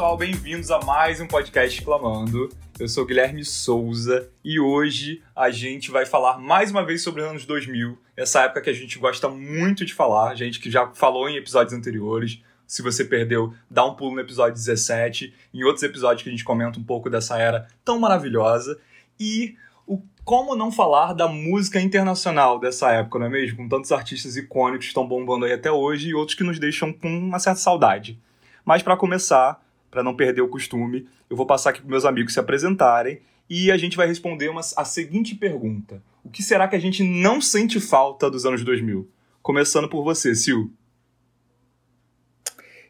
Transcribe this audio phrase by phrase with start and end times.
[0.00, 2.48] pessoal, bem-vindos a mais um podcast Clamando.
[2.78, 7.28] Eu sou Guilherme Souza e hoje a gente vai falar mais uma vez sobre os
[7.28, 11.28] anos 2000, essa época que a gente gosta muito de falar, gente que já falou
[11.28, 12.40] em episódios anteriores.
[12.66, 16.44] Se você perdeu, dá um pulo no episódio 17, em outros episódios que a gente
[16.44, 18.80] comenta um pouco dessa era tão maravilhosa.
[19.18, 19.54] E
[19.86, 23.58] o como não falar da música internacional dessa época, não é mesmo?
[23.58, 26.90] Com tantos artistas icônicos que estão bombando aí até hoje e outros que nos deixam
[26.90, 28.18] com uma certa saudade.
[28.64, 32.32] Mas para começar, para não perder o costume, eu vou passar aqui para meus amigos
[32.32, 36.76] se apresentarem e a gente vai responder uma, a seguinte pergunta: O que será que
[36.76, 39.10] a gente não sente falta dos anos 2000?
[39.42, 40.70] Começando por você, Sil.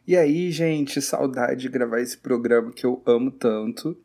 [0.06, 3.96] E aí, gente, saudade de gravar esse programa que eu amo tanto.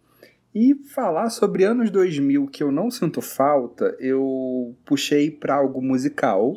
[0.53, 6.55] E falar sobre anos 2000 que eu não sinto falta, eu puxei para algo musical,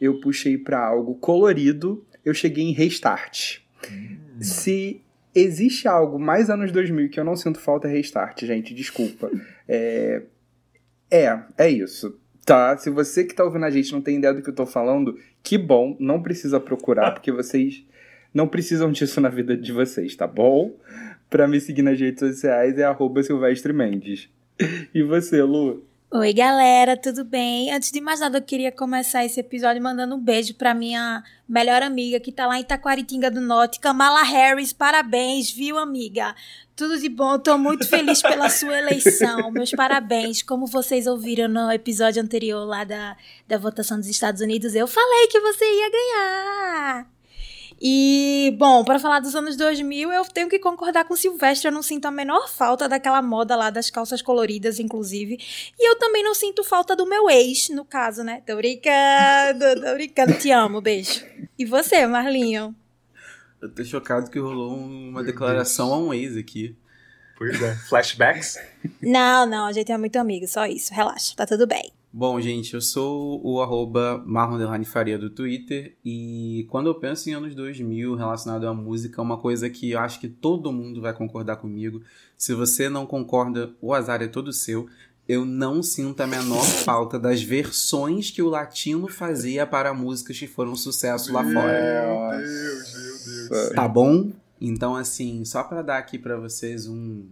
[0.00, 3.58] eu puxei para algo colorido, eu cheguei em Restart.
[3.90, 4.18] Hum.
[4.40, 5.02] Se
[5.40, 9.30] existe algo mais anos 2000 que eu não sinto falta, é Restart, gente, desculpa.
[9.68, 10.22] É,
[11.10, 12.20] é, é isso.
[12.44, 14.64] Tá, se você que tá ouvindo a gente não tem ideia do que eu tô
[14.64, 17.84] falando, que bom, não precisa procurar, porque vocês
[18.32, 20.78] não precisam disso na vida de vocês, tá bom?
[21.28, 24.28] Pra me seguir nas redes sociais é arroba Silvestre Mendes.
[24.94, 25.85] E você, Lu?
[26.08, 27.72] Oi, galera, tudo bem?
[27.72, 31.82] Antes de mais nada, eu queria começar esse episódio mandando um beijo pra minha melhor
[31.82, 34.72] amiga que tá lá em Itaquaritinga do Norte, Kamala Harris.
[34.72, 36.32] Parabéns, viu, amiga?
[36.76, 39.50] Tudo de bom, tô muito feliz pela sua eleição.
[39.50, 40.42] Meus parabéns.
[40.42, 43.16] Como vocês ouviram no episódio anterior lá da,
[43.48, 47.15] da votação dos Estados Unidos, eu falei que você ia ganhar.
[47.80, 51.68] E, bom, para falar dos anos 2000, eu tenho que concordar com Silvestre.
[51.68, 55.38] Eu não sinto a menor falta daquela moda lá das calças coloridas, inclusive.
[55.78, 58.42] E eu também não sinto falta do meu ex, no caso, né?
[58.46, 60.34] Tô brincando, tô brincando.
[60.38, 61.24] Te amo, beijo.
[61.58, 62.74] E você, Marlinho?
[63.60, 66.76] Eu tô chocado que rolou uma declaração a um ex aqui.
[67.36, 67.74] Pois é.
[67.88, 68.58] Flashbacks?
[69.02, 70.94] Não, não, a gente é muito amigo, só isso.
[70.94, 71.92] Relaxa, tá tudo bem.
[72.18, 74.24] Bom, gente, eu sou o arroba
[74.86, 79.36] Faria do Twitter e quando eu penso em anos 2000 relacionado à música, é uma
[79.36, 82.00] coisa que eu acho que todo mundo vai concordar comigo.
[82.34, 84.88] Se você não concorda, o azar é todo seu.
[85.28, 90.46] Eu não sinto a menor falta das versões que o latino fazia para músicas que
[90.46, 92.30] foram um sucesso lá fora.
[92.30, 93.74] Meu Deus, meu Deus.
[93.74, 94.32] Tá bom?
[94.58, 97.26] Então, assim, só para dar aqui para vocês um,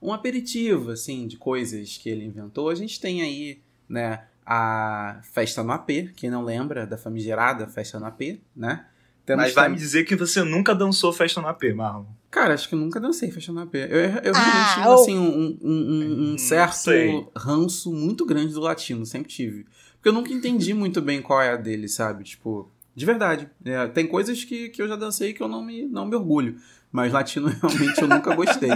[0.00, 3.60] um aperitivo, assim, de coisas que ele inventou, a gente tem aí
[3.92, 4.24] né?
[4.44, 8.86] A Festa no AP, quem não lembra da famigerada Festa no AP, né?
[9.24, 12.06] Temos Mas vai me dizer que você nunca dançou Festa no AP, Marlon.
[12.28, 13.74] Cara, acho que eu nunca dancei Festa no AP.
[13.74, 19.06] Eu, eu ah, realmente tive, assim, um, um, um certo ranço muito grande do latino,
[19.06, 19.66] sempre tive.
[19.94, 22.24] Porque eu nunca entendi muito bem qual é a dele, sabe?
[22.24, 23.48] Tipo, de verdade.
[23.64, 26.56] É, tem coisas que, que eu já dancei que eu não me, não me orgulho.
[26.92, 28.70] Mas latino realmente eu nunca gostei.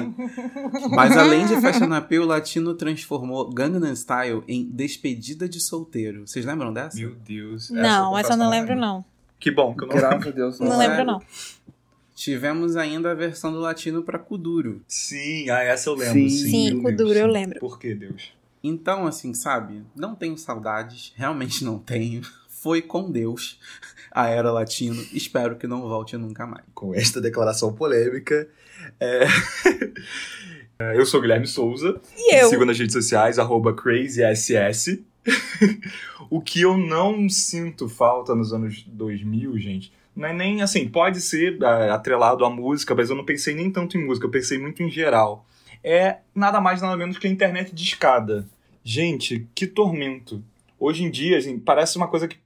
[0.91, 6.27] Mas além de Fashion Appeal, o latino transformou Gangnam Style em Despedida de Solteiro.
[6.27, 6.97] Vocês lembram dessa?
[6.97, 7.69] Meu Deus.
[7.69, 9.05] Não, essa, eu não lembro não.
[9.39, 10.59] Que bom que eu não Graças a Deus.
[10.59, 11.21] Não, não lembro não.
[12.15, 14.83] Tivemos ainda a versão do latino para Kuduro.
[14.89, 16.15] Sim, ah, essa eu lembro.
[16.15, 17.61] Sim, sim, sim Kuduro eu lembro.
[17.61, 18.33] Por que, Deus?
[18.65, 19.83] Então, assim, sabe?
[19.95, 22.23] Não tenho saudades, realmente não tenho.
[22.49, 23.61] Foi com Deus
[24.17, 25.05] a era latino.
[25.13, 26.65] Espero que não volte nunca mais.
[26.75, 28.49] Com esta declaração polêmica,
[28.99, 29.27] é...
[30.97, 32.01] eu sou Guilherme Souza.
[32.17, 32.49] E eu?
[32.49, 33.37] Sigo nas redes sociais,
[33.77, 34.99] crazyss.
[36.31, 41.21] o que eu não sinto falta nos anos 2000, gente, não é nem assim, pode
[41.21, 44.57] ser é, atrelado à música, mas eu não pensei nem tanto em música, eu pensei
[44.57, 45.45] muito em geral.
[45.85, 48.47] É nada mais nada menos que a internet de escada.
[48.83, 50.43] Gente, que tormento.
[50.79, 52.39] Hoje em dia, assim, parece uma coisa que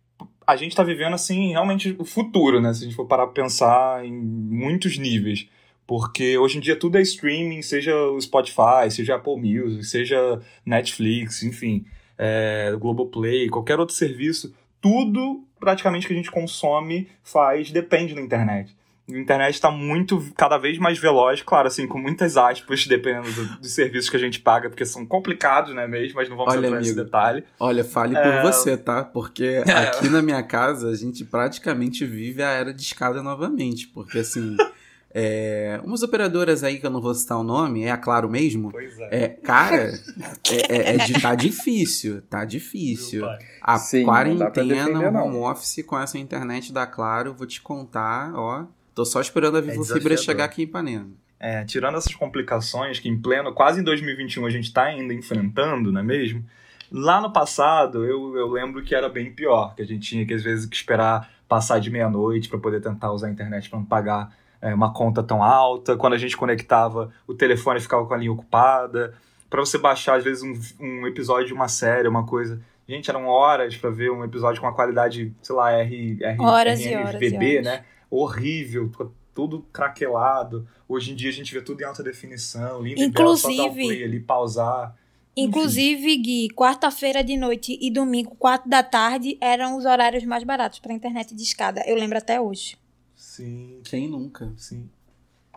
[0.50, 2.72] a gente está vivendo, assim, realmente o futuro, né?
[2.74, 5.48] Se a gente for parar pra pensar em muitos níveis.
[5.86, 11.42] Porque hoje em dia tudo é streaming, seja o Spotify, seja Apple Music, seja Netflix,
[11.42, 11.84] enfim,
[12.16, 14.54] é, Globoplay, qualquer outro serviço.
[14.80, 18.74] Tudo praticamente que a gente consome faz, depende da internet.
[19.12, 23.60] A internet está muito, cada vez mais veloz, claro, assim, com muitas aspas, dependendo do,
[23.60, 26.66] dos serviços que a gente paga, porque são complicados, né, mesmo, mas não vamos olha,
[26.66, 27.44] entrar nesse detalhe.
[27.58, 28.22] Olha, fale é...
[28.22, 29.04] por você, tá?
[29.04, 29.72] Porque é.
[29.88, 34.56] aqui na minha casa a gente praticamente vive a era de escada novamente, porque assim.
[35.12, 38.70] É, umas operadoras aí que eu não vou citar o nome, é a Claro mesmo.
[38.70, 39.24] Pois é.
[39.24, 39.92] é cara,
[40.48, 43.26] é, é, é, de, tá difícil, tá difícil.
[43.60, 48.66] A Sim, quarentena, home office com essa internet da Claro, vou te contar, ó.
[49.00, 51.08] Tô só esperando a Vivo é Fibra chegar aqui em Ipanema.
[51.38, 55.90] é, tirando essas complicações que em pleno, quase em 2021 a gente está ainda enfrentando,
[55.90, 56.44] não é mesmo?
[56.92, 60.34] Lá no passado, eu, eu lembro que era bem pior, que a gente tinha que
[60.34, 63.86] às vezes que esperar passar de meia-noite para poder tentar usar a internet para não
[63.86, 65.96] pagar é, uma conta tão alta.
[65.96, 69.14] Quando a gente conectava, o telefone ficava com a linha ocupada.
[69.48, 72.60] Para você baixar, às vezes, um, um episódio de uma série, uma coisa.
[72.86, 76.80] Gente, eram horas para ver um episódio com uma qualidade, sei lá, R, R, horas
[76.80, 77.64] RMVB, horas horas.
[77.64, 77.84] né?
[78.10, 78.90] Horrível,
[79.32, 80.66] tudo craquelado.
[80.88, 83.68] Hoje em dia a gente vê tudo em alta definição, lindo Inclusive, e belo, só
[83.68, 84.96] dar o play ali, pausar.
[85.36, 90.80] Inclusive, Gui, quarta-feira de noite e domingo, quatro da tarde, eram os horários mais baratos
[90.80, 91.82] para internet de escada.
[91.86, 92.76] Eu lembro até hoje.
[93.14, 93.80] Sim.
[93.84, 94.52] Quem nunca?
[94.56, 94.90] Sim.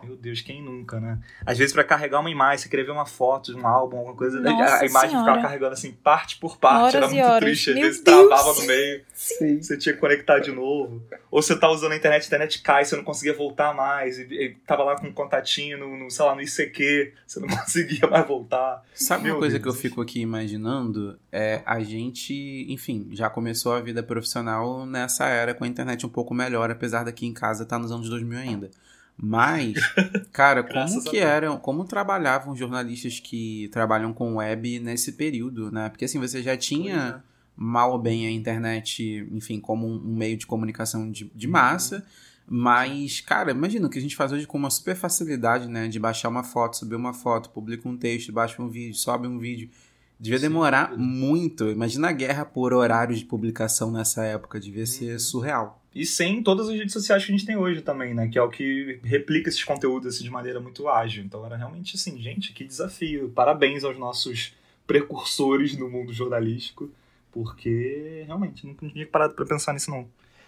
[0.02, 1.18] Meu Deus, quem nunca, né?
[1.46, 4.14] Às vezes, para carregar uma imagem, você queria ver uma foto de um álbum, alguma
[4.16, 5.24] coisa, Nossa a imagem senhora.
[5.26, 7.40] ficava carregando assim, parte por parte, Horas era muito horas.
[7.40, 7.70] triste.
[7.70, 8.28] Às Meu vezes Deus.
[8.28, 9.62] travava no meio, Sim.
[9.62, 11.02] você tinha que conectar de novo.
[11.30, 14.22] Ou você tá usando a internet, a internet cai, você não conseguia voltar mais, e,
[14.24, 18.06] e tava lá com um contatinho no, no, sei lá, no ICQ, você não conseguia
[18.06, 18.82] mais voltar.
[18.94, 19.62] Sabe Meu uma coisa Deus.
[19.62, 21.18] que eu fico aqui imaginando?
[21.32, 26.10] É a gente, enfim, já começou a vida profissional nessa era com a internet um
[26.10, 28.70] pouco melhor, apesar daqui em casa tá nos anos 2000 ainda.
[29.16, 29.74] Mas,
[30.32, 35.88] cara, como que eram, como trabalhavam jornalistas que trabalham com web nesse período, né?
[35.88, 37.22] Porque assim, você já tinha
[37.56, 42.04] mal ou bem a internet, enfim, como um, meio de comunicação de, de massa.
[42.46, 45.88] Mas, cara, imagina o que a gente faz hoje com uma super facilidade, né?
[45.88, 49.38] De baixar uma foto, subir uma foto, publica um texto, baixa um vídeo, sobe um
[49.38, 49.70] vídeo.
[50.18, 51.02] Devia Sem demorar dúvida.
[51.02, 51.70] muito.
[51.70, 54.60] Imagina a guerra por horários de publicação nessa época.
[54.60, 55.83] Devia ser surreal.
[55.94, 58.26] E sem todas as redes sociais que a gente tem hoje também, né?
[58.28, 61.22] Que é o que replica esses conteúdos assim, de maneira muito ágil.
[61.24, 63.28] Então era realmente assim, gente, que desafio.
[63.34, 64.54] Parabéns aos nossos
[64.86, 66.90] precursores no mundo jornalístico,
[67.32, 70.06] porque realmente nunca tinha parado pra pensar nisso não.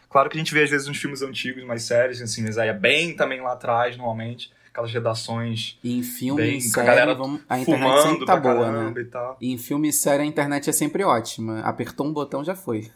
[0.08, 2.68] Claro que a gente vê às vezes uns filmes antigos, mais sérios, assim, mas aí
[2.68, 6.70] é bem também lá atrás, normalmente, aquelas redações E em filme bem e com a
[6.70, 9.00] série, galera vamos- a internet fumando sempre tá boa, né?
[9.00, 9.36] e tal.
[9.40, 11.60] E em filme e série a internet é sempre ótima.
[11.60, 12.88] Apertou um botão, já foi.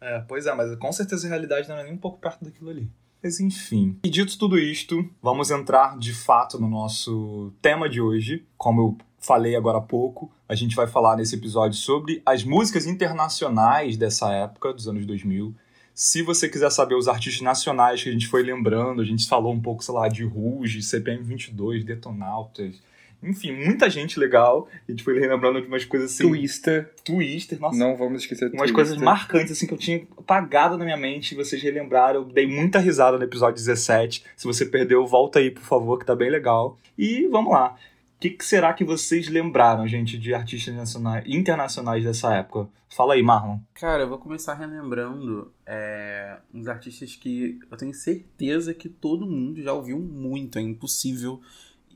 [0.00, 2.70] É, pois é, mas com certeza a realidade não é nem um pouco perto daquilo
[2.70, 2.90] ali.
[3.22, 3.98] Mas enfim.
[4.02, 8.46] E dito tudo isto, vamos entrar de fato no nosso tema de hoje.
[8.56, 12.86] Como eu falei agora há pouco, a gente vai falar nesse episódio sobre as músicas
[12.86, 15.54] internacionais dessa época, dos anos 2000.
[15.94, 19.52] Se você quiser saber os artistas nacionais que a gente foi lembrando, a gente falou
[19.52, 22.80] um pouco, sei lá, de Rouge, CPM 22, Detonautas.
[23.22, 24.68] Enfim, muita gente legal.
[24.88, 26.26] A gente foi lembrando de umas coisas assim.
[26.26, 26.90] Twister.
[27.04, 28.74] Twister, nossa Não vamos esquecer umas Twister.
[28.74, 32.20] coisas marcantes assim que eu tinha apagado na minha mente, e vocês relembraram.
[32.20, 34.24] Eu dei muita risada no episódio 17.
[34.36, 36.78] Se você perdeu, volta aí, por favor, que tá bem legal.
[36.96, 37.76] E vamos lá.
[38.16, 42.68] O que, que será que vocês lembraram, gente, de artistas nacionais, internacionais dessa época?
[42.90, 43.58] Fala aí, Marlon.
[43.72, 49.62] Cara, eu vou começar relembrando é, uns artistas que eu tenho certeza que todo mundo
[49.62, 50.58] já ouviu muito.
[50.58, 51.40] É impossível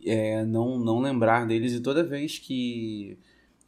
[0.05, 1.73] é, não, não lembrar deles.
[1.73, 3.17] E toda vez que,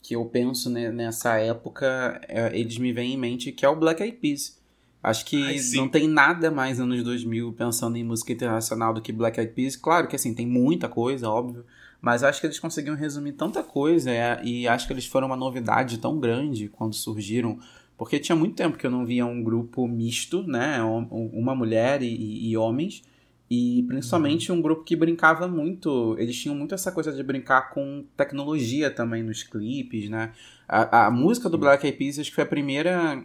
[0.02, 3.76] que eu penso ne- nessa época, é, eles me vêm em mente que é o
[3.76, 4.56] Black Eyed Peas.
[5.02, 9.12] Acho que Ai, não tem nada mais anos 2000 pensando em música internacional do que
[9.12, 9.76] Black Eyed Peas.
[9.76, 11.64] Claro que assim, tem muita coisa, óbvio.
[12.00, 15.36] Mas acho que eles conseguiram resumir tanta coisa é, e acho que eles foram uma
[15.36, 17.58] novidade tão grande quando surgiram.
[17.96, 20.82] Porque tinha muito tempo que eu não via um grupo misto, né?
[20.84, 23.02] Um- Uma mulher e- e homens.
[23.48, 26.16] E principalmente um grupo que brincava muito.
[26.18, 30.32] Eles tinham muito essa coisa de brincar com tecnologia também nos clipes, né?
[30.66, 33.22] A, a música do Black Eyed Peas acho que foi a primeira.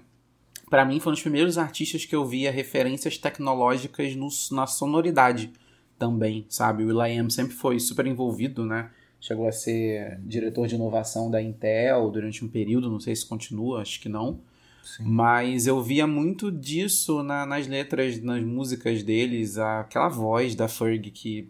[0.70, 5.51] Pra mim, foi um dos primeiros artistas que eu via referências tecnológicas no- na sonoridade
[5.98, 6.84] também, sabe?
[6.84, 8.90] O Will.i.am sempre foi super envolvido, né?
[9.20, 13.82] Chegou a ser diretor de inovação da Intel durante um período, não sei se continua,
[13.82, 14.40] acho que não.
[14.83, 15.03] Sim.
[15.05, 21.11] Mas eu via muito disso na- nas letras, nas músicas deles, aquela voz da Ferg
[21.11, 21.47] que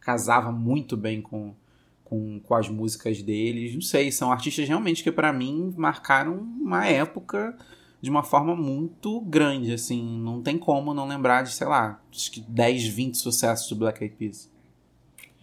[0.00, 1.54] casava muito bem com,
[2.04, 3.74] com, com as músicas deles.
[3.74, 7.56] Não sei, são artistas realmente que pra mim marcaram uma época
[8.02, 12.30] de uma forma muito grande, assim, não tem como não lembrar de, sei lá, acho
[12.30, 14.52] que 10, 20 sucessos do Black Eyed Peas.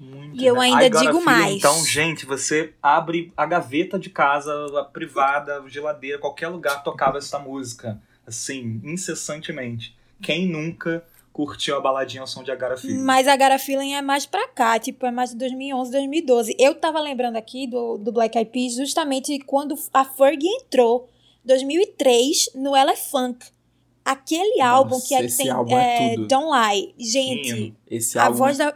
[0.04, 0.62] Muito, E eu né?
[0.62, 1.56] ainda digo Feeling, mais.
[1.58, 7.20] Então, gente, você abre a gaveta de casa, a privada, a geladeira, qualquer lugar tocava
[7.20, 9.96] essa música, assim, incessantemente.
[10.22, 12.98] Quem nunca curtiu a baladinha ao som de Agara Feeling?
[13.04, 16.56] Mas a Gara Feeling é mais pra cá, tipo, é mais de 2011, 2012.
[16.60, 21.08] Eu tava lembrando aqui do, do Black Eyed Peas justamente quando a Fergie entrou,
[21.46, 23.46] 2003, no Ela é Funk.
[24.04, 26.28] Aquele Nossa, álbum que é, esse tem álbum é é, tudo.
[26.28, 26.94] Don't Lie.
[26.98, 27.74] Gente.
[27.90, 28.72] Esse A álbum voz é da-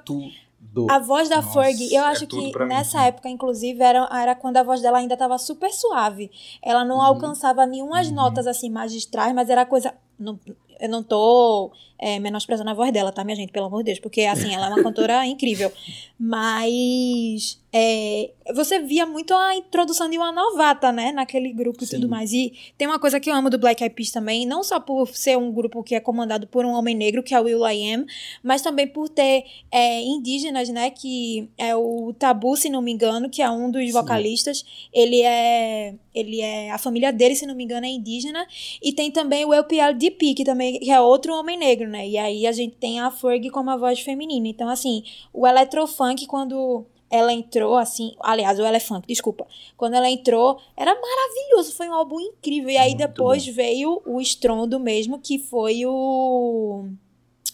[0.76, 0.92] tudo.
[0.92, 2.74] a voz da Nossa, Fergie, eu é acho tudo que pra mim.
[2.74, 6.30] nessa época, inclusive, era, era quando a voz dela ainda tava super suave.
[6.62, 7.02] Ela não Uhum.
[7.04, 8.16] alcançava nenhumas Uhum.
[8.16, 9.94] notas assim magistrais, mas era coisa.
[10.20, 10.40] Não,
[10.80, 13.52] eu não tô é, menosprezando a voz dela, tá, minha gente?
[13.52, 15.72] Pelo amor de Deus, porque, assim, ela é uma cantora incrível.
[16.20, 21.98] Mas é, você via muito a introdução de uma novata, né, naquele grupo Sim.
[21.98, 22.32] e tudo mais.
[22.32, 25.10] E tem uma coisa que eu amo do Black Eyed Peas também, não só por
[25.10, 27.94] ser um grupo que é comandado por um homem negro, que é o Will I
[27.94, 28.06] Am,
[28.42, 33.30] mas também por ter é, indígenas, né, que é o Tabu, se não me engano,
[33.30, 33.92] que é um dos Sim.
[33.92, 34.64] vocalistas.
[34.94, 38.48] Ele é, ele é, a família dele, se não me engano, é indígena.
[38.82, 42.48] E tem também o LPLDP, que também que é outro homem negro, né, e aí
[42.48, 44.48] a gente tem a Ferg como a voz feminina.
[44.48, 45.04] Então, assim,
[45.34, 49.48] o electrofunk, quando ela entrou assim, aliás, o Elefante, desculpa.
[49.78, 52.70] Quando ela entrou, era maravilhoso, foi um álbum incrível.
[52.70, 53.54] E aí Muito depois bom.
[53.54, 56.86] veio o estrondo mesmo, que foi o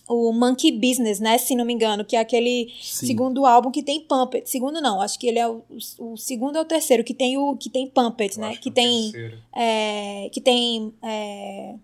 [0.08, 3.08] o Monkey Business, né, se não me engano, que é aquele Sim.
[3.08, 4.50] segundo álbum que tem Pumpet.
[4.50, 5.64] Segundo não, acho que ele é o,
[6.00, 9.14] o, segundo ou o terceiro que tem o que tem Pumpet, né, que, que tem
[9.56, 11.76] é, que tem é,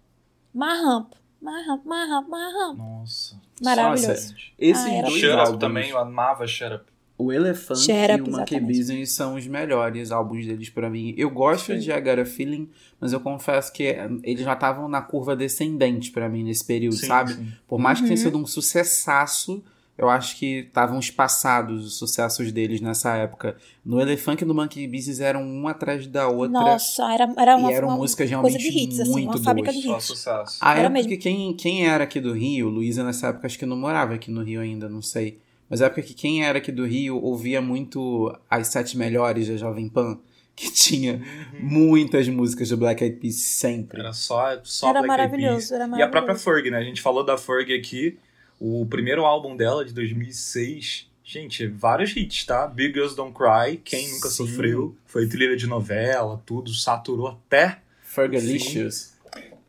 [0.58, 2.78] Mahamp, Mahamp, Mahamp, Mahamp.
[2.80, 3.40] Nossa.
[3.62, 4.08] Maravilhoso.
[4.08, 6.86] Nossa, esse ah, dois álbuns também, eu amava Shut Up.
[7.16, 11.14] O Elephant e o Monkey Business são os melhores álbuns deles para mim.
[11.16, 11.80] Eu gosto Sim.
[11.80, 15.36] de I Got a Feeling, mas eu confesso que eh, eles já estavam na curva
[15.36, 17.34] descendente para mim nesse período, sim, sabe?
[17.34, 17.52] Sim.
[17.68, 18.24] Por mais que tenha uhum.
[18.24, 19.64] sido um sucessaço,
[19.98, 23.58] eu acho que estavam espaçados os sucessos deles nessa época.
[23.84, 26.52] No Elephant e no Monkey Business eram uma atrás da outra.
[26.52, 29.44] Nossa, era, era uma, e eram uma músicas realmente coisa de hits, assim, muito uma
[29.44, 29.84] fábrica boas.
[29.84, 30.04] de hits.
[30.04, 30.58] sucesso.
[30.62, 31.10] A era época mesmo.
[31.10, 34.30] que quem, quem era aqui do Rio, Luísa nessa época acho que não morava aqui
[34.30, 35.40] no Rio ainda, não sei.
[35.68, 39.58] Mas é época que quem era aqui do Rio ouvia muito as sete melhores da
[39.58, 40.20] Jovem Pan,
[40.56, 41.60] que tinha uhum.
[41.60, 44.00] muitas músicas do Black Eyed Peas sempre.
[44.00, 45.72] Era só, só era Black maravilhoso, Eyed Peas.
[45.72, 46.00] Era maravilhoso.
[46.00, 46.78] E a própria Ferg, né?
[46.78, 48.18] A gente falou da Ferg aqui.
[48.60, 52.68] O primeiro álbum dela, de 2006, gente, vários hits, tá?
[52.68, 54.36] Big Girls Don't Cry, Quem Nunca Sim.
[54.36, 57.80] Sofreu, foi trilha de novela, tudo, saturou até...
[58.02, 59.14] Fergalicious.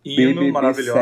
[0.04, 0.98] Hino maravilhoso.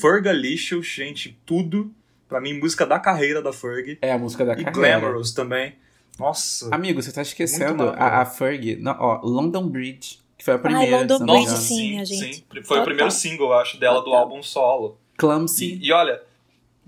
[0.00, 1.92] Fergalicious, gente, tudo
[2.28, 3.98] Pra mim, música da carreira da Ferg.
[4.02, 4.98] É a música da e carreira.
[4.98, 5.74] E Glamorous também.
[6.18, 6.68] Nossa.
[6.74, 8.76] Amigo, você tá esquecendo a, a Ferg.
[8.76, 10.96] Não, ó, London Bridge, que foi a primeira.
[10.96, 12.44] Ai, London Bridge, sim, sim, sim.
[12.50, 12.82] Foi Total.
[12.82, 14.12] o primeiro single, eu acho, dela Total.
[14.12, 14.98] do álbum solo.
[15.16, 15.78] Clumsy.
[15.80, 16.20] E, e olha,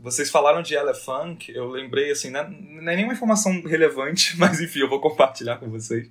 [0.02, 4.80] vocês falaram de Elephant, eu lembrei, assim, né, não é nenhuma informação relevante, mas enfim,
[4.80, 6.11] eu vou compartilhar com vocês.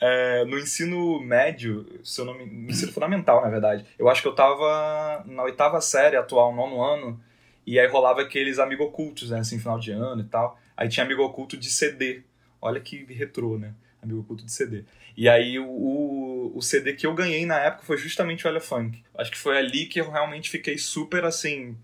[0.00, 4.22] É, no ensino médio, se eu não me, no ensino fundamental, na verdade, eu acho
[4.22, 7.20] que eu tava na oitava série atual, nono ano,
[7.68, 9.40] e aí rolava aqueles amigo ocultos, né?
[9.40, 10.58] Assim, final de ano e tal.
[10.74, 12.22] Aí tinha amigo oculto de CD.
[12.62, 13.74] Olha que retrô, né?
[14.02, 14.84] Amigo oculto de CD.
[15.14, 19.02] E aí o, o CD que eu ganhei na época foi justamente o Elefunk.
[19.14, 21.76] Acho que foi ali que eu realmente fiquei super, assim,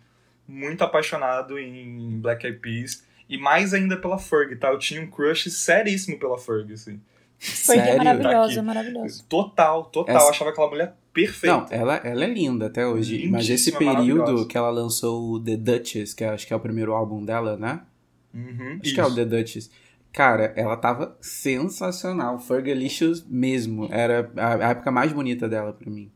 [0.47, 3.05] muito apaixonado em Black Eyed Peas.
[3.29, 4.69] E mais ainda pela Ferg, tá?
[4.69, 7.01] Eu tinha um crush seríssimo pela Ferg, assim.
[7.39, 9.25] Foi é maravilhosa, tá maravilhosa.
[9.29, 10.17] Total, total.
[10.17, 10.31] Essa...
[10.31, 11.57] Achava aquela mulher perfeita.
[11.57, 13.29] Não, ela, ela é linda até hoje.
[13.29, 16.93] mas esse período que ela lançou o The Duchess, que acho que é o primeiro
[16.93, 17.81] álbum dela, né?
[18.33, 18.95] Uhum, acho isso.
[18.95, 19.71] que é o The Duchess.
[20.13, 22.39] Cara, ela tava sensacional.
[22.39, 23.89] Fergalicious mesmo.
[23.91, 26.11] Era a época mais bonita dela para mim.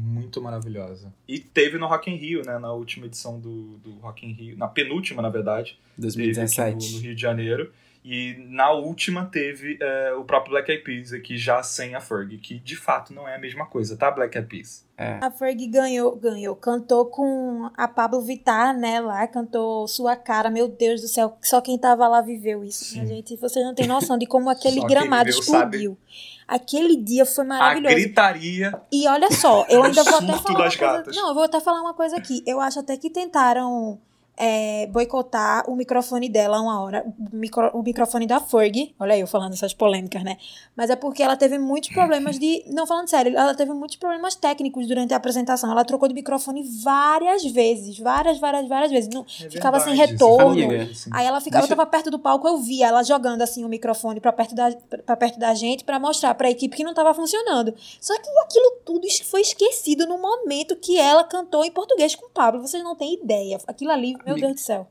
[0.00, 1.12] Muito maravilhosa.
[1.26, 2.56] E teve no Rock in Rio, né?
[2.58, 4.56] Na última edição do, do Rock in Rio.
[4.56, 5.76] Na penúltima, na verdade.
[5.98, 6.86] 2017.
[6.86, 7.72] No, no Rio de Janeiro.
[8.10, 12.38] E na última teve é, o próprio Black Eyed Peas aqui já sem a Ferg,
[12.38, 14.86] que de fato não é a mesma coisa, tá, Black Eyed Peas?
[14.96, 15.18] É.
[15.20, 20.68] A Ferg ganhou, ganhou, cantou com a Pablo Vittar, né, lá, cantou Sua Cara, meu
[20.68, 23.36] Deus do céu, só quem tava lá viveu isso, né, gente?
[23.36, 25.98] Vocês não têm noção de como aquele gramado explodiu.
[26.00, 26.38] Sabe?
[26.48, 27.94] Aquele dia foi maravilhoso.
[27.94, 28.80] A gritaria.
[28.90, 31.80] E olha só, eu ainda vou até falar uma coisa, Não, eu vou até falar
[31.82, 32.42] uma coisa aqui.
[32.46, 34.00] Eu acho até que tentaram
[34.38, 39.20] é, boicotar o microfone dela uma hora, o, micro, o microfone da Ferg, olha aí
[39.20, 40.36] eu falando essas polêmicas, né?
[40.76, 44.36] Mas é porque ela teve muitos problemas de, não falando sério, ela teve muitos problemas
[44.36, 45.70] técnicos durante a apresentação.
[45.72, 49.10] Ela trocou de microfone várias vezes, várias, várias, várias vezes.
[49.12, 50.62] Não, é ficava sem retorno.
[51.10, 51.74] Aí ela ficava, Deixa...
[51.74, 54.70] eu tava perto do palco, eu via ela jogando assim o microfone para perto da
[55.04, 57.74] para perto da gente para mostrar para a equipe que não tava funcionando.
[58.00, 62.30] Só que aquilo tudo foi esquecido no momento que ela cantou em português com o
[62.30, 62.60] Pablo.
[62.60, 63.58] Vocês não têm ideia.
[63.66, 64.90] Aquilo ali meu Deus do céu.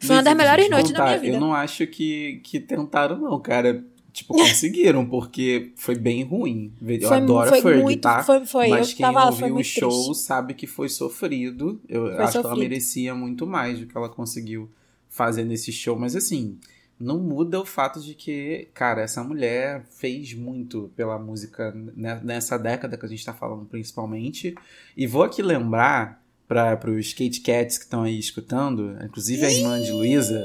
[0.00, 1.36] Foi uma das melhores noites da minha vida.
[1.36, 3.84] Eu não acho que, que tentaram, não, cara.
[4.12, 6.70] Tipo, conseguiram, porque foi bem ruim.
[6.82, 8.22] Eu foi, adoro foi Ferg, muito, tá?
[8.22, 8.68] Foi, foi.
[8.68, 10.18] Mas eu quem tava, ouviu o show triste.
[10.18, 11.80] sabe que foi sofrido.
[11.88, 12.42] Eu foi acho sofrido.
[12.42, 14.70] que ela merecia muito mais do que ela conseguiu
[15.08, 15.98] fazer nesse show.
[15.98, 16.58] Mas assim,
[17.00, 21.74] não muda o fato de que, cara, essa mulher fez muito pela música
[22.22, 24.54] nessa década que a gente tá falando, principalmente.
[24.96, 26.21] E vou aqui lembrar
[26.52, 30.44] para os skate cats que estão aí escutando, inclusive a irmã de Luísa,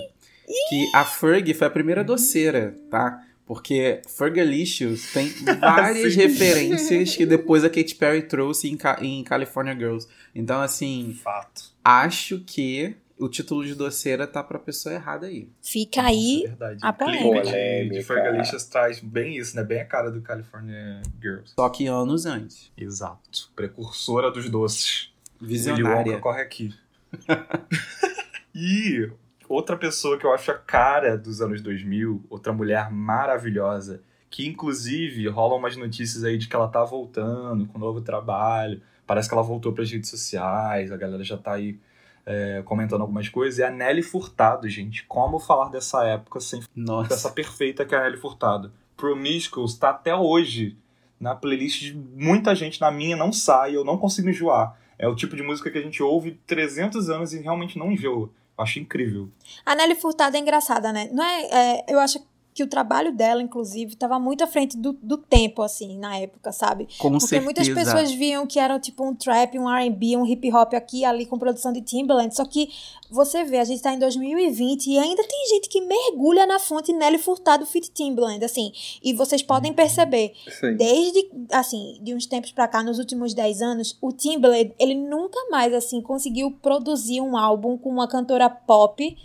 [0.69, 3.23] que a Ferg foi a primeira doceira, tá?
[3.45, 10.05] Porque Fergalicious tem várias referências que depois a Katy Perry trouxe em, em California Girls.
[10.35, 11.17] Então, assim.
[11.23, 11.71] Fato.
[11.83, 15.49] acho que o título de doceira tá pra pessoa errada aí.
[15.61, 17.49] Fica aí Nossa, é a polêmica.
[17.87, 19.63] O de Fergalicious traz bem isso, né?
[19.63, 21.53] Bem a cara do California Girls.
[21.57, 22.71] Só que anos antes.
[22.77, 23.49] Exato.
[23.55, 25.11] Precursora dos doces.
[25.39, 26.19] Visionária.
[26.19, 26.73] corre aqui.
[28.53, 29.09] e
[29.47, 35.27] outra pessoa que eu acho a cara dos anos 2000, outra mulher maravilhosa, que inclusive
[35.27, 38.81] rolam umas notícias aí de que ela tá voltando com um novo trabalho.
[39.05, 41.79] Parece que ela voltou para as redes sociais, a galera já tá aí
[42.25, 45.05] é, comentando algumas coisas, é a Nelly Furtado, gente.
[45.05, 47.09] Como falar dessa época sem Nossa.
[47.09, 48.71] dessa perfeita que é a Nelly Furtado?
[48.97, 50.77] Promiscuous tá até hoje
[51.19, 54.77] na playlist de muita gente, na minha não sai, eu não consigo enjoar.
[54.99, 58.29] É o tipo de música que a gente ouve 300 anos e realmente não enjoa.
[58.57, 59.29] Acho incrível.
[59.65, 61.09] A Nelly Furtado é engraçada, né?
[61.11, 62.19] Não é, é eu acho
[62.57, 66.51] que o trabalho dela, inclusive, estava muito à frente do, do tempo, assim, na época,
[66.51, 66.87] sabe?
[66.97, 67.43] Com Porque certeza.
[67.43, 71.27] muitas pessoas viam que era tipo um trap, um R&B, um hip hop aqui ali
[71.27, 72.69] com produção de Timbaland, só que
[73.11, 76.91] você vê, a gente tá em 2020 e ainda tem gente que mergulha na fonte
[76.91, 78.71] Nelly Furtado Fit Timbaland, assim,
[79.03, 80.75] e vocês podem perceber, Sim.
[80.75, 85.39] desde, assim, de uns tempos pra cá, nos últimos 10 anos, o Timbaland, ele nunca
[85.51, 89.15] mais, assim, conseguiu produzir um álbum com uma cantora pop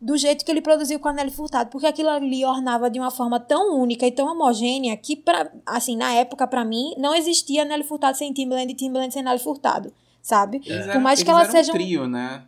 [0.00, 3.10] do jeito que ele produziu com a Nelly Furtado, porque aquilo ali ornava de uma
[3.10, 7.64] forma tão única e tão homogênea que, pra, assim, na época, para mim, não existia
[7.64, 9.92] Nelly Furtado sem Timbaland e Timbaland sem Nelly Furtado,
[10.22, 10.62] sabe?
[10.66, 10.92] É.
[10.92, 12.44] Por mais que ela seja um trio, né?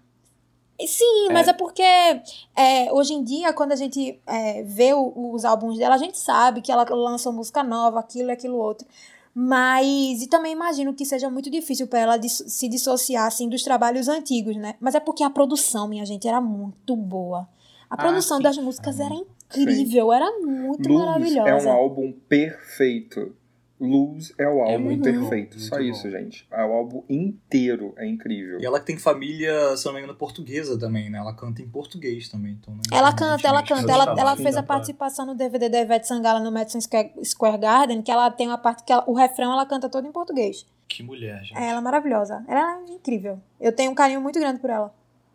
[0.87, 1.32] Sim, é.
[1.32, 5.78] mas é porque é, hoje em dia, quando a gente é, vê o, os álbuns
[5.78, 8.87] dela, a gente sabe que ela lançou música nova, aquilo e aquilo outro.
[9.34, 14.06] Mas, e também imagino que seja muito difícil para ela se dissociar assim dos trabalhos
[14.08, 14.74] antigos, né?
[14.78, 17.48] Mas é porque a produção, minha gente, era muito boa.
[17.88, 20.14] A ah, produção das músicas era incrível, sim.
[20.14, 21.48] era muito Luz maravilhosa.
[21.48, 23.34] É um álbum perfeito.
[23.82, 25.58] Luz é o é álbum é perfeito.
[25.58, 26.46] Bom, Só isso, gente.
[26.52, 28.60] É o álbum inteiro é incrível.
[28.60, 31.18] E ela que tem família, se não me engano, portuguesa também, né?
[31.18, 32.52] Ela canta em português também.
[32.52, 32.80] Então, né?
[32.92, 33.90] ela canta, ela canta.
[33.90, 36.78] Ela, ela fez a participação no DVD da Ivete Sangala no Madison
[37.25, 40.12] Square Garden, que ela tem uma parte que ela, o refrão ela canta todo em
[40.12, 40.64] português.
[40.86, 41.58] Que mulher, gente.
[41.58, 42.45] É, ela é maravilhosa.
[42.47, 43.40] Ela é incrível.
[43.60, 44.95] Eu tenho um carinho muito grande por ela.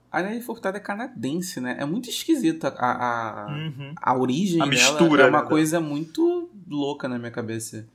[0.10, 1.76] A Nelly Furtado é canadense, né?
[1.78, 3.94] É muito esquisita a, a, uhum.
[4.02, 5.00] a origem a dela.
[5.00, 5.50] Mistura, é uma né?
[5.50, 7.86] coisa muito louca na minha cabeça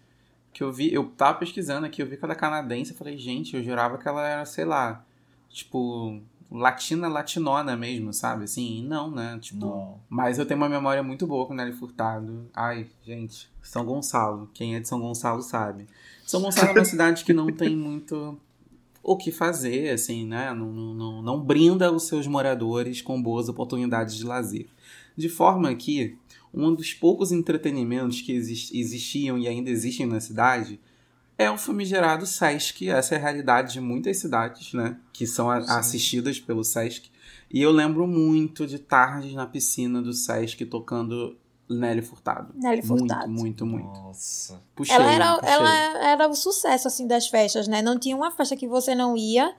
[0.52, 3.16] que eu vi, eu tava pesquisando aqui, eu vi que ela é canadense, eu falei,
[3.16, 5.04] gente, eu jurava que ela era, sei lá,
[5.48, 8.44] tipo, latina, latinona mesmo, sabe?
[8.44, 9.38] Assim, não, né?
[9.40, 10.00] Tipo, não.
[10.08, 12.48] mas eu tenho uma memória muito boa com Nelly Furtado.
[12.54, 15.86] Ai, gente, São Gonçalo, quem é de São Gonçalo sabe.
[16.26, 18.38] São Gonçalo é uma cidade que não tem muito
[19.02, 20.52] o que fazer, assim, né?
[20.52, 24.68] Não, não, não, não brinda os seus moradores com boas oportunidades de lazer.
[25.16, 26.16] De forma que
[26.52, 30.78] um dos poucos entretenimentos que existiam e ainda existem na cidade
[31.38, 32.88] é o famigerado Sesc.
[32.88, 34.96] Essa é a realidade de muitas cidades, né?
[35.12, 37.10] Que são a, assistidas pelo Sesc.
[37.50, 41.36] E eu lembro muito de tardes na piscina do Sesc tocando
[41.68, 42.52] Nelly Furtado.
[42.54, 43.28] Nelly Furtado.
[43.28, 44.00] Muito, muito, muito.
[44.00, 44.60] Nossa.
[44.74, 45.54] Puxei, ela era, puxei.
[45.54, 47.82] ela era o sucesso, assim, das festas, né?
[47.82, 49.54] Não tinha uma festa que você não ia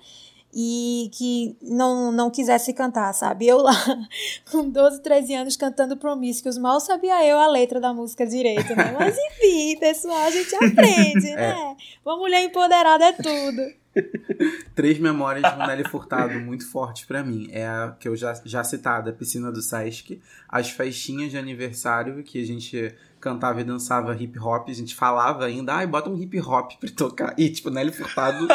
[0.53, 3.47] e que não, não quisesse cantar, sabe?
[3.47, 3.73] Eu lá,
[4.51, 8.93] com 12, 13 anos, cantando Promiscuous, mal sabia eu a letra da música direito, né?
[8.97, 11.35] Mas enfim, pessoal, a gente aprende, é.
[11.35, 11.75] né?
[12.05, 13.83] Uma mulher empoderada é tudo.
[14.75, 17.47] Três memórias de Nelly Furtado muito fortes para mim.
[17.51, 22.23] É a que eu já, já citada, a piscina do Sesc, as festinhas de aniversário
[22.23, 26.17] que a gente cantava e dançava hip hop, a gente falava ainda, ai, bota um
[26.21, 27.33] hip hop pra tocar.
[27.37, 28.47] E tipo, Nelly Furtado,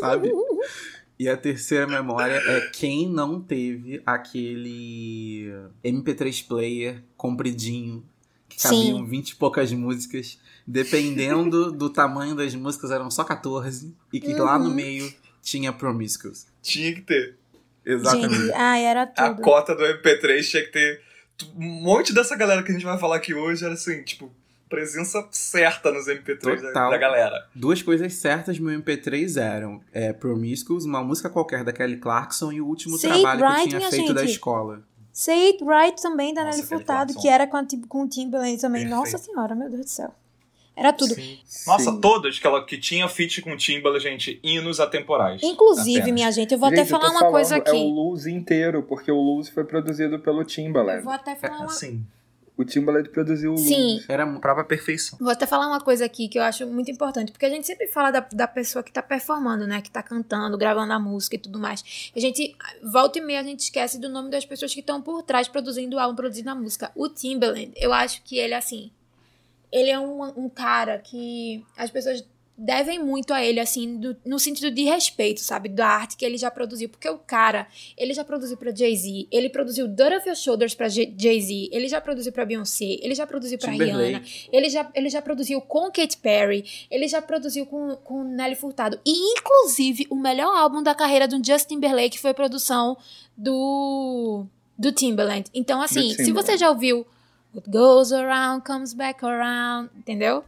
[0.00, 0.32] sabe?
[1.18, 5.52] E a terceira memória é quem não teve aquele
[5.84, 8.04] MP3 player compridinho,
[8.48, 9.06] que cabiam Sim.
[9.06, 10.38] 20 e poucas músicas.
[10.66, 13.94] Dependendo do tamanho das músicas, eram só 14.
[14.12, 14.44] E que uhum.
[14.44, 14.74] lá no uhum.
[14.74, 16.46] meio tinha Promiscuous.
[16.60, 17.36] Tinha que ter.
[17.84, 18.34] Exatamente.
[18.34, 19.24] Gente, ai, era tudo.
[19.24, 21.02] A cota do MP3 tinha que ter.
[21.54, 24.32] Um monte dessa galera que a gente vai falar aqui hoje era assim, tipo,
[24.68, 27.48] presença certa nos MP3 da, da, galera.
[27.54, 32.60] Duas coisas certas no MP3 eram é, Promiscuous, uma música qualquer da Kelly Clarkson e
[32.60, 34.14] o último Say trabalho right, que eu tinha feito gente.
[34.16, 34.82] da escola.
[35.12, 38.82] Say It Right também da Nelly Furtado, que era com, a, com o Timbaland também.
[38.82, 39.00] Perfeito.
[39.00, 40.12] Nossa senhora, meu Deus do céu.
[40.76, 41.14] Era tudo.
[41.14, 41.38] Sim.
[41.68, 42.00] Nossa, Sim.
[42.00, 45.40] todas que ela que tinha feat com Timbaland, gente, hinos atemporais.
[45.40, 46.14] Inclusive, apenas.
[46.14, 47.70] minha gente, eu vou gente, até falar uma coisa aqui.
[47.70, 50.98] É o Lose inteiro, porque o Lose foi produzido pelo Timbaland.
[50.98, 51.68] Eu vou até falar é, uma...
[51.68, 52.04] Sim.
[52.56, 54.00] O Timbaland produziu o Sim.
[54.08, 55.18] Era a própria perfeição.
[55.20, 57.88] Vou até falar uma coisa aqui que eu acho muito importante, porque a gente sempre
[57.88, 59.82] fala da, da pessoa que tá performando, né?
[59.82, 62.12] Que tá cantando, gravando a música e tudo mais.
[62.14, 65.22] A gente, volta e meia, a gente esquece do nome das pessoas que estão por
[65.22, 66.92] trás produzindo o álbum, produzindo a música.
[66.94, 68.92] O Timbaland, eu acho que ele, assim,
[69.72, 72.24] ele é um, um cara que as pessoas
[72.56, 75.68] devem muito a ele, assim, do, no sentido de respeito, sabe?
[75.68, 76.88] Da arte que ele já produziu.
[76.88, 80.88] Porque o cara, ele já produziu pra Jay-Z, ele produziu Dirt of Your Shoulders pra
[80.88, 85.20] Jay-Z, ele já produziu pra Beyoncé, ele já produziu pra Rihanna, ele já, ele já
[85.20, 89.00] produziu com Katy Perry, ele já produziu com, com Nelly Furtado.
[89.04, 92.96] E, inclusive, o melhor álbum da carreira do Justin Timberlake foi produção
[93.36, 94.46] do,
[94.78, 95.50] do Timberland.
[95.52, 97.06] Então, assim, se você já ouviu
[97.54, 100.44] What Goes Around Comes Back Around, entendeu?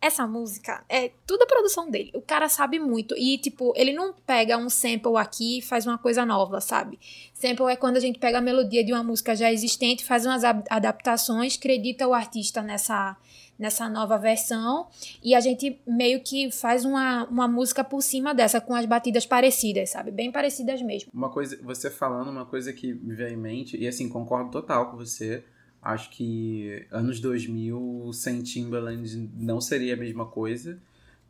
[0.00, 2.10] Essa música é tudo a produção dele.
[2.14, 3.14] O cara sabe muito.
[3.16, 6.98] E, tipo, ele não pega um sample aqui e faz uma coisa nova, sabe?
[7.34, 10.42] Sample é quando a gente pega a melodia de uma música já existente, faz umas
[10.44, 13.16] adaptações, acredita o artista nessa,
[13.58, 14.88] nessa nova versão
[15.22, 19.26] e a gente meio que faz uma, uma música por cima dessa, com as batidas
[19.26, 20.10] parecidas, sabe?
[20.10, 21.10] Bem parecidas mesmo.
[21.12, 24.90] Uma coisa, você falando, uma coisa que me veio em mente, e assim, concordo total
[24.90, 25.44] com você
[25.82, 30.78] Acho que anos 2000 sem Timbaland não seria a mesma coisa.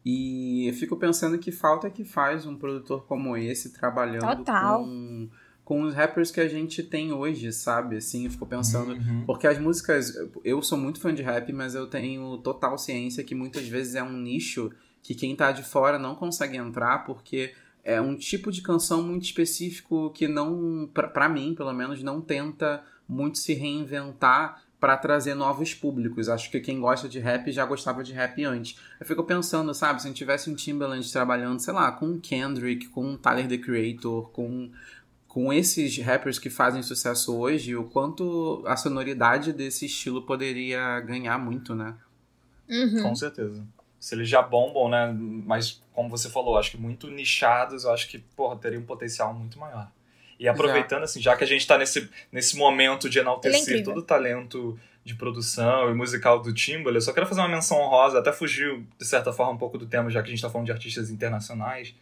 [0.05, 4.83] E eu fico pensando que falta que faz um produtor como esse trabalhando Total.
[4.83, 5.29] com
[5.71, 7.97] com os rappers que a gente tem hoje, sabe?
[7.97, 8.91] Assim, eu fico pensando.
[8.91, 9.23] Uhum.
[9.25, 10.13] Porque as músicas.
[10.43, 14.03] Eu sou muito fã de rap, mas eu tenho total ciência que muitas vezes é
[14.03, 18.63] um nicho que quem tá de fora não consegue entrar porque é um tipo de
[18.63, 24.97] canção muito específico que não, para mim, pelo menos, não tenta muito se reinventar para
[24.97, 26.29] trazer novos públicos.
[26.29, 28.79] Acho que quem gosta de rap já gostava de rap antes.
[28.99, 32.21] Eu fico pensando, sabe, se a gente tivesse um Timbaland trabalhando, sei lá, com um
[32.21, 34.71] Kendrick, com um Tyler the Creator, com
[35.29, 41.39] com esses rappers que fazem sucesso hoje, o quanto a sonoridade desse estilo poderia ganhar
[41.39, 41.95] muito, né?
[42.69, 43.03] Uhum.
[43.05, 43.65] Com certeza.
[44.01, 45.17] Se eles já bombam, né?
[45.47, 49.33] Mas, como você falou, acho que muito nichados, eu acho que, porra, teria um potencial
[49.33, 49.93] muito maior.
[50.41, 53.99] E aproveitando, assim, já que a gente está nesse, nesse momento de enaltecer é todo
[53.99, 58.19] o talento de produção e musical do Timbaland, eu só quero fazer uma menção honrosa,
[58.19, 60.65] até fugiu, de certa forma, um pouco do tema, já que a gente está falando
[60.65, 61.95] de artistas internacionais,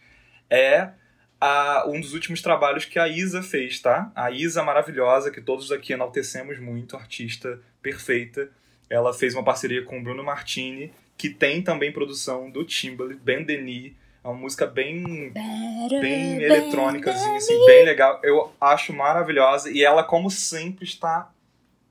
[0.49, 0.91] é
[1.39, 4.09] a, um dos últimos trabalhos que a Isa fez, tá?
[4.15, 8.49] A Isa maravilhosa, que todos aqui enaltecemos muito, artista perfeita.
[8.89, 13.43] Ela fez uma parceria com o Bruno Martini, que tem também produção do Timbaland, Ben
[13.43, 13.91] Denis,
[14.23, 18.19] é uma música bem, bem eletrônicazinha, assim, bem legal.
[18.23, 19.71] Eu acho maravilhosa.
[19.71, 21.31] E ela, como sempre, está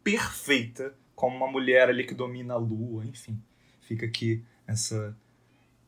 [0.04, 0.94] perfeita.
[1.14, 3.40] Como uma mulher ali que domina a lua, enfim.
[3.80, 5.16] Fica aqui essa,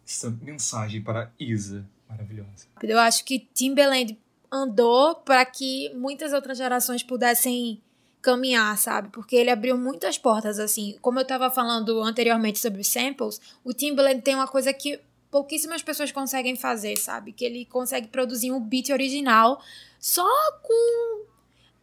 [0.06, 2.66] essa mensagem para Isa, maravilhosa.
[2.82, 4.18] Eu acho que Timberland
[4.50, 7.80] andou para que muitas outras gerações pudessem
[8.22, 9.08] caminhar, sabe?
[9.08, 10.96] Porque ele abriu muitas portas, assim.
[11.00, 15.00] Como eu estava falando anteriormente sobre samples, o Timberland tem uma coisa que
[15.30, 17.32] pouquíssimas pessoas conseguem fazer, sabe?
[17.32, 19.62] Que ele consegue produzir um beat original
[19.98, 20.26] só
[20.62, 21.24] com,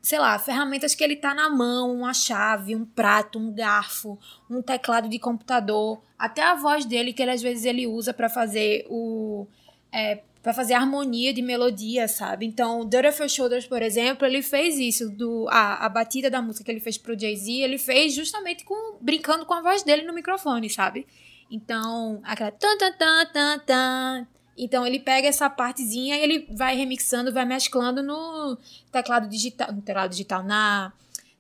[0.02, 4.18] sei lá, ferramentas que ele tá na mão, uma chave, um prato, um garfo,
[4.50, 8.28] um teclado de computador, até a voz dele que ele, às vezes ele usa para
[8.28, 9.48] fazer o
[9.92, 12.46] é, para fazer harmonia de melodia, sabe?
[12.46, 16.42] Então, Dirt of Your Shoulders, por exemplo, ele fez isso, do, a, a batida da
[16.42, 20.04] música que ele fez pro Jay-Z, ele fez justamente com brincando com a voz dele
[20.04, 21.06] no microfone, sabe?
[21.50, 24.28] Então, aquela tan tan tan tan tan.
[24.58, 28.58] Então ele pega essa partezinha e ele vai remixando, vai mesclando no
[28.92, 30.92] teclado digital, no teclado digital na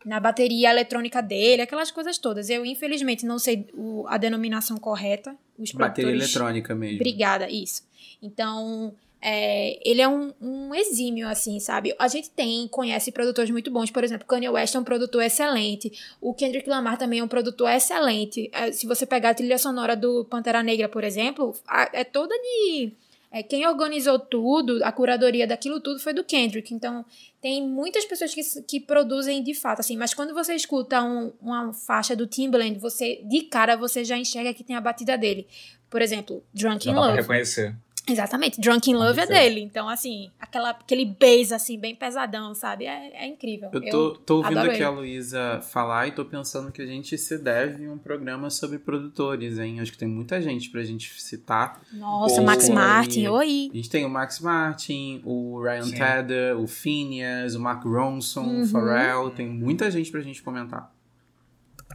[0.06, 2.50] na bateria eletrônica dele, aquelas coisas todas.
[2.50, 5.36] Eu infelizmente não sei o, a denominação correta.
[5.60, 6.96] Os bateria eletrônica mesmo.
[6.96, 7.84] Obrigada, isso.
[8.22, 11.96] Então, é, ele é um, um, exímio, assim, sabe?
[11.98, 15.92] A gente tem, conhece produtores muito bons, por exemplo, Kanye West é um produtor excelente,
[16.22, 18.50] o Kendrick Lamar também é um produtor excelente.
[18.54, 22.36] É, se você pegar a trilha sonora do Pantera Negra, por exemplo, a, é toda
[22.36, 22.92] de...
[23.30, 26.74] É, quem organizou tudo, a curadoria daquilo tudo foi do Kendrick.
[26.74, 27.04] Então,
[27.42, 29.98] tem muitas pessoas que, que produzem de fato, assim.
[29.98, 34.54] Mas quando você escuta um, uma faixa do Timbaland, você, de cara, você já enxerga
[34.54, 35.46] que tem a batida dele.
[35.90, 37.08] Por exemplo, Drunk in Love.
[37.08, 37.76] Dá pra reconhecer.
[38.10, 39.62] Exatamente, Drunk in Love é dele.
[39.62, 42.86] Então, assim, aquela, aquele bass, assim, bem pesadão, sabe?
[42.86, 43.70] É, é incrível.
[43.74, 47.38] Eu tô, tô ouvindo aqui a Luísa falar e tô pensando que a gente se
[47.38, 49.82] deve um programa sobre produtores, hein?
[49.82, 51.82] Acho que tem muita gente pra gente citar.
[51.92, 53.70] Nossa, o Max Martin, oi!
[53.72, 55.96] A gente tem o Max Martin, o Ryan Sim.
[55.96, 58.62] Tedder, o Phineas, o Mark Ronson, uhum.
[58.62, 59.30] o Pharrell.
[59.32, 60.92] Tem muita gente pra gente comentar.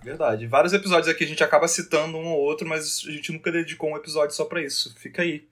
[0.02, 0.46] Verdade.
[0.46, 3.90] Vários episódios aqui a gente acaba citando um ou outro, mas a gente nunca dedicou
[3.90, 4.94] um episódio só para isso.
[4.96, 5.44] Fica aí.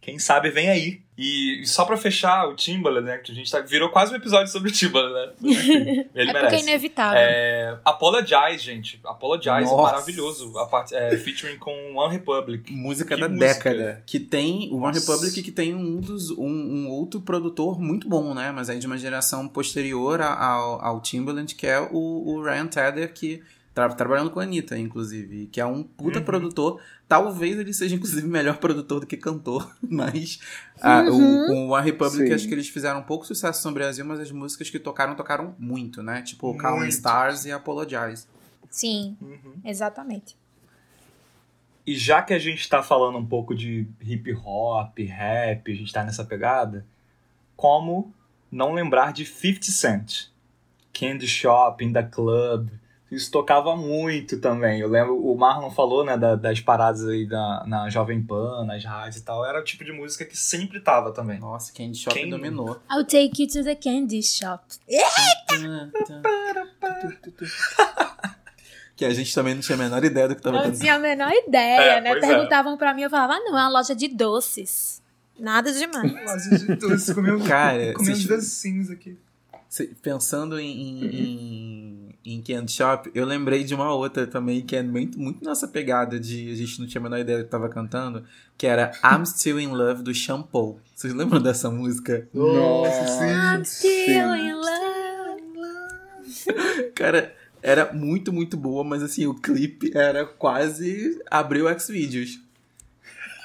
[0.00, 1.02] Quem sabe vem aí.
[1.22, 3.18] E só pra fechar o Timbaland, né?
[3.18, 5.32] Que a gente tá, virou quase um episódio sobre o Timbaland, né?
[6.14, 6.40] Ele é merece.
[6.40, 7.20] porque é inevitável.
[7.20, 8.98] É, Apologize, gente.
[9.04, 9.82] Apologize, Nossa.
[9.82, 10.58] maravilhoso.
[10.58, 12.72] A parte, é, featuring com One Republic.
[12.72, 13.70] Música que da música.
[13.70, 14.02] década.
[14.06, 14.70] Que tem.
[14.72, 18.50] O One Republic que tem um, dos, um, um, outro produtor muito bom, né?
[18.50, 23.12] Mas aí de uma geração posterior ao, ao Timbaland, que é o, o Ryan Tedder,
[23.12, 26.24] que Tra trabalhando com a Anitta, inclusive, que é um puta uhum.
[26.24, 26.82] produtor.
[27.06, 30.40] Talvez ele seja, inclusive, melhor produtor do que cantor, mas
[30.80, 31.44] a, uhum.
[31.44, 32.34] o, com a Republic Sim.
[32.34, 35.54] acho que eles fizeram um pouco sucesso no Brasil, mas as músicas que tocaram, tocaram
[35.58, 36.22] muito, né?
[36.22, 38.26] Tipo Calm Stars e Apologize.
[38.68, 39.54] Sim, uhum.
[39.64, 40.36] exatamente.
[41.86, 45.92] E já que a gente tá falando um pouco de hip hop, rap, a gente
[45.92, 46.86] tá nessa pegada,
[47.56, 48.12] como
[48.50, 50.30] não lembrar de 50 Cent?
[50.92, 52.68] Candy Shop, In The Club,
[53.10, 54.80] isso tocava muito também.
[54.80, 58.84] Eu lembro, o Marlon falou, né, da, das paradas aí da, na Jovem Pan, nas
[58.84, 59.44] rádios e tal.
[59.44, 61.40] Era o tipo de música que sempre tava também.
[61.40, 62.30] Nossa, Candy Shop Quem...
[62.30, 62.80] dominou.
[62.90, 64.62] I'll take you to the candy shop.
[68.94, 70.98] que a gente também não tinha a menor ideia do que tava Não tinha a
[70.98, 72.10] menor ideia, é, né?
[72.10, 72.20] É.
[72.20, 72.76] Perguntavam é.
[72.76, 75.02] pra mim, eu falava, ah, não, é uma loja de doces.
[75.38, 76.12] Nada demais.
[76.12, 79.18] loja de doces, comendo, Cara, comendo docinhos aqui.
[80.02, 85.18] Pensando em, em, em Candy Shop, eu lembrei de uma outra também que é muito,
[85.18, 88.24] muito nossa pegada de a gente não tinha a menor ideia do que tava cantando,
[88.58, 90.78] que era I'm Still in Love do Shampoo.
[90.94, 92.28] Vocês lembram dessa música?
[92.34, 93.30] Nossa, sim.
[93.30, 94.70] I'm still in love.
[96.94, 102.40] Cara, era muito, muito boa, mas assim, o clipe era quase abriu Xvideos.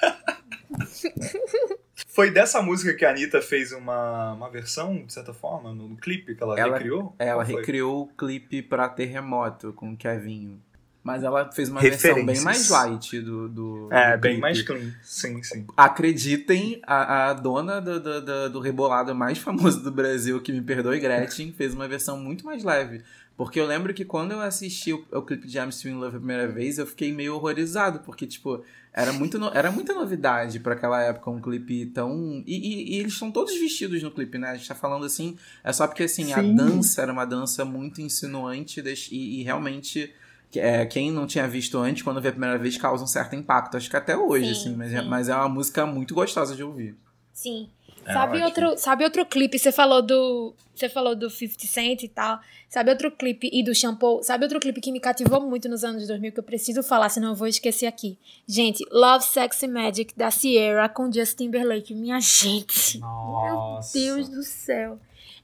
[2.16, 6.34] Foi dessa música que a Anitta fez uma, uma versão, de certa forma, no, clipe
[6.34, 7.14] que ela, ela recriou?
[7.18, 10.58] Ela recriou o clipe pra Terremoto com o Kevinho.
[11.04, 13.50] Mas ela fez uma versão bem mais light do.
[13.50, 14.94] do é, do bem mais clean.
[15.02, 15.66] Sim, sim.
[15.76, 20.62] Acreditem, a, a dona do, do, do, do rebolado mais famoso do Brasil, que me
[20.62, 23.02] perdoe, Gretchen, fez uma versão muito mais leve.
[23.36, 26.16] Porque eu lembro que quando eu assisti o, o clipe de I'm Still in Love
[26.16, 28.64] a primeira vez, eu fiquei meio horrorizado, porque, tipo,
[28.96, 32.42] era, muito no, era muita novidade para aquela época, um clipe tão.
[32.46, 34.48] E, e, e eles estão todos vestidos no clipe, né?
[34.48, 36.32] A gente tá falando assim, é só porque, assim, Sim.
[36.32, 40.12] a dança era uma dança muito insinuante e, e realmente.
[40.54, 43.76] É, quem não tinha visto antes, quando vê a primeira vez, causa um certo impacto.
[43.76, 46.62] Acho que até hoje, sim, assim, mas, é, mas é uma música muito gostosa de
[46.62, 46.96] ouvir.
[47.34, 47.68] Sim.
[48.06, 49.58] É sabe, outro, sabe outro clipe?
[49.58, 50.54] Você falou do.
[50.74, 52.38] Você falou do 50 Cent e tal.
[52.68, 54.22] Sabe outro clipe e do shampoo?
[54.22, 57.30] Sabe outro clipe que me cativou muito nos anos 2000 que eu preciso falar, senão
[57.30, 58.18] eu vou esquecer aqui.
[58.46, 61.94] Gente, Love Sexy Magic da Sierra com Justin Timberlake.
[61.94, 62.98] Minha gente.
[62.98, 63.98] Nossa.
[63.98, 64.98] Meu Deus do céu.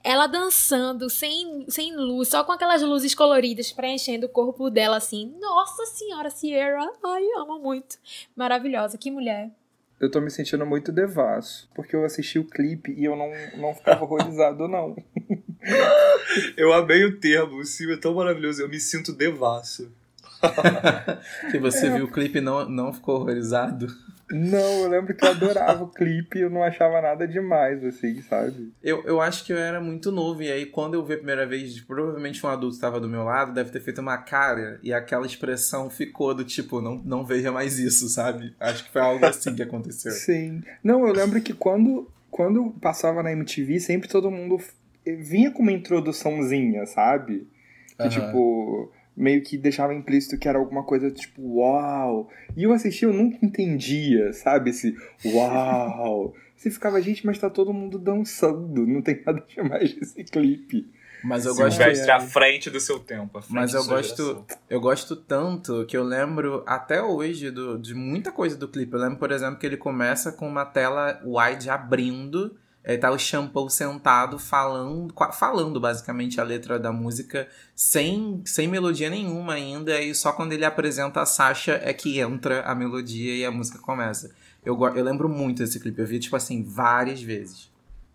[0.04, 5.32] Ela dançando sem, sem luz, só com aquelas luzes coloridas preenchendo o corpo dela assim.
[5.40, 6.90] Nossa senhora, Sierra.
[7.04, 7.98] Ai, amo muito.
[8.36, 8.98] Maravilhosa.
[8.98, 9.50] Que mulher
[10.02, 13.72] eu tô me sentindo muito devasso, porque eu assisti o clipe e eu não, não
[13.72, 14.96] ficava horrorizado, não.
[16.56, 19.92] eu amei o termo, o filme é tão maravilhoso, eu me sinto devasso.
[21.52, 21.94] Se você é.
[21.94, 23.86] viu o clipe e não, não ficou horrorizado?
[24.30, 28.22] Não, eu lembro que eu adorava o clipe e eu não achava nada demais, assim,
[28.22, 28.72] sabe?
[28.82, 31.46] Eu, eu acho que eu era muito novo, e aí quando eu vi a primeira
[31.46, 35.26] vez, provavelmente um adulto estava do meu lado, deve ter feito uma cara, e aquela
[35.26, 38.54] expressão ficou do tipo, não, não veja mais isso, sabe?
[38.58, 40.12] Acho que foi algo assim que aconteceu.
[40.12, 40.62] Sim.
[40.82, 44.58] Não, eu lembro que quando, quando passava na MTV, sempre todo mundo
[45.04, 47.46] vinha com uma introduçãozinha, sabe?
[47.96, 48.08] Que, uhum.
[48.08, 52.30] tipo meio que deixava implícito que era alguma coisa tipo, uau.
[52.56, 54.70] E eu assisti, eu nunca entendia, sabe?
[54.70, 56.34] Esse uau.
[56.56, 60.88] Você ficava, gente, mas tá todo mundo dançando, não tem nada demais nesse clipe.
[61.24, 63.40] Mas eu gosto de à frente do seu tempo.
[63.48, 68.56] Mas eu gosto, eu gosto tanto que eu lembro até hoje do, de muita coisa
[68.56, 68.92] do clipe.
[68.92, 73.18] Eu lembro, por exemplo, que ele começa com uma tela wide abrindo é, tá o
[73.18, 80.14] Shampoo sentado falando, falando basicamente a letra da música sem, sem melodia nenhuma ainda, e
[80.14, 84.34] só quando ele apresenta a Sasha é que entra a melodia e a música começa.
[84.64, 87.70] Eu, eu lembro muito desse clipe, eu vi tipo assim várias vezes.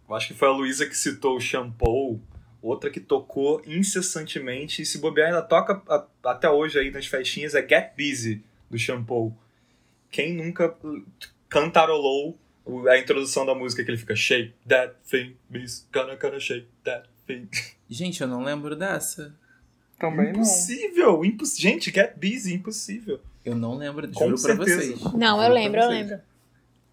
[0.07, 2.21] Eu acho que foi a Luísa que citou o Shampoo,
[2.61, 7.55] outra que tocou incessantemente, e se bobear ainda toca a, até hoje aí nas festinhas,
[7.55, 9.33] é Get Busy, do Shampoo.
[10.09, 10.75] Quem nunca
[11.49, 12.37] cantarolou
[12.89, 17.07] a introdução da música que ele fica shake that thing, miss, gonna gonna shake that
[17.25, 17.47] thing.
[17.89, 19.35] Gente, eu não lembro dessa.
[19.99, 21.45] Também impossível, não.
[21.55, 23.19] Gente, get busy, impossível.
[23.43, 24.65] Eu não lembro, Com juro certeza.
[24.65, 25.13] pra vocês.
[25.13, 26.19] Não, eu lembro, eu lembro.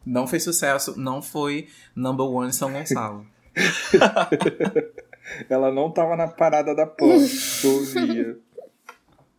[0.06, 3.26] Não fez sucesso, não foi number one em São Gonçalo.
[5.48, 7.16] Ela não tava na parada da Pan,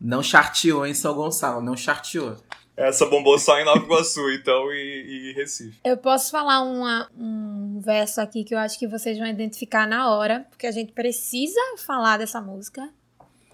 [0.02, 2.36] Não charteou em São Gonçalo, não charteou.
[2.78, 5.80] Essa bombou só em Nova Iguaçu, então, e, e, Recife.
[5.84, 10.14] Eu posso falar uma, um verso aqui que eu acho que vocês vão identificar na
[10.14, 12.90] hora, porque a gente precisa falar dessa música.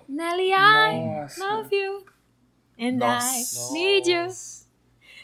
[0.10, 2.06] Nelly, I love you.
[2.80, 3.70] And Nossa.
[3.70, 4.28] I need you.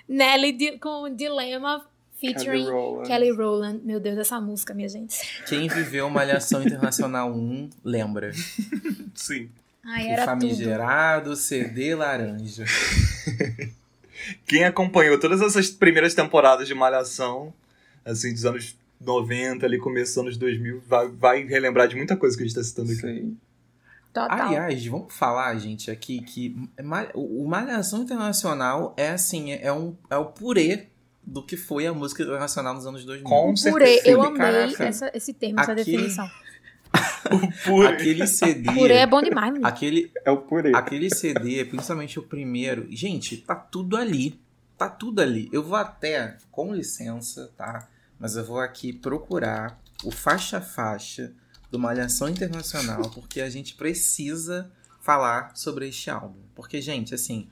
[0.07, 1.83] Nelly com Dilema
[2.19, 3.07] featuring Kelly Rowland.
[3.07, 3.81] Kelly Rowland.
[3.83, 5.17] Meu Deus, essa música, minha gente.
[5.47, 8.31] Quem viveu Malhação Internacional 1 lembra.
[9.15, 9.49] Sim.
[9.83, 11.35] Ai, era o famigerado tudo.
[11.37, 12.65] CD laranja.
[14.45, 17.53] Quem acompanhou todas essas primeiras temporadas de Malhação,
[18.05, 22.35] assim, dos anos 90, ali, começo dos anos 2000, vai, vai relembrar de muita coisa
[22.35, 23.01] que a gente tá citando aqui.
[23.01, 23.37] Sim.
[24.13, 24.47] Total.
[24.47, 26.55] Aliás, vamos falar, gente, aqui que
[27.13, 30.87] o Malhação Internacional é assim, é, um, é o purê
[31.23, 33.29] do que foi a música internacional nos anos 2000.
[33.29, 36.27] Com purê, eu amei essa, esse termo, essa definição.
[37.31, 37.87] o purê.
[37.87, 38.71] Aquele CD.
[38.71, 39.67] Purê é bom demais, menino.
[39.67, 40.71] Aquele, é o purê.
[40.75, 42.87] Aquele CD, principalmente o primeiro.
[42.89, 44.39] Gente, tá tudo ali.
[44.77, 45.49] Tá tudo ali.
[45.51, 47.87] Eu vou até, com licença, tá?
[48.19, 51.33] Mas eu vou aqui procurar o faixa-faixa
[51.71, 56.41] do Malhação Internacional, porque a gente precisa falar sobre este álbum.
[56.53, 57.47] Porque, gente, assim,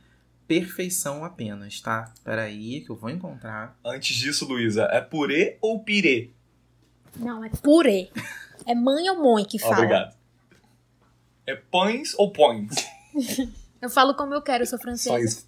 [0.48, 2.14] perfeição apenas, tá?
[2.24, 3.78] Peraí, que eu vou encontrar.
[3.84, 6.32] Antes disso, Luísa, é purê ou pirê?
[7.18, 8.10] Não, é purê.
[8.66, 9.76] É mãe ou mãe que fala?
[9.76, 10.16] Obrigado.
[11.46, 12.70] É pães ou pões?
[13.82, 15.10] eu falo como eu quero, eu sou francesa.
[15.10, 15.48] Só isso.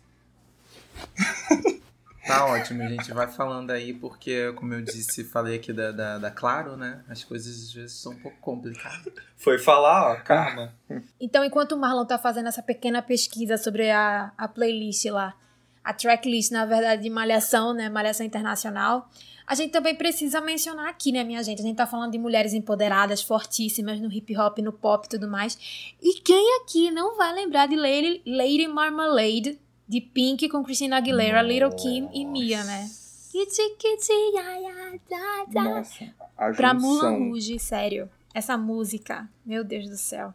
[2.27, 6.17] Tá ótimo, a gente vai falando aí, porque, como eu disse, falei aqui da, da,
[6.17, 7.01] da, Claro, né?
[7.07, 9.13] As coisas às vezes são um pouco complicadas.
[9.37, 10.73] Foi falar, ó, calma.
[11.21, 15.33] Então, enquanto o Marlon tá fazendo essa pequena pesquisa sobre a, a playlist lá,
[15.81, 17.87] a tracklist, na verdade, de Malhação, né?
[17.87, 19.09] Malhação Internacional,
[19.47, 21.61] a gente também precisa mencionar aqui, né, minha gente?
[21.61, 25.25] A gente tá falando de mulheres empoderadas, fortíssimas no hip hop, no pop e tudo
[25.25, 25.95] mais.
[26.01, 29.57] E quem aqui não vai lembrar de Lady, Lady Marmalade,
[29.87, 31.53] de Pink com Christina Aguilera, Nossa.
[31.53, 32.89] Little Kim e Mia, né?
[33.31, 35.63] Kitty, kitty, ya, ya, da, da.
[35.63, 38.09] Nossa, a Pra Mulan Rouge, sério.
[38.33, 40.33] Essa música, meu Deus do céu.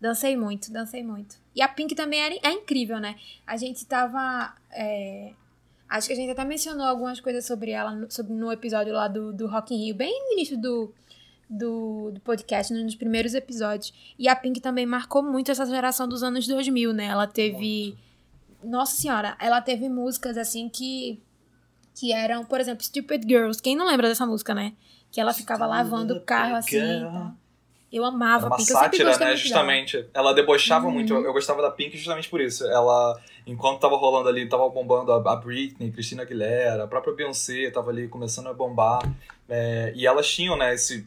[0.00, 1.36] Dancei muito, dancei muito.
[1.54, 3.16] E a Pink também é, é incrível, né?
[3.46, 4.52] A gente tava.
[4.72, 5.32] É,
[5.88, 9.08] acho que a gente até mencionou algumas coisas sobre ela no, sobre, no episódio lá
[9.08, 10.92] do, do Rock in Rio, bem no início do,
[11.48, 13.92] do, do podcast, nos primeiros episódios.
[14.18, 17.06] E a Pink também marcou muito essa geração dos anos 2000, né?
[17.06, 17.96] Ela teve.
[17.96, 18.08] Muito
[18.62, 21.20] nossa senhora, ela teve músicas assim que
[21.94, 23.60] que eram, por exemplo, Stupid Girls.
[23.60, 24.74] Quem não lembra dessa música, né?
[25.10, 26.78] Que ela ficava lavando o carro assim.
[26.78, 27.34] Tá?
[27.92, 28.70] Eu amava Era uma Pink.
[28.70, 29.36] sátira, né?
[29.36, 29.96] Justamente.
[29.96, 30.10] Dela.
[30.14, 30.92] Ela debochava uhum.
[30.92, 31.14] muito.
[31.14, 32.66] Eu, eu, gostava da Pink justamente por isso.
[32.66, 37.70] Ela, enquanto tava rolando ali, tava bombando a, a Britney, Christina Aguilera, a própria Beyoncé
[37.70, 39.00] tava ali começando a bombar.
[39.48, 41.06] É, e elas tinham, né, esse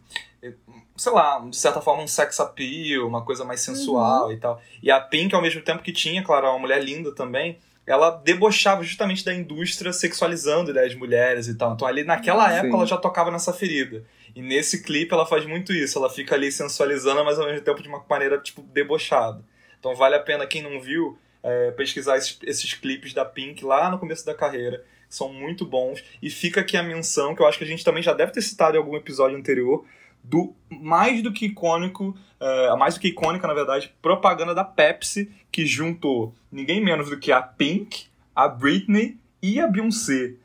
[1.02, 4.32] sei lá, de certa forma um sex appeal, uma coisa mais sensual uhum.
[4.32, 4.62] e tal.
[4.84, 8.84] E a Pink, ao mesmo tempo que tinha, claro, uma mulher linda também, ela debochava
[8.84, 11.74] justamente da indústria sexualizando né, as mulheres e tal.
[11.74, 12.56] Então ali naquela Sim.
[12.56, 14.04] época ela já tocava nessa ferida.
[14.36, 17.82] E nesse clipe ela faz muito isso, ela fica ali sensualizando, mas ao mesmo tempo
[17.82, 19.44] de uma maneira, tipo, debochada.
[19.80, 23.89] Então vale a pena, quem não viu, é, pesquisar esses, esses clipes da Pink lá
[23.89, 26.02] no começo da carreira, são muito bons.
[26.22, 28.41] E fica aqui a menção, que eu acho que a gente também já deve ter
[28.41, 29.86] citado em algum episódio anterior,
[30.24, 35.32] do mais do que icônico, uh, mais do que icônica, na verdade, propaganda da Pepsi,
[35.52, 38.06] que juntou ninguém menos do que a Pink,
[38.36, 40.36] a Britney e a Beyoncé.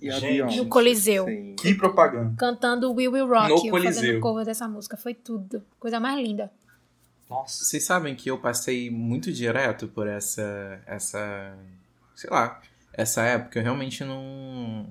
[0.00, 1.26] E Gente, no Coliseu.
[1.26, 1.54] Sim.
[1.56, 2.34] Que propaganda.
[2.38, 3.92] Cantando We Will Rock no Coliseu.
[3.92, 4.96] fazendo cover dessa música.
[4.96, 5.62] Foi tudo.
[5.78, 6.50] Coisa mais linda.
[7.28, 7.64] Nossa.
[7.64, 10.80] Vocês sabem que eu passei muito direto por essa.
[10.86, 11.54] essa.
[12.14, 12.60] sei lá.
[12.94, 13.58] Essa época.
[13.58, 14.86] Eu realmente não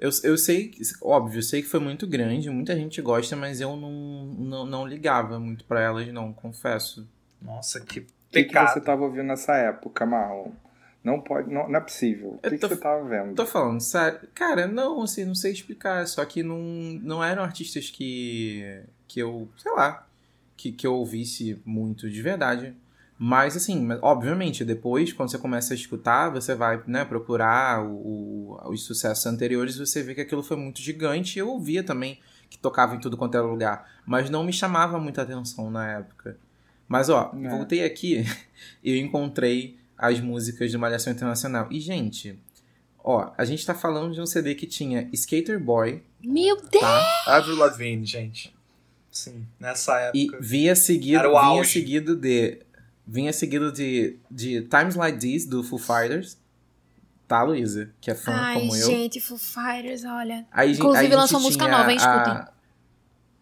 [0.00, 3.76] eu, eu sei, óbvio, eu sei que foi muito grande, muita gente gosta, mas eu
[3.76, 7.08] não, não, não ligava muito para elas, não, confesso.
[7.42, 8.64] Nossa, que pecado.
[8.64, 10.52] O que, você tava ouvindo nessa época, Marlon?
[11.02, 12.34] Não pode, não, não é possível.
[12.34, 13.34] O que, tô, que, você tava vendo?
[13.34, 14.20] Tô falando, sério.
[14.34, 16.06] Cara, não, assim, não sei explicar.
[16.06, 16.58] Só que não,
[17.02, 20.06] não eram artistas que, que eu, sei lá,
[20.56, 22.74] que, que eu ouvisse muito de verdade.
[23.18, 28.70] Mas, assim, obviamente, depois, quando você começa a escutar, você vai né, procurar o, o,
[28.70, 31.36] os sucessos anteriores você vê que aquilo foi muito gigante.
[31.36, 35.22] Eu ouvia também que tocava em tudo quanto era lugar, mas não me chamava muita
[35.22, 36.38] atenção na época.
[36.86, 37.48] Mas, ó, é.
[37.48, 38.24] voltei aqui
[38.84, 41.66] e eu encontrei as músicas de Malhação Internacional.
[41.72, 42.38] E, gente,
[43.02, 46.04] ó, a gente tá falando de um CD que tinha Skater Boy.
[46.22, 46.68] Meu tá?
[46.70, 46.82] Deus!
[46.82, 47.36] Tá?
[47.36, 48.56] Avril Lavigne, gente.
[49.10, 50.16] Sim, nessa época.
[50.16, 52.60] E via seguido, vinha seguido de
[53.08, 56.36] vinha seguido de, de Times Like This, do Foo Fighters.
[57.26, 57.90] Tá, Luísa?
[58.00, 58.86] Que é fã Ai, como eu.
[58.86, 60.46] Ai, gente, Foo Fighters, olha.
[60.52, 61.96] Aí, Inclusive lançou música nova, hein?
[61.96, 62.32] Escutem.
[62.32, 62.52] A,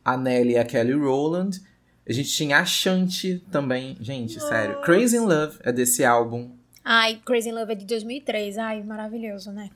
[0.05, 1.61] a Nelly e a Kelly Rowland.
[2.09, 3.97] A gente tinha a Shanti também.
[4.01, 4.49] Gente, Nossa.
[4.49, 4.81] sério.
[4.83, 6.53] Crazy in Love é desse álbum.
[6.85, 8.59] Ai, Crazy in Love é de 2003.
[8.59, 9.71] Ai, maravilhoso, né?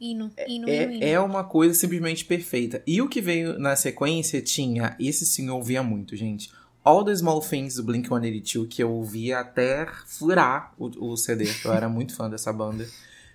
[0.00, 1.04] Hino, hino, é, hino, hino.
[1.04, 2.82] É uma coisa simplesmente perfeita.
[2.84, 4.96] E o que veio na sequência tinha...
[4.98, 6.50] Esse sim eu ouvia muito, gente.
[6.84, 11.48] All the Small Things do Blink-182, que eu ouvia até furar o, o CD.
[11.64, 12.86] Eu era muito fã dessa banda.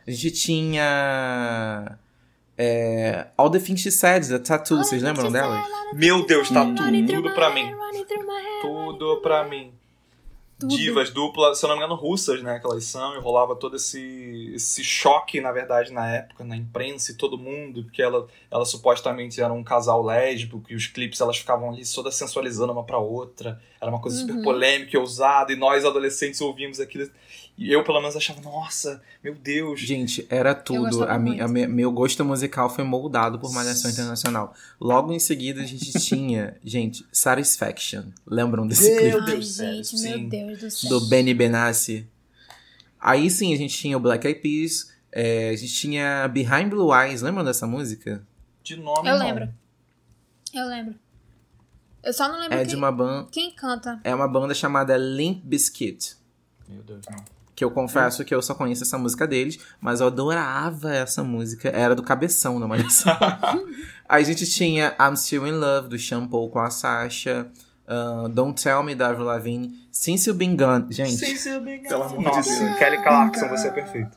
[0.05, 1.97] A gente tinha...
[2.57, 5.63] É, All the Things She Said, da Tattoo, vocês lembram dela?
[5.93, 7.71] Meu Deus, tá tudo pra mim.
[8.61, 9.71] Tudo pra mim.
[10.59, 10.75] Tudo.
[10.75, 12.59] divas duplas, se eu não me engano, russas, né?
[12.59, 17.11] Que elas são, e rolava todo esse, esse choque, na verdade, na época, na imprensa
[17.11, 21.37] e todo mundo, porque ela, ela supostamente era um casal lésbico, e os clipes elas
[21.37, 23.61] ficavam ali toda sensualizando uma pra outra.
[23.79, 24.27] Era uma coisa Uhum.
[24.27, 27.07] super polêmica e ousada, e nós adolescentes ouvimos aquilo.
[27.57, 29.79] E eu, pelo menos, achava, nossa, meu Deus.
[29.79, 31.03] Gente, era tudo.
[31.05, 34.53] A mi, a me- meu gosto musical foi moldado por Malhação Internacional.
[34.79, 38.03] Logo em seguida, a gente tinha, gente, Satisfaction.
[38.27, 39.17] Lembram desse Meu clipe?
[39.19, 40.17] Ai, Deus, sério, gente, sim.
[40.19, 40.89] meu Deus do céu.
[40.91, 42.07] Do Benny Benassi.
[42.99, 44.93] Aí sim, a gente tinha o Black Eyed Peas.
[45.11, 47.23] é, a gente tinha Behind Blue Eyes.
[47.23, 48.23] Lembram dessa música?
[48.61, 49.25] De nome, Eu não.
[49.25, 49.49] lembro.
[50.53, 50.95] Eu lembro.
[52.03, 53.27] Eu só não lembro É quem, de uma banda.
[53.31, 53.99] quem canta.
[54.03, 56.15] É uma banda chamada Limp Bizkit.
[56.69, 57.36] Meu Deus, não.
[57.57, 61.69] Que eu confesso que eu só conheço essa música deles, mas eu adorava essa música.
[61.69, 63.17] Era do cabeção da Malhação.
[64.07, 67.47] Aí a gente tinha I'm Still in Love, do Shampoo com a Sasha.
[67.87, 69.73] uh, Don't Tell Me, da Avril Lavigne.
[69.91, 70.85] Since You've Been Gone.
[70.93, 71.17] Gente,
[71.89, 72.77] Pelo amor de Deus.
[72.77, 74.15] Kelly Clarkson, você é perfeito.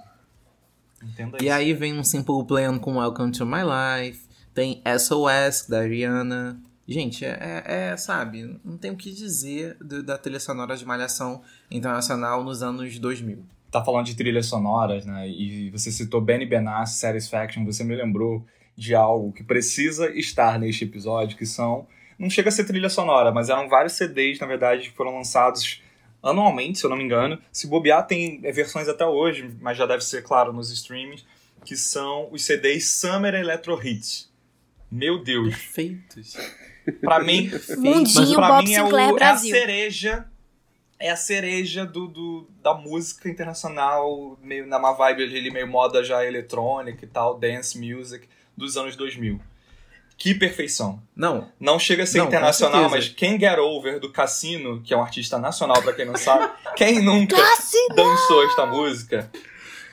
[1.03, 1.55] Entenda E isso.
[1.55, 4.21] aí vem um Simple Plan com Welcome to My Life.
[4.53, 6.61] Tem SOS da Rihanna.
[6.93, 10.85] Gente, é, é- é, sabe, não tem o que dizer do- da trilha sonora de
[10.85, 13.45] Malhação Internacional nos anos 2000.
[13.71, 15.29] Tá falando de trilhas sonoras, né?
[15.29, 17.65] E você citou Benny Benassi, Satisfaction.
[17.65, 18.45] Você me lembrou
[18.77, 21.87] de algo que precisa estar neste episódio, que são...
[22.19, 25.81] Não chega a ser trilha sonora, mas eram vários CDs, na verdade, que foram lançados
[26.23, 27.39] anualmente, se eu não me engano.
[27.53, 31.25] Se bobear, tem é, versões até hoje, mas já deve ser, claro, nos streamings,
[31.65, 34.29] que são os CDs Summer Electro Hits.
[34.91, 35.51] Meu Deus.
[35.55, 36.37] Perfeitos.
[36.93, 39.55] Pra mim, Mundinho Mas pra Bob mim é, Sinclair o, é a Brasil.
[39.55, 40.27] cereja.
[40.99, 46.05] É a cereja do, do- da música internacional, meio na uma vibe ali, meio moda
[46.05, 49.41] já eletrônica e tal, dance music dos anos 2000.
[50.19, 51.03] Que perfeição.
[51.17, 54.97] Não, Não chega a ser Não, internacional, mas quem Get Over do Cassino, que é
[54.97, 57.95] um artista nacional pra quem não sabe, quem nunca Cassino!
[57.97, 59.31] dançou esta música?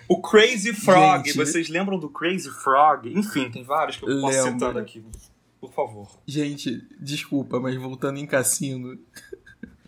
[0.10, 1.38] O Crazy Frog, Gente.
[1.38, 3.08] vocês lembram do Crazy Frog?
[3.18, 4.52] Enfim, tem vários que eu posso Lembro.
[4.52, 5.06] citando aqui.
[5.60, 6.20] Por favor.
[6.26, 8.98] gente, desculpa, mas voltando em Cassino,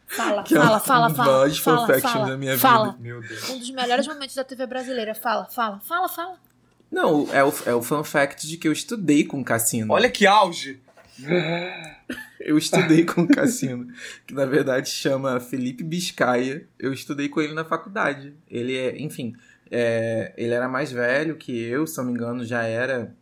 [0.07, 1.32] Fala, que é fala, um fala, dos fala.
[1.32, 2.91] maiores fala, fala, da minha fala.
[2.93, 3.03] vida.
[3.03, 3.49] Meu Deus.
[3.51, 5.13] Um dos melhores momentos da TV brasileira.
[5.13, 6.49] Fala, fala, fala, fala, fala.
[6.91, 9.93] Não, é o, é o fun fact de que eu estudei com Cassino.
[9.93, 10.82] Olha que auge!
[12.39, 13.88] Eu estudei com Cassino,
[14.26, 16.65] que na verdade chama Felipe Biscaia.
[16.80, 18.34] Eu estudei com ele na faculdade.
[18.49, 19.36] Ele é, enfim,
[19.70, 23.13] é, ele era mais velho que eu, se não me engano, já era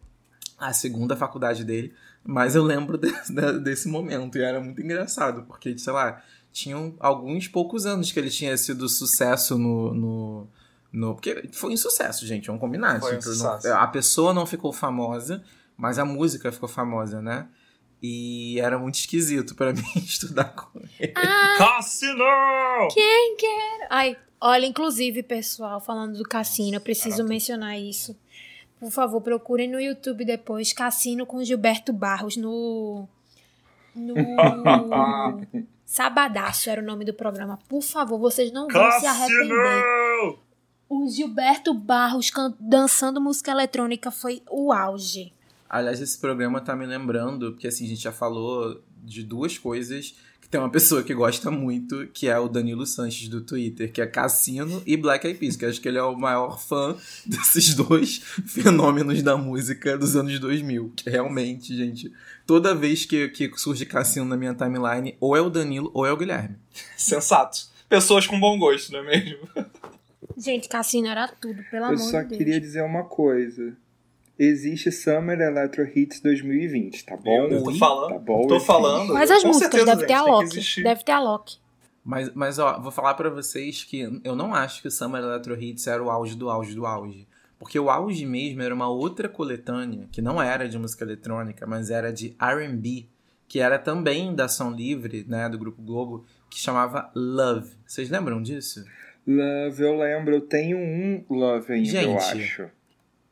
[0.58, 1.94] a segunda faculdade dele.
[2.30, 6.22] Mas eu lembro de- da- desse momento e era muito engraçado, porque, sei lá,
[6.52, 9.94] tinham alguns poucos anos que ele tinha sido sucesso no.
[9.94, 10.48] no
[10.92, 13.00] no- porque foi um sucesso, gente, vamos combinar.
[13.00, 13.68] Foi um Tipo, sucesso.
[13.68, 15.44] não- a pessoa não ficou famosa,
[15.78, 17.48] mas a música ficou famosa, né?
[18.02, 21.14] E era muito esquisito pra mim estudar com ele.
[21.58, 22.24] Cassino!
[23.90, 28.16] Ai, olha, inclusive, pessoal, falando do cassino, eu preciso mencionar isso.
[28.80, 33.08] Por favor, procurem no YouTube depois Cassino com Gilberto Barros no.
[33.96, 34.14] No.
[35.86, 37.58] Sabadaço era o nome do programa.
[37.68, 39.50] Por favor, vocês não vão se arrepender.
[39.50, 40.40] Cassino!
[40.90, 45.34] O Gilberto Barros dançando música eletrônica foi o auge.
[45.70, 50.16] Aliás, esse programa tá me lembrando, porque assim, a gente já falou de duas coisas
[50.50, 54.08] tem uma pessoa que gosta muito, que é o Danilo Sanches do Twitter, que é
[54.08, 56.96] Cassino e Black Eyed Peas, que eu acho que ele é o maior fã
[57.26, 60.94] desses dois fenômenos da música dos anos 2000.
[60.96, 62.12] Que realmente, gente,
[62.46, 66.12] toda vez que, que surge Cassino na minha timeline, ou é o Danilo ou é
[66.12, 66.56] o Guilherme.
[66.96, 67.68] Sensato.
[67.90, 69.48] Pessoas com bom gosto, não é mesmo?
[70.38, 72.38] Gente, Cassino era tudo, pelo Eu amor só de Deus.
[72.38, 73.76] queria dizer uma coisa.
[74.40, 77.48] Existe Summer Electro Hits 2020, tá bom?
[77.48, 78.10] Eu tô falando.
[78.14, 79.14] Tá bom, Tô falando.
[79.14, 80.84] Mas as Com músicas, certeza, deve ter Loki.
[80.84, 81.58] Deve ter a Loki.
[82.04, 85.62] Mas, mas ó, vou falar pra vocês que eu não acho que o Summer Electro
[85.62, 87.28] Hits era o auge do auge do auge.
[87.60, 91.90] Porque o auge mesmo era uma outra coletânea, que não era de música eletrônica, mas
[91.90, 93.08] era de R&B,
[93.48, 97.72] que era também da ação livre, né, do Grupo Globo, que chamava Love.
[97.86, 98.86] Vocês lembram disso?
[99.28, 100.36] Love, eu lembro.
[100.36, 102.18] Eu tenho um Love ainda, eu Gente.
[102.44, 102.70] acho.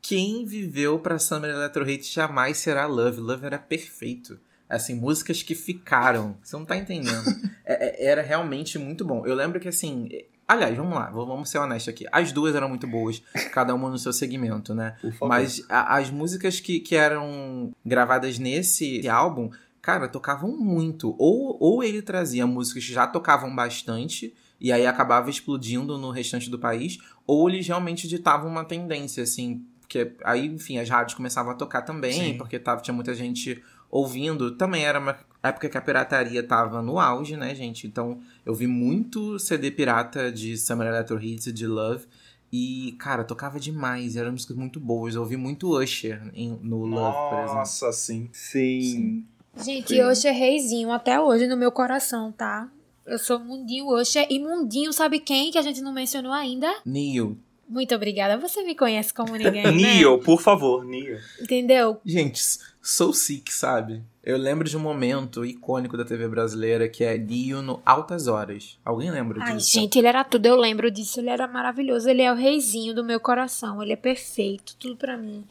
[0.08, 3.20] Quem viveu pra Summer Electro Hits jamais será Love.
[3.20, 4.38] Love era perfeito.
[4.68, 6.36] Assim, músicas que ficaram.
[6.42, 7.24] Você não tá entendendo.
[7.68, 9.26] É- é- era realmente muito bom.
[9.26, 10.08] Eu lembro que, assim.
[10.12, 12.06] é- Aliás, vamos lá, vamos ser honestos aqui.
[12.12, 14.96] As duas eram muito boas, cada uma no seu segmento, né?
[15.28, 19.50] Mas a- as músicas que, que eram gravadas nesse álbum,
[19.82, 21.16] cara, tocavam muito.
[21.18, 26.48] Ou, ou ele trazia músicas que já tocavam bastante, e aí acabava explodindo no restante
[26.48, 29.66] do país, ou eles realmente ditavam uma tendência, assim.
[29.86, 32.36] Porque aí, enfim, as rádios começavam a tocar também, Sim.
[32.36, 36.98] porque tava, tinha muita gente ouvindo, também era uma época que a pirataria tava no
[36.98, 37.86] auge, né, gente?
[37.86, 42.06] Então eu vi muito CD pirata de Summer Electro Hits e de Love.
[42.52, 45.14] E, cara, tocava demais, eram músicas muito boas.
[45.14, 47.54] Eu ouvi muito Usher em, no Love, por exemplo.
[47.54, 48.28] Nossa, sim.
[48.32, 48.80] Sim.
[48.80, 49.26] sim.
[49.64, 50.02] Gente, sim.
[50.02, 52.68] Usher é reizinho até hoje no meu coração, tá?
[53.04, 54.26] Eu sou Mundinho Usher.
[54.28, 56.72] E Mundinho, sabe quem que a gente não mencionou ainda?
[56.84, 57.38] Neil.
[57.68, 58.36] Muito obrigada.
[58.38, 59.70] Você me conhece como ninguém, né?
[59.70, 61.18] Neil, por favor, Neil.
[61.40, 62.00] Entendeu?
[62.04, 62.40] Gente,
[62.80, 64.02] sou sick, sabe?
[64.26, 68.76] Eu lembro de um momento icônico da TV brasileira que é Dio no Altas Horas.
[68.84, 69.52] Alguém lembra disso?
[69.52, 70.46] Ai, gente, ele era tudo.
[70.46, 71.20] Eu lembro disso.
[71.20, 72.10] Ele era maravilhoso.
[72.10, 73.80] Ele é o reizinho do meu coração.
[73.80, 74.74] Ele é perfeito.
[74.80, 75.44] Tudo para mim.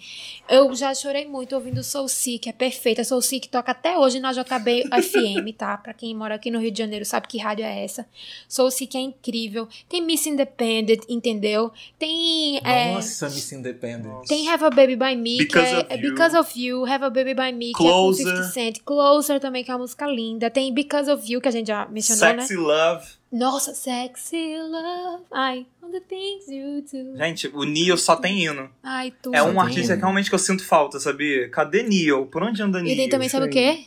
[0.49, 2.49] Eu já chorei muito ouvindo Soul Sick.
[2.49, 3.05] É perfeita.
[3.05, 5.77] Soul Sick toca até hoje na JB FM, tá?
[5.77, 8.05] Pra quem mora aqui no Rio de Janeiro sabe que rádio é essa.
[8.45, 9.69] Soul Sick é incrível.
[9.87, 11.71] Tem Miss Independent, entendeu?
[11.97, 12.57] Tem.
[12.57, 13.29] É, Nossa, é...
[13.29, 14.27] Miss Independent.
[14.27, 16.85] Tem Have a Baby by Me, Because que é, é Because of You.
[16.85, 18.25] Have a Baby by Me, Closer.
[18.25, 18.64] que é com 50 Cent.
[18.73, 20.49] Closer também, que é uma música linda.
[20.49, 22.59] Tem Because of You, que a gente já mencionou, Sexy né?
[22.59, 23.07] Love.
[23.31, 25.23] Nossa, Sexy Love.
[25.31, 27.17] Ai, all the things you do.
[27.17, 28.69] Gente, o Neil só tem hino.
[28.83, 29.33] Ai, tu.
[29.33, 31.49] É um artista que realmente que eu sinto falta, sabia?
[31.49, 32.25] Cadê Neil?
[32.27, 32.93] Por onde anda Neil?
[32.93, 33.85] E tem também, sabe o quê?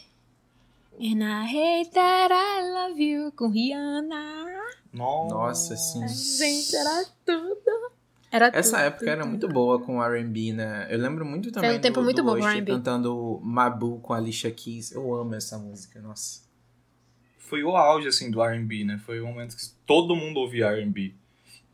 [1.01, 4.49] And I hate that I love you, com Rihanna.
[4.93, 6.09] Nossa, Nossa sim.
[6.09, 7.98] Gente, era tudo.
[8.31, 9.31] Era Essa tudo, época era tudo.
[9.31, 10.87] muito boa com R&B, né?
[10.91, 14.51] Eu lembro muito também um tempo do, muito do bom cantando Mabu com a Alicia
[14.51, 14.93] Keys.
[14.93, 16.43] Eu amo essa música, nossa.
[17.39, 18.99] Foi o auge, assim, do R&B, né?
[18.99, 21.15] Foi o momento que todo mundo ouvia R&B.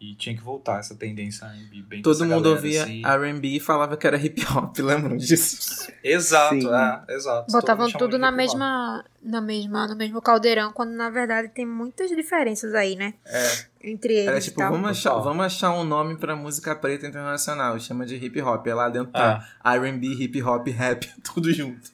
[0.01, 3.03] E tinha que voltar essa tendência R&B bem Todo mundo ouvia assim.
[3.07, 5.91] R&B e falava que era hip hop, lembram disso?
[6.03, 6.69] Exato, Sim.
[6.69, 7.51] é, exato.
[7.51, 12.75] Botavam tudo na mesma, na mesma, no mesmo caldeirão, quando na verdade tem muitas diferenças
[12.75, 13.15] aí, né?
[13.25, 14.73] É, Entre eles Era e tipo, tal.
[14.73, 18.67] vamos achar, vamos achar um nome pra música preta internacional, chama de hip hop.
[18.67, 21.91] É lá dentro tá R&B, hip hop, rap, tudo junto.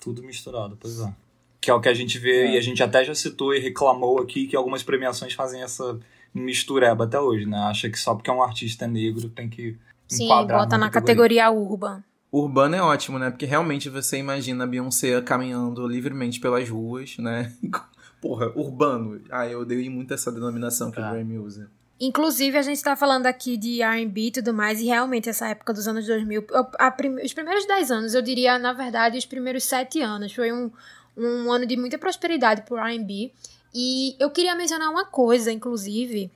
[0.00, 1.12] tudo misturado, pois é.
[1.60, 2.54] Que é o que a gente vê, É.
[2.54, 5.98] e a gente até já citou e reclamou aqui que algumas premiações fazem essa
[6.40, 7.58] mistureba até hoje, né?
[7.58, 9.76] Acha que só porque é um artista negro tem que
[10.08, 12.02] Sim, enquadrar bota na categoria urban.
[12.32, 13.30] Urbano é ótimo, né?
[13.30, 17.52] Porque realmente você imagina a Beyoncé caminhando livremente pelas ruas, né?
[18.20, 19.20] Porra, urbano.
[19.30, 21.08] Ah, eu odeio muito essa denominação que Ah.
[21.08, 21.70] o Grammy usa.
[21.98, 25.72] Inclusive, a gente tá falando aqui de R&B e tudo mais, e realmente essa época
[25.72, 29.24] dos anos 2000, eu- a prim- os primeiros 10 anos, eu diria, na verdade, os
[29.24, 30.70] primeiros 7 anos, foi um,
[31.16, 33.32] um ano de muita prosperidade pro R&B.
[33.74, 36.30] E eu queria mencionar uma coisa, inclusive,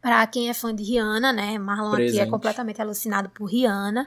[0.00, 1.58] pra quem é fã de Rihanna, né?
[1.58, 2.30] Marlon aqui é Presente.
[2.30, 4.06] completamente alucinado por Rihanna.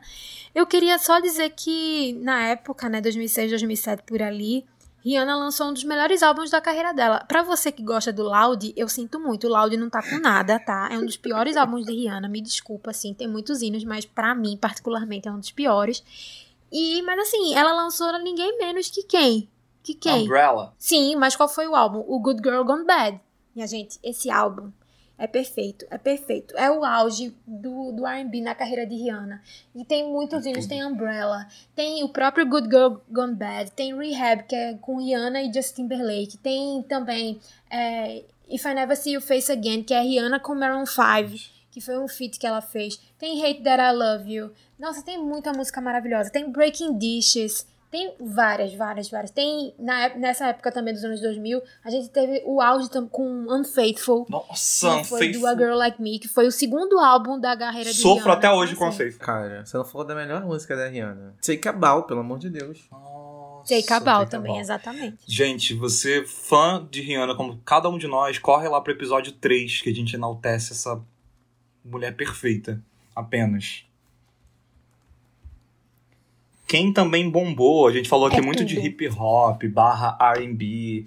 [0.53, 4.65] Eu queria só dizer que, na época, né, 2006, 2007, por ali,
[5.03, 7.23] Rihanna lançou um dos melhores álbuns da carreira dela.
[7.27, 9.47] Pra você que gosta do Loud, eu sinto muito.
[9.47, 10.89] O Loud não tá com nada, tá?
[10.91, 12.27] É um dos piores álbuns de Rihanna.
[12.27, 16.03] Me desculpa, assim, tem muitos hinos, mas pra mim, particularmente, é um dos piores.
[16.71, 19.49] E, mas assim, ela lançou ninguém menos que quem?
[19.87, 20.23] Que quem?
[20.25, 20.73] Umbrella.
[20.77, 22.03] Sim, mas qual foi o álbum?
[22.05, 23.21] O Good Girl Gone Bad.
[23.55, 24.69] Minha gente, esse álbum
[25.17, 26.53] é perfeito, é perfeito.
[26.57, 29.41] É o auge do, do R&B na carreira de Rihanna.
[29.73, 34.43] E tem muitos hinos, tem Umbrella, tem o próprio Good Girl Gone Bad, tem Rehab,
[34.43, 37.39] que é com Rihanna e Justin Timberlake, tem também
[37.71, 41.79] é, If I Never See You Face Again, que é Rihanna com Maroon 5, que
[41.79, 42.99] foi um feat que ela fez.
[43.17, 44.51] Tem Hate That I Love You.
[44.77, 46.29] Nossa, tem muita música maravilhosa.
[46.29, 49.31] Tem Breaking Dishes, tem várias, várias, várias.
[49.31, 54.25] Tem, na, nessa época também dos anos 2000, a gente teve o auge com Unfaithful,
[54.29, 55.57] Nossa, que foi do A Unfaithful.
[55.57, 58.33] Girl Like Me, que foi o segundo álbum da carreira de Sofro Rihanna.
[58.33, 59.25] até hoje com Unfaithful.
[59.25, 61.35] Cara, você não falou da melhor música da Rihanna.
[61.41, 62.79] Take a Bow, pelo amor de Deus.
[62.91, 64.61] Nossa, Take a Bow Take a também, Bow.
[64.61, 65.17] exatamente.
[65.25, 69.81] Gente, você fã de Rihanna, como cada um de nós, corre lá pro episódio 3,
[69.81, 71.01] que a gente enaltece essa
[71.83, 72.81] mulher perfeita.
[73.15, 73.86] Apenas.
[76.67, 78.85] Quem também bombou, a gente falou aqui É muito de tudo.
[78.85, 81.05] hip hop, barra R&B,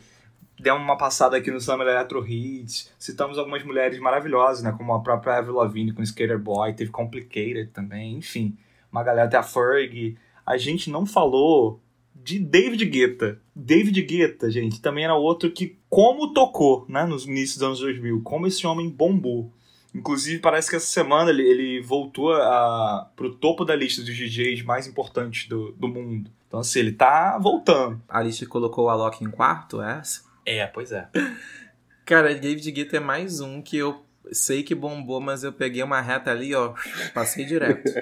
[0.59, 5.01] deu uma passada aqui no Summer Electro Hits, citamos algumas mulheres maravilhosas, né, como a
[5.01, 8.57] própria Avril Lavigne com Skater Boy, teve Complicated também, enfim,
[8.91, 10.17] uma galera até a Fergie.
[10.47, 11.81] A gente não falou
[12.15, 13.39] de David Guetta.
[13.55, 18.23] David Guetta, gente, também era outro que, como tocou, né, nos inícios dos anos 2000,
[18.23, 19.53] como esse homem bombou.
[19.95, 24.63] Inclusive, parece que essa semana ele, ele voltou a, pro topo da lista dos DJs
[24.63, 26.31] mais importantes do, do mundo.
[26.47, 28.01] Então, assim, ele tá voltando.
[28.09, 30.23] A Alicia colocou a Loki em quarto, é essa?
[30.47, 31.09] É, pois é.
[32.05, 36.01] Cara, David Guetta é mais um que eu sei que bombou, mas eu peguei uma
[36.01, 36.75] reta ali, ó,
[37.15, 37.93] passei direto.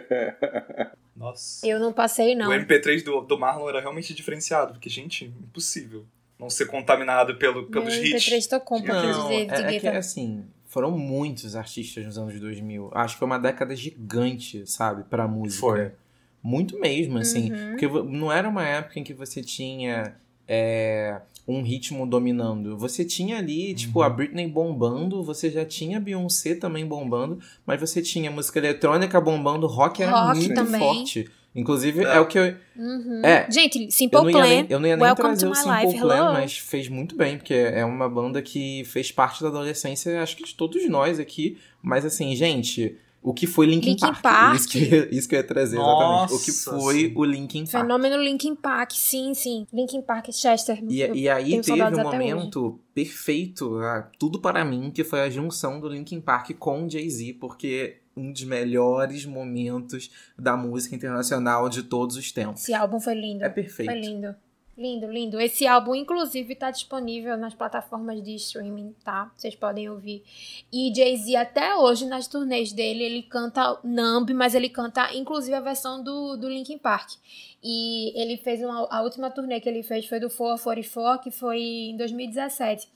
[1.16, 1.66] Nossa.
[1.66, 2.48] Eu não passei, não.
[2.48, 6.06] O MP3 do, do Marlon era realmente diferenciado, porque, gente, impossível
[6.38, 8.24] não ser contaminado pelo, pelos Meu hits.
[8.24, 9.98] MP3 tocou um pouquinho de David é, é que Guetta.
[9.98, 12.90] assim, foram muitos artistas nos anos 2000.
[12.94, 15.60] Acho que foi uma década gigante, sabe, pra música.
[15.60, 15.92] Foi.
[16.42, 17.50] Muito mesmo, assim.
[17.50, 17.70] Uhum.
[17.70, 20.14] Porque não era uma época em que você tinha
[20.46, 22.76] é, um ritmo dominando.
[22.76, 27.80] Você tinha ali, tipo, a Britney bombando, você já tinha a Beyoncé também bombando, mas
[27.80, 30.80] você tinha música eletrônica bombando, rock era Rock muito também.
[30.80, 31.30] forte.
[31.58, 32.54] Inclusive, é, o que eu.
[32.76, 33.20] Uhum.
[33.24, 33.50] É.
[33.50, 34.46] Gente, Eu Simple não, ia Plan.
[34.46, 36.00] nem, eu não ia nem Welcome trazer to o my Simple life.
[36.00, 36.32] Plan, Hello.
[36.34, 40.44] mas fez muito bem, porque é uma banda que fez parte da adolescência, acho que
[40.44, 41.58] de todos nós aqui.
[41.82, 44.22] Mas assim, gente, o que foi Linkin, Linkin Park?
[44.22, 44.54] Park.
[44.56, 44.78] Isso, que,
[45.10, 46.34] isso que eu ia trazer, exatamente.
[46.34, 47.12] O que Nossa, foi sim.
[47.16, 47.84] o Linkin Park.
[47.84, 49.66] Fenômeno Linkin Park, sim, sim.
[49.72, 50.78] Linkin Park, Chester.
[50.88, 55.30] E, Eu e aí teve um momento perfeito, ah, tudo para mim, que foi a
[55.30, 61.68] junção do Linkin Park com o Jay-Z, porque um dos melhores momentos da música internacional
[61.68, 62.62] de todos os tempos.
[62.62, 63.44] Esse álbum foi lindo.
[63.44, 63.90] É perfeito.
[63.90, 64.34] Foi lindo.
[64.78, 65.40] Lindo, lindo.
[65.40, 69.28] Esse álbum, inclusive, tá disponível nas plataformas de streaming, tá?
[69.36, 70.22] Vocês podem ouvir.
[70.72, 75.60] E Jay-Z, até hoje, nas turnês dele, ele canta Numb, mas ele canta, inclusive, a
[75.60, 77.10] versão do, do Linkin Park.
[77.60, 78.86] E ele fez uma...
[78.88, 82.88] A última turnê que ele fez foi do 444, que foi em 2017.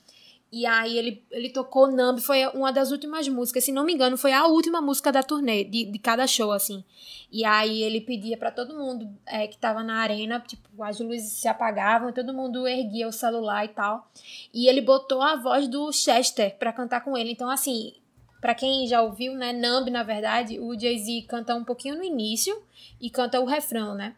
[0.52, 4.18] E aí ele, ele tocou Numb, foi uma das últimas músicas, se não me engano,
[4.18, 6.84] foi a última música da turnê, de, de cada show, assim.
[7.30, 11.32] E aí ele pedia pra todo mundo é, que tava na arena, tipo, as luzes
[11.32, 14.06] se apagavam, todo mundo erguia o celular e tal.
[14.52, 17.32] E ele botou a voz do Chester pra cantar com ele.
[17.32, 17.94] Então, assim,
[18.38, 22.62] pra quem já ouviu, né, Numb, na verdade, o Jay-Z canta um pouquinho no início
[23.00, 24.14] e canta o refrão, né?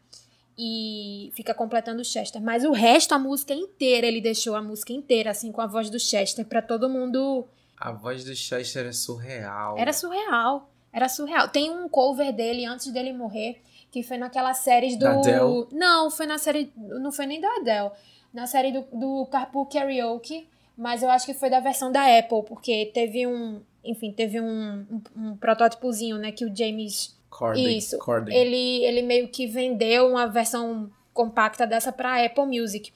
[0.57, 2.41] E fica completando o Chester.
[2.41, 5.91] Mas o resto, a música inteira, ele deixou a música inteira, assim, com a voz
[5.91, 7.47] do Chester, pra todo mundo.
[7.77, 9.77] A voz do Chester é surreal.
[9.77, 10.71] Era surreal.
[10.93, 11.49] Era surreal.
[11.49, 15.01] Tem um cover dele antes dele morrer, que foi naquela série do.
[15.01, 15.67] Da Adele?
[15.73, 16.73] Não, foi na série.
[16.77, 17.91] Não foi nem da Adele.
[18.33, 20.49] Na série do, do Carpool Karaoke.
[20.77, 23.61] Mas eu acho que foi da versão da Apple, porque teve um.
[23.85, 26.33] Enfim, teve um, um, um protótipozinho, né?
[26.33, 27.77] Que o James Corden.
[27.79, 27.99] Isso.
[28.35, 32.93] Ele, ele meio que vendeu uma versão compacta dessa pra Apple Music.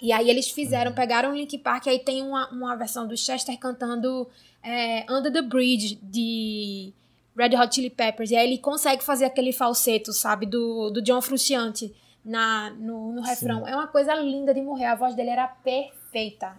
[0.00, 0.54] E aí eles Uhum.
[0.54, 4.26] fizeram, pegaram o Link Park, aí tem uma, uma versão do Chester cantando
[4.62, 6.92] é, Under the Bridge, de
[7.36, 8.30] Red Hot Chili Peppers.
[8.30, 13.20] E aí ele consegue fazer aquele falseto, sabe, do, do John Frusciante na, no, no
[13.22, 13.66] refrão.
[13.68, 14.86] É uma coisa linda de morrer.
[14.86, 15.99] A voz dele era perfeita,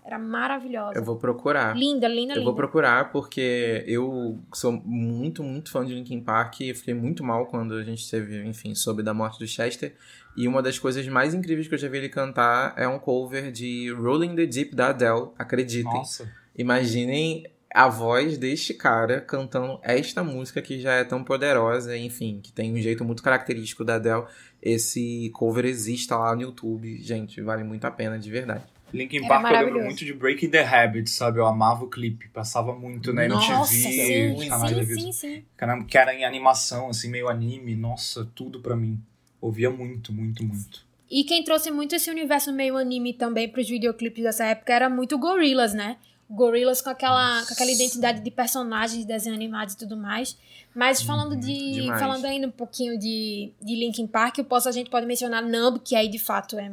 [0.05, 0.97] era maravilhosa.
[0.97, 1.75] Eu vou procurar.
[1.75, 2.45] Linda, linda, Eu linda.
[2.45, 7.45] vou procurar porque eu sou muito, muito fã de Linkin Park e fiquei muito mal
[7.47, 9.93] quando a gente teve, enfim, soube da morte do Chester.
[10.35, 13.51] E uma das coisas mais incríveis que eu já vi ele cantar é um cover
[13.51, 15.91] de Rolling the Deep da Adele, acreditem.
[15.91, 16.31] Nossa.
[16.57, 22.51] Imaginem a voz deste cara cantando esta música que já é tão poderosa, enfim, que
[22.51, 24.25] tem um jeito muito característico da Adele.
[24.61, 28.63] Esse cover existe lá no YouTube, gente, vale muito a pena, de verdade.
[28.93, 31.39] Linkin Park eu lembro muito de Breaking the Habit, sabe?
[31.39, 35.43] Eu amava o clipe, passava muito na MTV, Nossa, sim, os canais sim, sim, sim.
[35.55, 38.99] Caramba, que era em animação, assim, meio anime, nossa, tudo pra mim.
[39.39, 40.85] Ouvia muito, muito, muito.
[41.09, 45.17] E quem trouxe muito esse universo meio anime também pros videoclipes dessa época era muito
[45.17, 45.97] Gorillaz, né?
[46.29, 50.37] Gorillaz com aquela, com aquela identidade de personagens de desenho animados e tudo mais.
[50.73, 51.73] Mas falando de.
[51.73, 51.99] demais.
[51.99, 55.79] Falando ainda um pouquinho de, de Linkin Park, eu posso, a gente pode mencionar Numb,
[55.79, 56.71] que aí de fato é.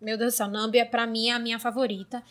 [0.00, 2.22] Meu Deus do céu, Numb é pra mim a minha favorita.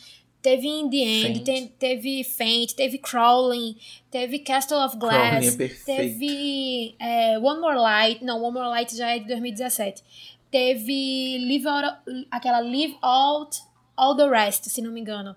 [0.42, 3.76] Teve In The End, te- teve Faint, teve Crawling,
[4.10, 5.86] teve Castle of é Glass, perfeito.
[5.86, 10.04] teve é, One More Light, não, One More Light já é de 2017.
[10.50, 11.98] Teve Live Out,
[12.32, 13.58] aquela Live Out
[13.98, 15.36] All the Rest, se não me engano.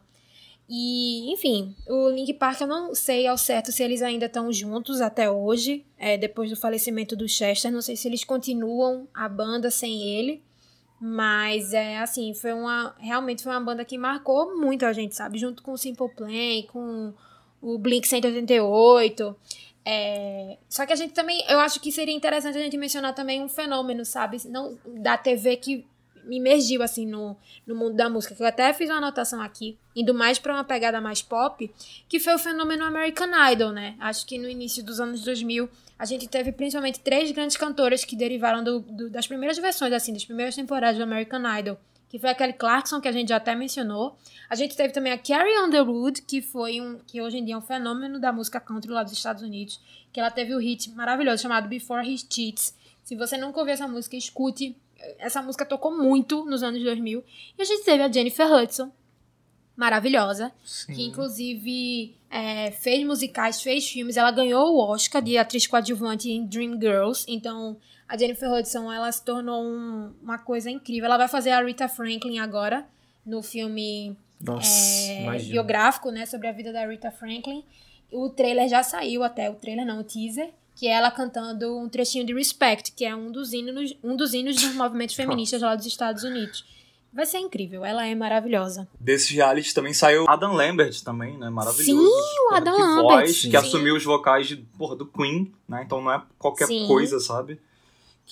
[0.68, 5.00] E, enfim, o Link Park eu não sei ao certo se eles ainda estão juntos
[5.00, 7.72] até hoje, é, depois do falecimento do Chester.
[7.72, 10.40] Não sei se eles continuam a banda sem ele.
[11.00, 12.94] Mas é assim, foi uma.
[12.98, 15.38] Realmente foi uma banda que marcou muito a gente, sabe?
[15.38, 17.14] Junto com o Simple Plan, com
[17.62, 19.34] o Blink 188.
[19.82, 21.42] É, só que a gente também.
[21.48, 24.36] Eu acho que seria interessante a gente mencionar também um fenômeno, sabe?
[24.46, 25.86] Não da TV que
[26.24, 28.34] me imergiu assim no, no mundo da música.
[28.34, 31.70] Que eu até fiz uma anotação aqui, indo mais pra uma pegada mais pop,
[32.08, 33.96] que foi o fenômeno American Idol, né?
[34.00, 35.68] Acho que no início dos anos 2000
[35.98, 40.12] a gente teve principalmente três grandes cantoras que derivaram do, do- das primeiras versões, assim,
[40.12, 41.78] das primeiras temporadas do American Idol.
[42.08, 44.16] Que foi a Kelly Clarkson, que a gente já até mencionou.
[44.48, 46.98] A gente teve também a Carrie Underwood, que foi um.
[47.06, 49.80] que hoje em dia é um fenômeno da música country lá dos Estados Unidos.
[50.12, 52.74] Que ela teve o hit maravilhoso chamado Before He Cheats.
[53.04, 54.76] Se você nunca ouviu essa música, escute.
[55.18, 57.22] Essa música tocou muito nos anos 2000.
[57.58, 58.90] E a gente teve a Jennifer Hudson,
[59.76, 60.94] maravilhosa Sim.
[60.94, 64.16] que inclusive é, fez musicais, fez filmes.
[64.16, 67.24] Ela ganhou o Oscar de atriz coadjuvante em Dreamgirls.
[67.28, 67.76] Então,
[68.08, 71.06] a Jennifer Hudson, ela se tornou um- uma coisa incrível.
[71.06, 72.86] Ela vai fazer a Rita Franklin agora,
[73.24, 74.68] no filme Nossa,
[75.12, 77.64] é, biográfico, né, sobre a vida da Rita Franklin.
[78.12, 80.50] O trailer já saiu até, o trailer não, o teaser,
[80.80, 84.32] que é ela cantando um trechinho de Respect, que é um dos hinos, um dos,
[84.32, 86.64] hinos dos movimentos feministas lá dos Estados Unidos.
[87.12, 88.88] Vai ser incrível, ela é maravilhosa.
[88.98, 91.50] Desse reality também saiu Adam Lambert também, né?
[91.50, 91.84] Maravilhoso.
[91.84, 93.02] Sim, o Adam que Lambert.
[93.02, 93.50] Voz, sim.
[93.50, 95.82] que assumiu os vocais de, porra, do Queen, né?
[95.84, 96.86] Então não é qualquer Sim.
[96.86, 97.60] coisa, sabe?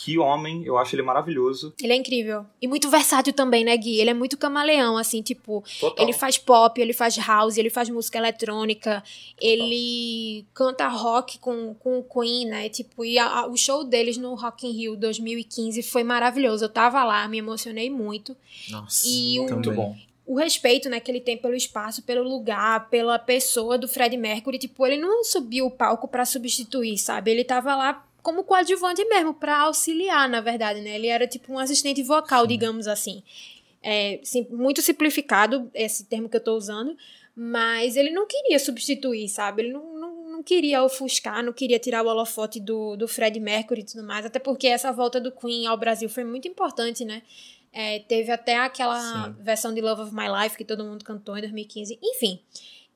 [0.01, 1.75] Que homem, eu acho ele maravilhoso.
[1.83, 2.47] Ele é incrível.
[2.63, 3.99] E muito versátil também, né, Gui?
[3.99, 6.05] Ele é muito camaleão, assim, tipo, Total.
[6.05, 9.03] Ele faz pop, ele faz house, ele faz música eletrônica,
[9.41, 12.69] ele canta rock com, com o Queen, né?
[12.69, 16.65] Tipo, e a- a- o show deles no Rock in Rio 2015 foi maravilhoso.
[16.65, 18.37] Eu tava lá, me emocionei muito.
[18.71, 19.51] Nossa, E o-.
[19.51, 19.97] Muito bom.
[20.27, 24.59] O respeito, né, que ele tem pelo espaço, pelo lugar, pela pessoa do Fred Mercury,
[24.59, 27.31] tipo, ele não subiu o palco pra substituir, sabe?
[27.31, 30.97] Ele tava lá como coadjuvante mesmo, pra auxiliar, na verdade, né?
[30.97, 33.23] Ele era tipo um assistente vocal, digamos assim.
[33.83, 36.95] É, sim, muito simplificado esse termo que eu tô usando,
[37.35, 39.63] mas ele não queria substituir, sabe?
[39.63, 43.81] Ele não, não, não queria ofuscar, não queria tirar o holofote do, do Fred Mercury
[43.81, 47.23] e tudo mais, até porque essa volta do Queen ao Brasil foi muito importante, né?
[47.73, 49.37] É, teve até aquela Sim.
[49.41, 51.99] versão de Love of My Life que todo mundo cantou em 2015.
[52.03, 52.39] Enfim,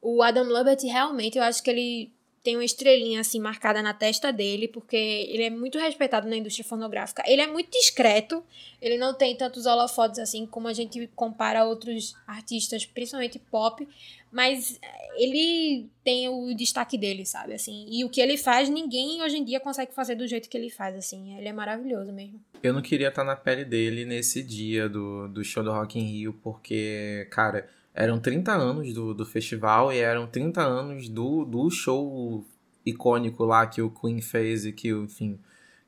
[0.02, 2.12] o Adam Lambert realmente, eu acho que ele
[2.42, 6.64] tem uma estrelinha assim marcada na testa dele, porque ele é muito respeitado na indústria
[6.64, 7.22] fonográfica.
[7.26, 8.44] Ele é muito discreto,
[8.80, 13.86] ele não tem tantos holofotes assim como a gente compara outros artistas, principalmente pop,
[14.30, 14.80] mas
[15.16, 17.52] ele tem o destaque dele, sabe?
[17.52, 20.56] Assim, e o que ele faz, ninguém hoje em dia consegue fazer do jeito que
[20.56, 21.36] ele faz, assim.
[21.38, 22.40] Ele é maravilhoso mesmo.
[22.62, 26.04] Eu não queria estar na pele dele nesse dia do, do show do Rock in
[26.04, 31.70] Rio, porque, cara, eram 30 anos do, do festival e eram 30 anos do, do
[31.70, 32.44] show
[32.84, 35.38] icônico lá que o Queen fez e que, enfim,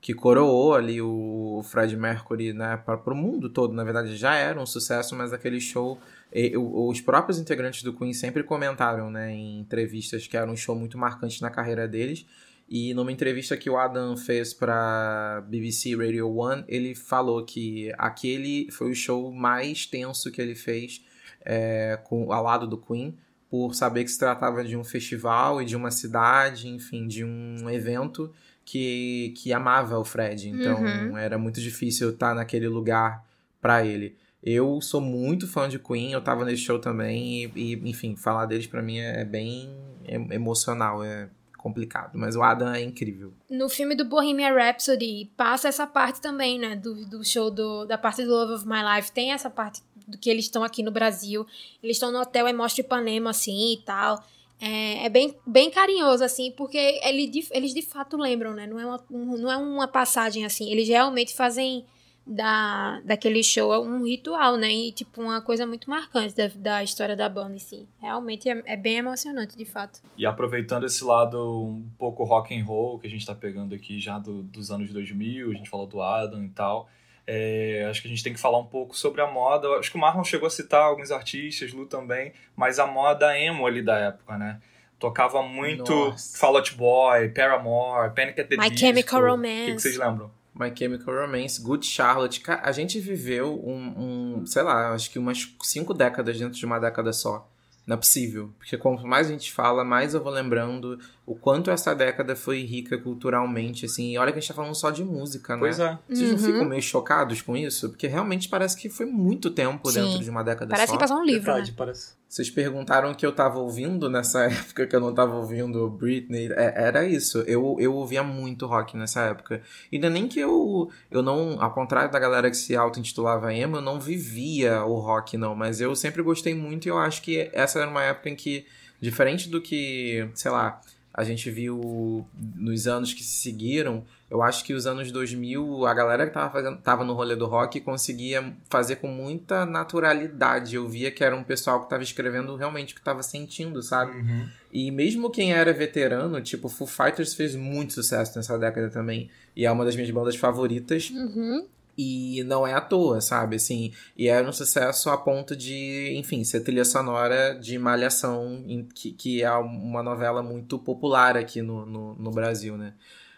[0.00, 3.72] que coroou ali o Fred Mercury, né, para o mundo todo.
[3.72, 5.98] Na verdade, já era um sucesso, mas aquele show,
[6.32, 10.76] e- os próprios integrantes do Queen sempre comentaram, né, em entrevistas que era um show
[10.76, 12.26] muito marcante na carreira deles.
[12.68, 18.70] E numa entrevista que o Adam fez para BBC Radio One, ele falou que aquele
[18.70, 21.02] foi o show mais tenso que ele fez
[21.44, 23.16] é, com, ao lado do Queen,
[23.50, 27.68] por saber que se tratava de um festival e de uma cidade, enfim, de um
[27.70, 28.32] evento
[28.64, 30.48] que, que amava o Fred.
[30.48, 31.16] Então Uhum.
[31.18, 33.24] era muito difícil estar naquele lugar
[33.60, 34.16] para ele.
[34.42, 38.44] Eu sou muito fã de Queen, eu tava nesse show também, e, e, enfim, falar
[38.46, 39.70] deles para mim é bem
[40.04, 42.10] em- emocional, é complicado.
[42.18, 43.32] Mas o Adam é incrível.
[43.48, 46.76] No filme do Bohemian Rhapsody, passa essa parte também, né?
[46.76, 49.10] Do, do show do, da parte do Love of My Life.
[49.12, 51.46] Tem essa parte do que eles estão aqui no Brasil.
[51.82, 54.22] Eles estão no hotel em Mostra Ipanema, assim, e tal.
[54.60, 58.66] É, é bem, bem carinhoso, assim, porque ele, eles de fato lembram, né?
[58.66, 60.70] Não é, uma, um- não é uma passagem, assim.
[60.70, 61.84] Eles realmente fazem
[62.26, 64.72] da, daquele show um ritual, né?
[64.72, 67.86] E, tipo, uma coisa muito marcante da, da história da banda, assim.
[68.00, 70.00] Realmente é, é bem emocionante, de fato.
[70.16, 74.00] E aproveitando esse lado um pouco rock and roll que a gente tá pegando aqui
[74.00, 76.88] já do- dos anos 2000, a gente falou do Adam e tal,
[77.26, 79.68] é, acho que a gente tem que falar um pouco sobre a moda.
[79.78, 83.66] Acho que o Marlon chegou a citar alguns artistas, Lu também, mas a moda emo
[83.66, 84.60] ali da época, né?
[84.98, 86.38] Tocava muito Nossa.
[86.38, 88.78] Fall Out Boy, Paramore, Panic at the My Disco.
[88.78, 89.64] Chemical O Romance.
[89.66, 90.30] que, que vocês lembram?
[90.54, 92.42] My Chemical Romance, Good Charlotte.
[92.46, 96.78] A gente viveu um, um, sei lá, acho que umas cinco décadas dentro de uma
[96.78, 97.48] década só.
[97.86, 98.50] Não é possível.
[98.58, 102.62] Porque quanto mais a gente fala, mais eu vou lembrando o quanto essa década foi
[102.64, 104.12] rica culturalmente, assim.
[104.12, 105.58] E olha que a gente tá falando só de música, né?
[105.60, 105.98] Pois é.
[106.06, 106.44] Vocês não Uhum.
[106.44, 107.88] ficam meio chocados com isso?
[107.88, 110.02] Porque realmente parece que foi muito tempo Sim.
[110.02, 110.92] dentro de uma década Parece só.
[110.92, 111.64] que passou um livro, né?
[111.74, 112.12] parece.
[112.28, 114.44] Vocês perguntaram o que eu tava ouvindo nessa
[114.74, 116.48] época que eu não tava ouvindo Britney.
[116.52, 117.38] É, era isso.
[117.46, 119.62] Eu, eu ouvia muito rock nessa época.
[119.90, 123.54] E não é nem que eu, eu não, ao contrário da galera que se auto-intitulava
[123.54, 125.54] emo, eu não vivia o rock, não.
[125.54, 128.66] Mas eu sempre gostei muito e eu acho que essa era uma época em que,
[129.00, 130.80] diferente do que, sei lá,
[131.14, 135.94] a gente viu nos anos que se seguiram, eu acho que os anos 2000, a
[135.94, 140.74] galera que tava, fazendo, tava no rolê do rock conseguia fazer com muita naturalidade.
[140.74, 144.18] Eu via que era um pessoal que tava escrevendo realmente o que tava sentindo, sabe?
[144.18, 144.48] Uhum.
[144.72, 149.30] E mesmo quem era veterano, tipo, Foo Fighters fez muito sucesso nessa década também.
[149.54, 151.10] E é uma das minhas bandas favoritas.
[151.10, 151.68] Uhum.
[151.96, 153.56] E não é à toa, sabe?
[153.56, 158.64] Assim, e era um sucesso a ponto de, enfim, ser trilha sonora de Malhação,
[158.94, 162.94] que, que é uma novela muito popular aqui no, no, no Brasil, né?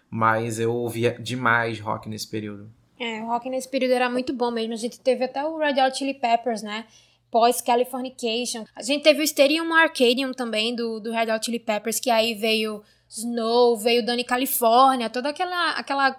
[0.09, 2.70] Mas eu ouvia demais rock nesse período.
[2.98, 4.72] É, o rock nesse período era muito bom mesmo.
[4.72, 6.86] A gente teve até o Red Hot Chili Peppers, né?
[7.30, 8.64] Pós Californication.
[8.74, 12.34] A gente teve o Stadium Arcadium também, do, do Red Hot Chili Peppers, que aí
[12.34, 16.16] veio Snow, veio Dani California, toda aquela, aquela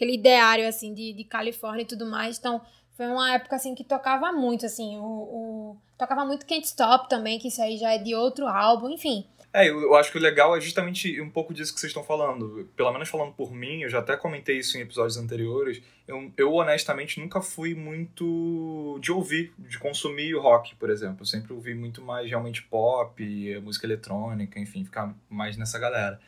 [0.00, 2.38] aquele ideário, assim, de, de Califórnia e tudo mais.
[2.38, 2.60] Então,
[2.96, 5.02] foi uma época, assim, que tocava muito, assim, o...
[5.02, 9.26] o- tocava muito Can't Stop também, que isso aí já é de outro álbum, enfim.
[9.52, 12.70] É, eu, acho que o legal é justamente um pouco disso que vocês estão falando.
[12.76, 15.82] Pelo menos falando por mim, eu já até comentei isso em episódios anteriores.
[16.06, 21.22] Eu, eu honestamente nunca fui muito de ouvir, de consumir o rock, por exemplo.
[21.22, 26.20] Eu sempre ouvi muito mais realmente pop, música eletrônica, enfim, ficar mais nessa galera.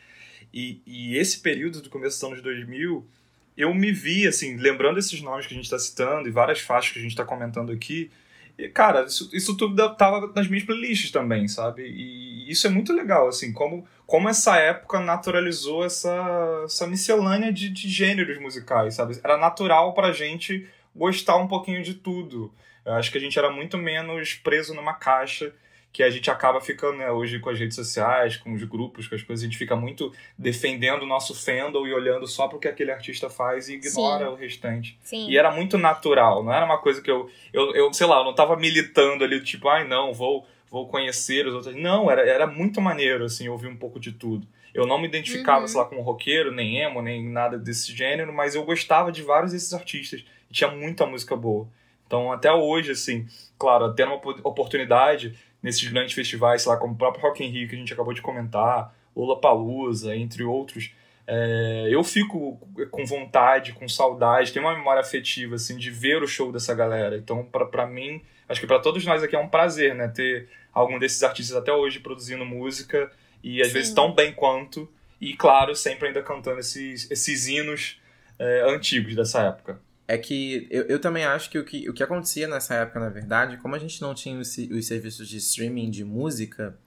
[0.53, 3.07] E, e esse período do começo dos anos 2000,
[3.57, 6.91] eu me vi, assim, lembrando esses nomes que a gente está citando e várias faixas
[6.91, 8.09] que a gente está comentando aqui,
[8.57, 11.83] e, cara, isso, isso tudo tava nas minhas playlists também, sabe?
[11.87, 17.69] E isso é muito legal, assim, como, como essa época naturalizou essa, essa miscelânea de,
[17.69, 19.19] de gêneros musicais, sabe?
[19.23, 22.53] Era natural pra gente gostar um pouquinho de tudo.
[22.85, 25.53] Eu acho que a gente era muito menos preso numa caixa
[25.93, 29.13] que a gente acaba ficando né, hoje com as redes sociais, com os grupos, com
[29.13, 32.59] as coisas, a gente fica muito defendendo o nosso fandom e olhando só para o
[32.59, 34.31] que aquele artista faz e ignora Sim.
[34.31, 34.99] o restante.
[35.03, 35.29] Sim.
[35.29, 38.23] E era muito natural, não era uma coisa que eu, eu, eu sei lá, eu
[38.23, 41.75] não estava militando ali, tipo, ai não, vou, vou conhecer os outros.
[41.75, 44.47] Não, era, era muito maneiro, assim, ouvir um pouco de tudo.
[44.73, 45.67] Eu não me identificava, uhum.
[45.67, 49.51] sei lá, como roqueiro, nem emo, nem nada desse gênero, mas eu gostava de vários
[49.51, 50.25] desses artistas.
[50.49, 51.67] E tinha muita música boa.
[52.07, 53.27] Então, até hoje, assim,
[53.57, 57.69] claro, tendo uma oportunidade nesses grandes festivais, sei lá, como o próprio Rock in Rio
[57.69, 60.91] que a gente acabou de comentar, Lollapalooza, entre outros,
[61.25, 62.59] é, eu fico
[62.91, 67.15] com vontade, com saudade, tenho uma memória afetiva, assim, de ver o show dessa galera.
[67.15, 70.99] Então, para mim, acho que para todos nós aqui é um prazer, né, ter algum
[70.99, 73.09] desses artistas até hoje produzindo música
[73.41, 73.73] e às Sim.
[73.73, 74.91] vezes tão bem quanto,
[75.21, 78.01] e claro, sempre ainda cantando esses, esses hinos
[78.37, 82.03] é, antigos dessa época é que eu, eu também acho que o, que o que
[82.03, 85.89] acontecia nessa época, na verdade, como a gente não tinha os, os serviços de streaming
[85.89, 86.77] de música,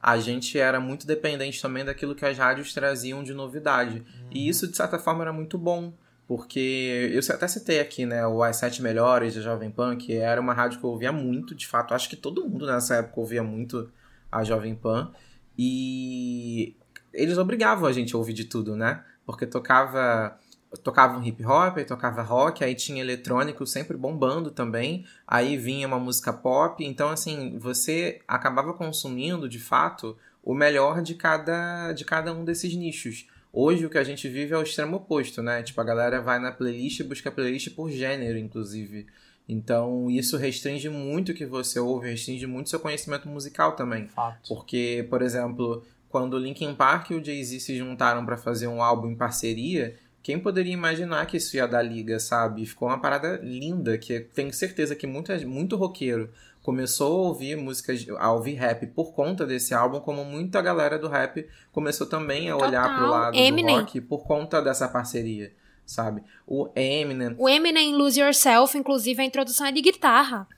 [0.00, 3.98] a gente era muito dependente também daquilo que as rádios traziam de novidade.
[3.98, 4.28] Uhum.
[4.30, 5.92] E isso, de certa forma, era muito bom.
[6.28, 10.40] Porque eu até citei aqui, né, o As Sete Melhores da Jovem Pan, que era
[10.40, 11.94] uma rádio que eu ouvia muito, de fato.
[11.94, 13.90] Acho que todo mundo nessa época ouvia muito
[14.30, 15.12] a Jovem Pan.
[15.56, 16.74] E
[17.12, 19.04] eles obrigavam a gente a ouvir de tudo, né?
[19.24, 20.36] Porque tocava
[20.82, 25.86] tocava um hip hop, aí tocava rock, aí tinha eletrônico sempre bombando também, aí vinha
[25.86, 32.04] uma música pop, então assim, você acabava consumindo de fato o melhor de cada, de
[32.04, 33.26] cada um desses nichos.
[33.52, 35.62] Hoje o que a gente vive é o extremo oposto, né?
[35.62, 39.06] Tipo, a galera vai na playlist e busca playlist por gênero, inclusive.
[39.48, 44.08] Então, isso restringe muito o que você ouve, restringe muito seu conhecimento musical também.
[44.08, 44.54] Fato.
[44.54, 48.82] Porque, por exemplo, quando o Linkin Park e o Jay-Z se juntaram para fazer um
[48.82, 49.96] álbum em parceria,
[50.26, 52.66] quem poderia imaginar que isso ia dar liga, sabe?
[52.66, 56.32] Ficou uma parada linda, que tenho certeza que muita, muito roqueiro
[56.64, 61.06] começou a ouvir músicas, a ouvir rap por conta desse álbum, como muita galera do
[61.06, 62.96] rap começou também a olhar Total.
[62.96, 63.76] pro lado Eminem.
[63.76, 65.52] do rock por conta dessa parceria,
[65.86, 66.24] sabe?
[66.44, 67.36] O Eminem.
[67.38, 70.48] O Eminem Lose Yourself, inclusive, a introdução é de guitarra.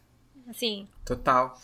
[0.49, 0.89] Assim.
[1.05, 1.61] Total.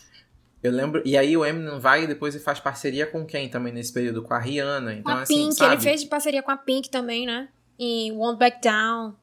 [0.63, 1.01] Eu lembro.
[1.07, 4.23] E aí o Eminem vai e depois ele faz parceria com quem também nesse período?
[4.23, 4.93] Com a Rihanna.
[4.93, 5.73] Então, com a assim, Pink, sabe?
[5.77, 7.49] ele fez parceria com a Pink também, né?
[7.79, 9.14] E Won't Back Down.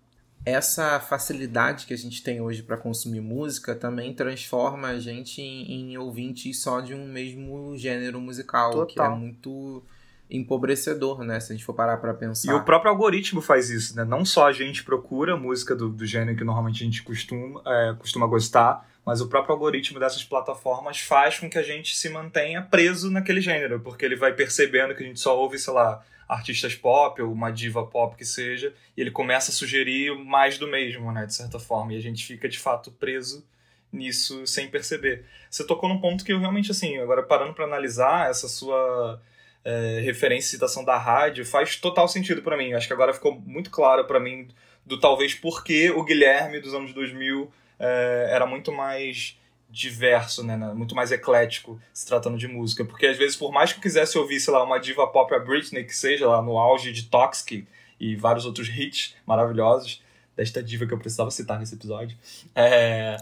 [0.43, 5.91] Essa facilidade que a gente tem hoje para consumir música também transforma a gente em,
[5.91, 8.88] em ouvintes só de um mesmo gênero musical, Total.
[8.88, 9.84] que é muito
[10.32, 11.39] empobrecedor, né?
[11.39, 12.52] Se a gente for parar pra pensar.
[12.52, 14.04] E o próprio algoritmo faz isso, né?
[14.04, 17.93] Não só a gente procura música do, do gênero que normalmente a gente costuma, é,
[17.99, 22.62] costuma gostar, mas o próprio algoritmo dessas plataformas faz com que a gente se mantenha
[22.62, 26.02] preso naquele gênero, porque ele vai percebendo que a gente só ouve, sei lá,
[26.32, 30.66] artistas pop ou uma diva pop que seja, e ele começa a sugerir mais do
[30.66, 33.46] mesmo, né, de certa forma, e a gente fica de fato preso
[33.92, 35.26] nisso sem perceber.
[35.50, 39.22] Você tocou num ponto que eu realmente, assim, agora parando para analisar essa sua
[39.66, 42.72] é, referência e citação da rádio, faz total sentido para mim.
[42.72, 44.48] Acho que agora ficou muito claro para mim
[44.86, 49.38] do talvez porque o Guilherme dos anos 2000 é, era muito mais
[49.72, 53.80] diverso, né, muito mais eclético se tratando de música, porque às vezes por mais que
[53.80, 56.91] eu quisesse ouvir, sei lá, uma diva pop a Britney que seja lá no auge
[56.91, 57.65] de Toxic
[57.99, 60.03] e vários outros hits maravilhosos,
[60.36, 62.18] desta diva que eu precisava citar nesse episódio,
[62.56, 63.18] é,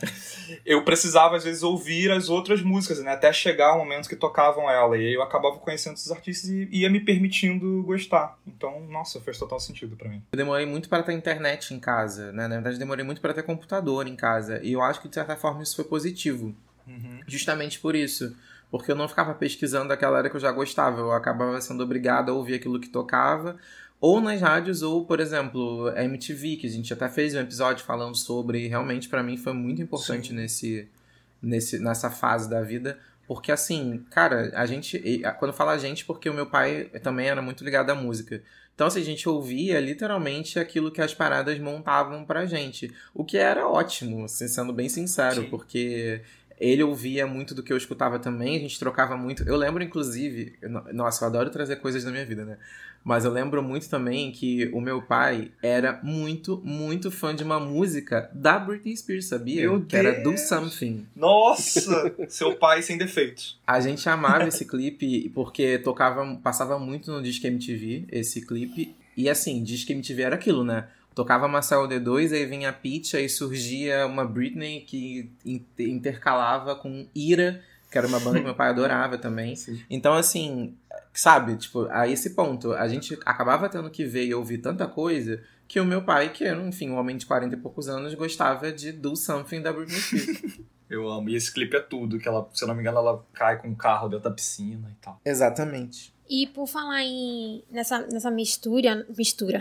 [0.66, 4.70] eu precisava às vezes ouvir as outras músicas, né, até chegar o momento que tocavam
[4.70, 8.38] ela, e aí eu acabava conhecendo esses artistas e ia me permitindo gostar.
[8.48, 10.22] Então, nossa, fez total sentido para mim.
[10.32, 12.48] Eu demorei muito para ter internet em casa, né?
[12.48, 15.36] Na verdade, demorei muito para ter computador em casa, e eu acho que de certa
[15.36, 16.56] forma isso foi positivo.
[16.88, 17.20] Uhum.
[17.28, 18.36] Justamente por isso
[18.72, 22.30] porque eu não ficava pesquisando aquela área que eu já gostava, eu acabava sendo obrigado
[22.30, 23.58] a ouvir aquilo que tocava,
[24.02, 27.84] ou nas rádios, ou, por exemplo, a MTV, que a gente até fez um episódio
[27.84, 30.88] falando sobre, e realmente para mim foi muito importante nesse,
[31.42, 32.98] nesse, nessa fase da vida.
[33.28, 35.22] Porque assim, cara, a gente.
[35.38, 38.42] Quando fala a gente, porque o meu pai também era muito ligado à música.
[38.74, 42.90] Então, assim, a gente ouvia literalmente aquilo que as paradas montavam pra gente.
[43.14, 45.50] O que era ótimo, assim, sendo bem sincero, Sim.
[45.50, 46.22] porque
[46.60, 49.44] Ele ouvia muito do que eu escutava também, a gente trocava muito.
[49.48, 50.54] Eu lembro, inclusive,
[50.94, 52.58] nossa, eu adoro trazer coisas da minha vida, né?
[53.04, 57.60] Mas eu lembro muito também que o meu pai era muito, muito fã de uma
[57.60, 59.62] música da Britney Spears, sabia?
[59.62, 60.06] Meu que Deus.
[60.06, 61.08] era Do Something.
[61.16, 62.14] Nossa!
[62.28, 63.58] seu pai sem defeitos.
[63.66, 68.96] A gente amava esse clipe porque tocava, passava muito no Disque MTV, esse clipe.
[69.16, 70.88] E assim, Disque MTV era aquilo, né?
[71.20, 75.30] Tocava Marcel D2, aí vinha a Peach, aí surgia uma Britney que
[75.78, 77.62] intercalava com Ira,
[77.92, 79.54] que era uma banda que meu pai adorava também.
[79.60, 79.84] Sim.
[79.90, 80.78] Então, assim,
[81.14, 85.44] sabe, tipo, a esse ponto, a gente acabava tendo que ver e ouvir tanta coisa
[85.68, 88.72] que o meu pai, que era, enfim, um homem de 40 e poucos anos, gostava
[88.72, 90.60] de Do Something da Britney Spears.
[90.90, 91.28] Eu amo.
[91.28, 93.68] E esse clipe é tudo, que ela, se eu não me engano, ela cai com
[93.68, 95.20] um carro dentro da piscina e tal.
[95.26, 96.14] Exatamente.
[96.30, 99.60] E por falar em nessa, nessa mistura, mistura,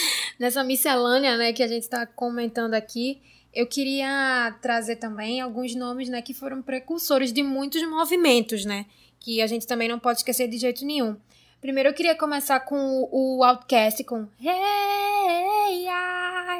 [0.38, 3.20] nessa miscelânea, né, que a gente está comentando aqui,
[3.54, 8.86] eu queria trazer também alguns nomes, né, que foram precursores de muitos movimentos, né,
[9.18, 11.16] que a gente também não pode esquecer de jeito nenhum.
[11.60, 15.88] Primeiro eu queria começar com o Outcast com Hey.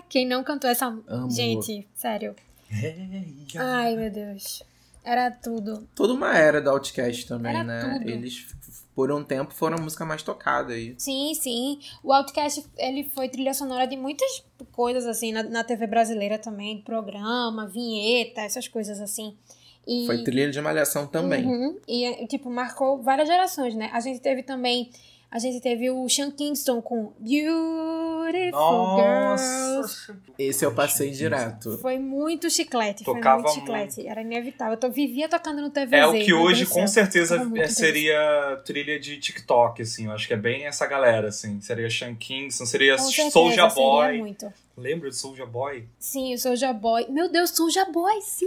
[0.09, 1.31] Quem não cantou essa, Amor.
[1.31, 2.35] gente, sério.
[2.71, 3.47] Hey.
[3.57, 4.63] Ai, meu Deus.
[5.05, 5.89] Era tudo.
[5.95, 7.99] Toda uma era da Outcast também, Era né?
[7.99, 8.11] Tudo.
[8.11, 8.47] Eles
[8.99, 10.93] por um tempo foram a música mais tocada aí.
[10.99, 11.79] Sim, sim.
[12.03, 14.43] O Outcast, ele foi trilha sonora de muitas
[14.73, 19.37] coisas, assim, na, na TV brasileira também, programa, vinheta, essas coisas assim.
[19.87, 20.05] E...
[20.05, 21.47] Foi trilha de malhação também.
[21.47, 21.79] Uhum.
[21.87, 23.89] E, tipo, marcou várias gerações, né?
[23.93, 24.91] A gente teve também
[25.31, 29.45] a gente teve o Sean Kingston com Beautiful Nossa.
[29.45, 30.13] Girls.
[30.39, 31.77] Esse eu passei direto.
[31.79, 33.97] Foi muito chiclete, Tocava foi muito chiclete.
[33.97, 34.11] Muito.
[34.11, 34.79] Era inevitável.
[34.83, 35.93] Eu vivia tocando no TVZ.
[35.93, 40.07] É o que hoje com certeza seria trilha de TikTok, assim.
[40.07, 41.61] Eu acho que é bem essa galera, assim.
[41.61, 44.07] Seria Sean Kingston, seria Soulja Boy.
[44.07, 44.53] Seria muito.
[44.79, 45.85] Lembra de Soulja Boy?
[45.99, 47.07] Sim, o Soulja Boy.
[47.11, 48.47] Meu Deus, Soulja Boy, sim!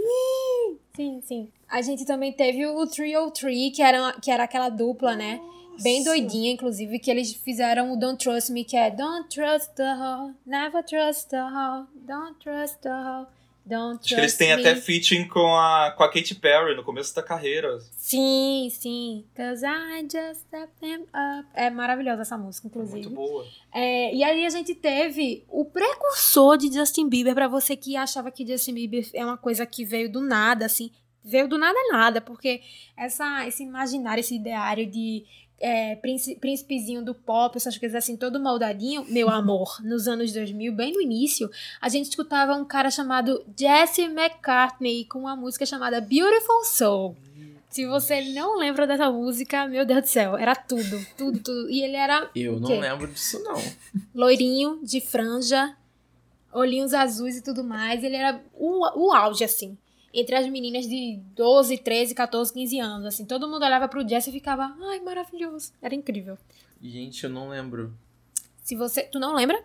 [0.96, 1.50] Sim, sim.
[1.70, 5.40] A gente também teve o Trio Tree, que era, que era aquela dupla, né?
[5.82, 9.94] Bem doidinha, inclusive, que eles fizeram o Don't Trust Me, que é Don't Trust the
[9.94, 13.28] Hall, Never Trust the Hall, Don't Trust the Hall.
[13.64, 14.62] Don't Acho que eles têm me.
[14.66, 17.80] até featuring com a, com a Katy Perry no começo da carreira.
[17.96, 19.24] Sim, sim.
[19.36, 21.48] Cause I just stepped them up.
[21.54, 23.00] É maravilhosa essa música, inclusive.
[23.00, 23.46] É muito boa.
[23.74, 28.32] É, e aí a gente teve o precursor de Justin Bieber, para você que achava
[28.32, 30.92] que Justin Bieber é uma coisa que veio do nada, assim.
[31.24, 32.62] Veio do nada nada, porque
[32.98, 35.24] essa, esse imaginário, esse ideário de
[35.62, 40.94] é, príncipezinho do pop, essas coisas assim, todo moldadinho, meu amor, nos anos 2000, bem
[40.94, 41.50] no início,
[41.80, 47.16] a gente escutava um cara chamado Jesse McCartney com uma música chamada Beautiful Soul.
[47.70, 51.70] Se você não lembra dessa música, meu Deus do céu, era tudo, tudo, tudo.
[51.70, 52.30] E ele era.
[52.36, 53.56] Eu não lembro disso, não.
[54.14, 55.74] Loirinho, de franja,
[56.52, 58.04] olhinhos azuis e tudo mais.
[58.04, 59.78] Ele era o, o auge, assim
[60.14, 63.06] entre as meninas de 12, 13, 14, 15 anos.
[63.08, 65.72] Assim, todo mundo olhava pro Jess e ficava, ai, maravilhoso.
[65.82, 66.38] Era incrível.
[66.82, 67.94] Gente, eu não lembro.
[68.64, 69.04] Se você.
[69.04, 69.64] Tu não lembra?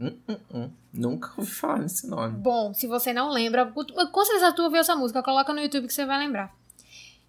[0.00, 0.70] Hum, hum, hum.
[0.92, 2.36] Nunca ouvi falar nesse nome.
[2.38, 5.94] Bom, se você não lembra, com certeza tu ouviu essa música, coloca no YouTube que
[5.94, 6.54] você vai lembrar.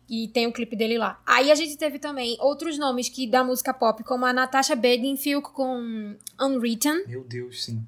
[0.10, 1.22] E tem o clipe dele lá.
[1.26, 5.44] Aí a gente teve também outros nomes que da música pop, como a Natasha Bedingfield
[5.50, 7.06] com Unwritten.
[7.08, 7.86] Meu Deus, sim.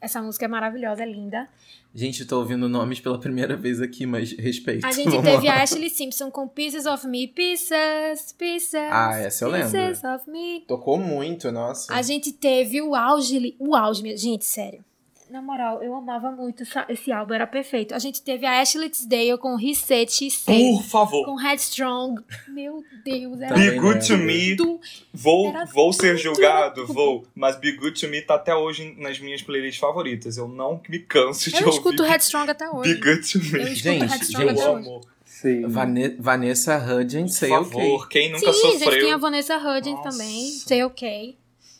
[0.00, 1.48] Essa música é maravilhosa, é linda.
[1.94, 4.86] Gente, tô ouvindo nomes pela primeira vez aqui, mas respeito.
[4.86, 8.74] A gente teve a Ashley Simpson com Pieces of Me, Pieces, Pieces.
[8.74, 9.70] Ah, essa eu lembro.
[9.70, 10.64] Pieces of Me.
[10.66, 11.92] Tocou muito, nossa.
[11.92, 14.84] A gente teve o auge, o auge, gente, sério
[15.30, 17.94] na moral, eu amava muito esse álbum, era perfeito.
[17.94, 20.44] A gente teve a Ashley Tisdale com Reset XC.
[20.46, 21.24] Por favor.
[21.24, 22.20] Com Headstrong.
[22.48, 24.56] Meu Deus, era Be Good to Me.
[25.12, 27.24] Vou, vou ser julgado, vou.
[27.34, 30.36] Mas Be Good to Me tá até hoje nas minhas playlists favoritas.
[30.36, 31.70] Eu não me canso de eu ouvir.
[31.70, 32.94] Eu escuto Headstrong até hoje.
[32.94, 33.60] Be Good to Me.
[33.60, 35.00] Eu gente, Headstrong gente, até hoje.
[35.24, 35.66] Sim.
[35.68, 38.22] Vane Vanessa Hudgens, Say Por favor, okay.
[38.22, 38.72] quem nunca Sim, sofreu.
[38.72, 41.36] Sim, gente, tem a Vanessa Hudgens também, Say Okay.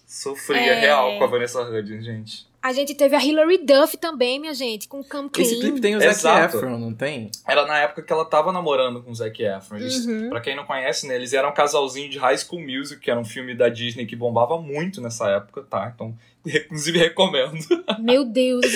[0.07, 0.81] Sofria é...
[0.81, 2.50] real com a Vanessa Hudgens, gente.
[2.63, 5.47] A gente teve a Hilary Duff também, minha gente, com Come Clean.
[5.47, 6.57] Esse clipe tem o Zac.
[6.57, 7.31] Efron, não tem?
[7.49, 9.77] Era na época que ela tava namorando com o Zac Efron.
[9.77, 10.29] Eles, uhum.
[10.29, 13.19] Pra quem não conhece, né, eles eram um casalzinho de High School Music, que era
[13.19, 15.91] um filme da Disney que bombava muito nessa época, tá?
[15.95, 17.57] Então, inclusive, recomendo.
[17.99, 18.67] Meu Deus,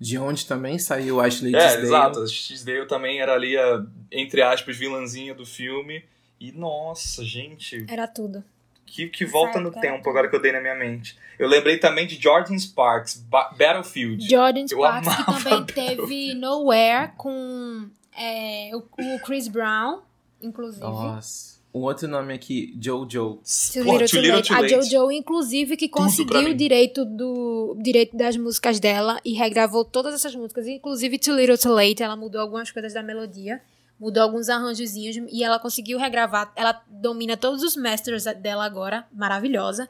[0.00, 1.82] De onde também saiu Ashley é, Tisdale.
[1.82, 2.22] É, exato.
[2.22, 6.04] A Tisdale também era ali a, entre aspas, vilãzinha do filme.
[6.40, 7.84] E, nossa, gente...
[7.88, 8.42] Era tudo.
[8.90, 11.16] Que, que volta no tempo, agora que eu dei na minha mente.
[11.38, 14.28] Eu lembrei também de Jordan Sparks, ba Battlefield.
[14.28, 15.64] Jordan Sparks, que também
[15.96, 20.00] teve Nowhere com é, o, o, Chris Brown,
[20.42, 20.82] inclusive.
[20.82, 21.58] Nossa.
[21.72, 23.40] Um outro nome aqui, Jojo.
[23.72, 24.52] Too Little, Too Late.
[24.52, 30.14] A Jojo, inclusive, que conseguiu o direito, do, direito das músicas dela e regravou todas
[30.14, 32.02] essas músicas, inclusive Too Little Too Late.
[32.02, 33.60] Ela mudou algumas coisas da melodia,
[33.98, 36.52] mudou alguns arranjozinhos e ela conseguiu regravar.
[36.54, 39.88] Ela domina todos os masters dela agora, maravilhosa,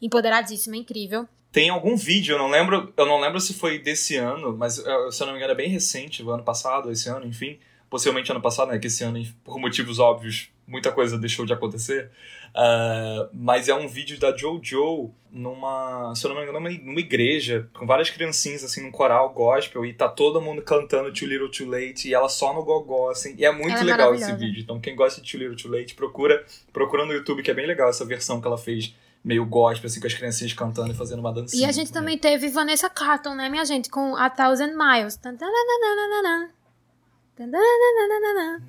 [0.00, 1.28] empoderadíssima, incrível.
[1.50, 4.82] Tem algum vídeo, eu não lembro, eu não lembro se foi desse ano, mas se
[5.22, 8.70] eu não me engano é bem recente, ano passado, esse ano, enfim possivelmente ano passado,
[8.70, 8.78] né?
[8.78, 12.10] Que esse ano, por motivos óbvios, muita coisa deixou de acontecer.
[12.56, 17.68] Uh, mas é um vídeo da JoJo numa, se eu não me engano, numa, igreja,
[17.74, 21.68] com várias criancinhas, assim, num coral gospel, e tá todo mundo cantando Too Little Too
[21.68, 24.62] Late, e ela só no gogó, assim, e é muito é legal esse vídeo.
[24.62, 26.42] Então, quem gosta de Too Little Too Late, procura,
[26.72, 30.00] procura no YouTube, que é bem legal essa versão que ela fez meio gospel, assim,
[30.00, 31.66] com as criancinhas cantando e fazendo uma dancinha.
[31.66, 35.18] E a gente também teve Vanessa Carlton, né, minha gente, com A Thousand Miles.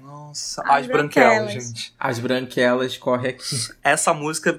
[0.01, 1.95] Nossa, as, as branquelas, gente.
[1.97, 3.55] As branquelas corre aqui.
[3.81, 4.57] Essa música.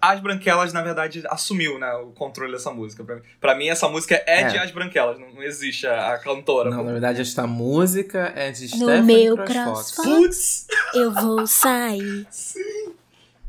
[0.00, 3.02] As Branquelas, na verdade, assumiu né, o controle dessa música.
[3.02, 4.44] Pra mim, pra mim essa música é, é.
[4.44, 6.70] de As Branquelas, não, não existe a, a, cantora.
[6.70, 6.86] Não, como...
[6.86, 9.92] na verdade, esta música é de no Stephanie meu Crossfox.
[9.96, 10.66] Putz!
[10.94, 12.24] Eu vou sair.
[12.30, 12.94] Sim,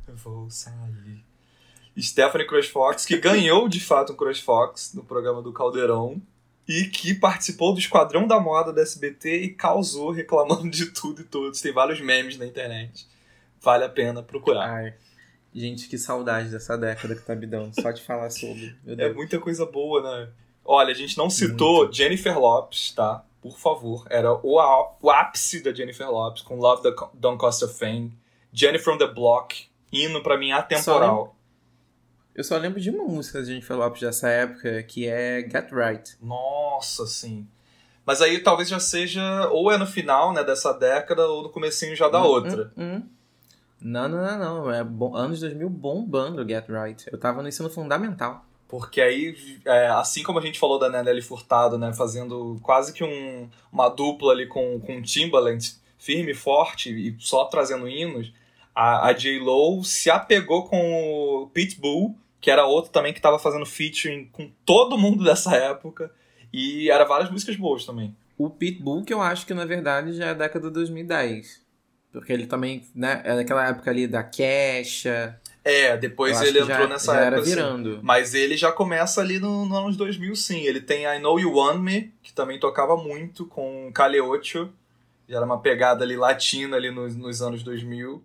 [0.08, 1.24] eu vou sair.
[2.00, 6.20] Stephanie Crossfox, que ganhou de fato um Crossfox no programa do Caldeirão
[6.68, 11.26] e que participou do Esquadrão da Moda da SBT e causou reclamando de tudo e
[11.26, 11.62] todos.
[11.62, 13.08] Tem vários memes na internet.
[13.60, 14.70] Vale a pena procurar.
[14.70, 14.94] Ai.
[15.54, 18.74] Gente, que saudade dessa década que tá me dando, só de falar sobre.
[18.88, 20.30] É muita coisa boa, né?
[20.64, 21.96] Olha, a gente não citou Muito.
[21.96, 23.26] Jennifer Lopes, tá?
[23.42, 24.06] Por favor.
[24.10, 28.14] Era o, o ápice da Jennifer Lopes, com Love the Don't Cost a Fame.
[28.54, 31.36] Jennifer from the Block, hino pra mim atemporal.
[32.34, 36.18] Eu só lembro de uma música da Jennifer Lopes dessa época, que é Get Right.
[36.22, 37.48] Nossa, sim.
[38.06, 41.96] Mas aí talvez já seja, ou é no final né, dessa década, ou no comecinho
[41.96, 42.72] já da hum, outra.
[42.78, 43.04] Hum, hum.
[43.82, 44.72] Não, não, não, não.
[44.72, 47.06] É bom, anos 2000 bombando Get Right.
[47.12, 48.46] Eu tava no ensino fundamental.
[48.68, 53.04] Porque aí, é, assim como a gente falou da Nelly Furtado, né, fazendo quase que
[53.04, 58.32] um, uma dupla ali com, com Timbaland, firme, forte e só trazendo hinos,
[58.76, 63.66] a, a J-Lo se apegou com o Pitbull, que era outro também que estava fazendo
[63.66, 66.12] featuring com todo mundo dessa época.
[66.52, 68.16] E era várias músicas boas também.
[68.38, 71.62] O Pitbull, que eu acho que na verdade já é década de 2010.
[72.12, 75.40] Porque ele também, né, é daquela época ali da Kesha.
[75.64, 77.36] É, depois ele entrou já, nessa já época.
[77.36, 77.92] Era virando.
[77.92, 78.00] Assim.
[78.02, 80.62] Mas ele já começa ali no, no anos 2000, sim.
[80.62, 84.70] Ele tem I Know You Want Me, que também tocava muito com Caleocho.
[85.30, 88.22] Já era uma pegada ali latina ali nos, nos anos 2000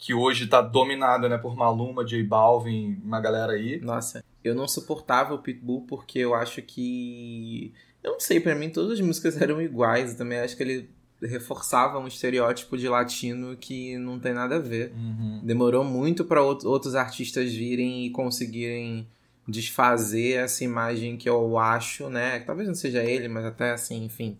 [0.00, 3.78] que hoje tá dominada, né, por Maluma, J Balvin, uma galera aí.
[3.82, 7.72] Nossa, eu não suportava o Pitbull porque eu acho que
[8.02, 10.90] eu não sei, para mim todas as músicas eram iguais, eu também acho que ele
[11.22, 14.90] reforçava um estereótipo de latino que não tem nada a ver.
[14.94, 15.42] Uhum.
[15.44, 19.06] Demorou muito para outros artistas virem e conseguirem
[19.46, 22.40] desfazer essa imagem que eu acho, né?
[22.40, 24.38] Talvez não seja ele, mas até assim, enfim,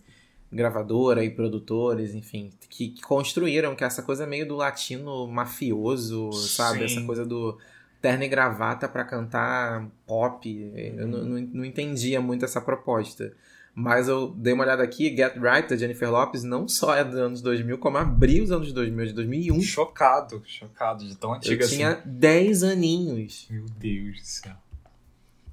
[0.53, 6.81] gravadora e produtores, enfim, que, que, construíram que essa coisa meio do latino mafioso, sabe?
[6.81, 6.85] Sim.
[6.97, 7.57] Essa coisa do
[8.01, 10.73] terno e gravata para cantar pop.
[10.75, 13.33] Eu não, não, não, entendia muito essa proposta.
[13.73, 17.15] Mas eu dei uma olhada aqui, Get Right, da Jennifer Lopes, não só é dos
[17.15, 19.61] anos 2000, como abriu os anos 2000, de 2001.
[19.63, 21.77] Chocado, chocado, de tão antiga eu assim.
[21.77, 23.47] tinha 10 aninhos.
[23.49, 24.57] Meu Deus do céu.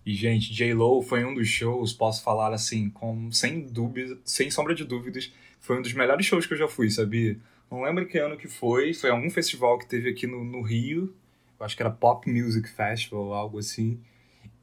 [0.07, 4.73] E, gente, J-Lo foi um dos shows, posso falar assim, com, sem dúvida, sem sombra
[4.73, 7.37] de dúvidas, foi um dos melhores shows que eu já fui, sabia?
[7.69, 11.13] Não lembro que ano que foi, foi algum festival que teve aqui no, no Rio,
[11.59, 13.99] eu acho que era Pop Music Festival, algo assim.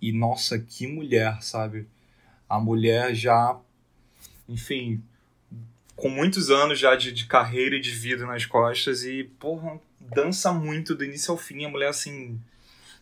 [0.01, 1.87] E, nossa, que mulher, sabe?
[2.49, 3.55] A mulher já,
[4.49, 5.03] enfim,
[5.95, 10.55] com muitos anos já de, de carreira e de vida nas costas e, porra, dança
[10.55, 11.67] muito do início ao fim.
[11.67, 12.41] A mulher, assim,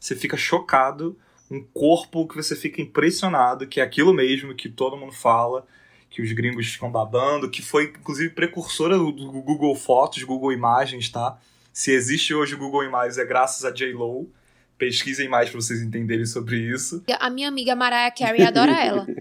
[0.00, 1.16] você fica chocado
[1.50, 5.66] um corpo que você fica impressionado, que é aquilo mesmo que todo mundo fala,
[6.10, 11.38] que os gringos ficam babando, que foi inclusive precursora do, Google Fotos, Google Imagens, tá?
[11.72, 14.30] Se existe hoje o Google Imagens é graças a J-Lo.
[14.76, 17.02] Pesquisem mais para vocês entenderem sobre isso.
[17.18, 19.06] A minha amiga Mariah Carey adora ela.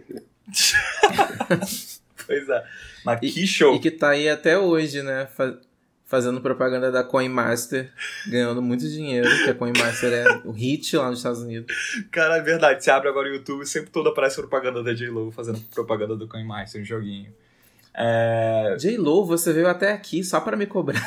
[2.25, 2.63] pois é.
[3.05, 3.75] Mas que show.
[3.75, 5.27] E que tá aí até hoje, né?
[6.11, 7.89] Fazendo propaganda da CoinMaster,
[8.27, 11.73] ganhando muito dinheiro, que a CoinMaster é o hit lá nos Estados Unidos.
[12.11, 12.83] Cara, é verdade.
[12.83, 16.27] Você abre agora o YouTube e sempre toda aparece propaganda da J-Lo fazendo propaganda do
[16.27, 17.33] CoinMaster, um joguinho.
[17.93, 18.75] É...
[18.77, 21.01] J-Lo, você veio até aqui só para me cobrar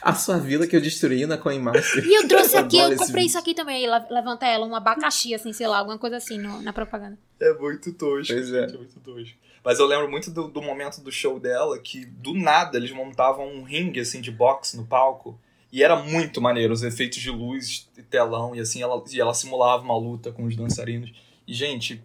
[0.00, 2.06] a sua vila que eu destruí na CoinMaster.
[2.06, 3.84] E eu trouxe aqui, eu comprei isso aqui também.
[4.08, 7.18] Levanta ela, um abacaxi, assim, sei lá, alguma coisa assim no, na propaganda.
[7.40, 8.32] É muito tosco.
[8.32, 8.62] Pois é.
[8.62, 9.36] é muito tosco.
[9.66, 13.48] Mas eu lembro muito do, do, momento do show dela que, do nada, eles montavam
[13.48, 15.36] um ringue, assim, de boxe no palco.
[15.72, 19.34] E era muito maneiro, os efeitos de luz e telão, e assim, ela, e ela
[19.34, 21.12] simulava uma luta com os dançarinos.
[21.48, 22.00] E, gente,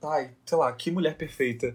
[0.00, 1.74] ai, sei lá, que mulher perfeita.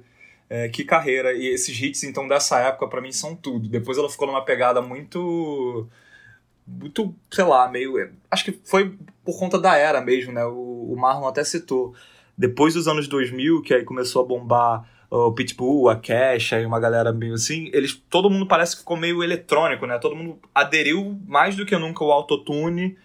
[0.50, 1.34] É, que carreira.
[1.34, 3.68] E esses hits, então, dessa época, para mim, são tudo.
[3.68, 5.90] Depois ela ficou numa pegada muito.
[6.66, 8.14] Muito, sei lá, meio.
[8.32, 10.46] Acho que foi por conta da era mesmo, né?
[10.46, 11.94] O, o Marlon até citou.
[12.38, 16.80] Depois dos anos 2000, que aí começou a bombar o Pitbull, a Cash, aí uma
[16.80, 19.98] galera meio assim, eles, todo mundo parece que ficou meio eletrônico, né?
[19.98, 22.98] Todo mundo aderiu mais do que nunca ao autotune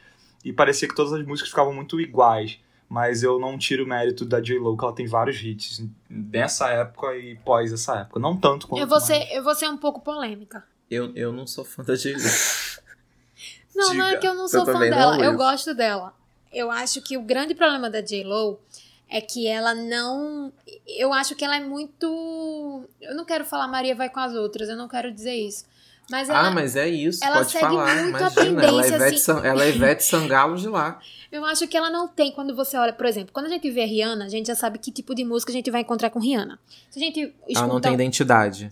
[0.45, 2.59] e parecia que todas as músicas ficavam muito iguais.
[2.89, 7.17] Mas eu não tiro o mérito da J-Lo, que ela tem vários hits nessa época
[7.17, 8.19] e pós essa época.
[8.19, 10.65] Não tanto quanto eu vou ser, Eu vou ser um pouco polêmica.
[10.91, 12.19] Eu, eu não sou fã da J-Lo.
[13.77, 14.03] não, Diga.
[14.03, 15.25] não é que eu não sou eu fã dela.
[15.25, 16.13] Eu gosto dela.
[16.53, 18.59] Eu acho que o grande problema da J-Lo
[19.11, 20.53] é que ela não.
[20.87, 22.89] Eu acho que ela é muito.
[23.01, 25.65] Eu não quero falar Maria vai com as outras, eu não quero dizer isso.
[26.09, 27.95] Mas ela, ah, mas é isso, ela pode segue falar.
[27.95, 29.47] Muito Imagina, a tendência, ela, é Ivete, assim...
[29.47, 31.01] ela é Ivete Sangalo de lá.
[31.31, 33.85] Eu acho que ela não tem, quando você olha, por exemplo, quando a gente vê
[33.85, 36.59] Rihanna, a gente já sabe que tipo de música a gente vai encontrar com Rihanna.
[36.91, 38.69] Se a gente Ela não tem identidade.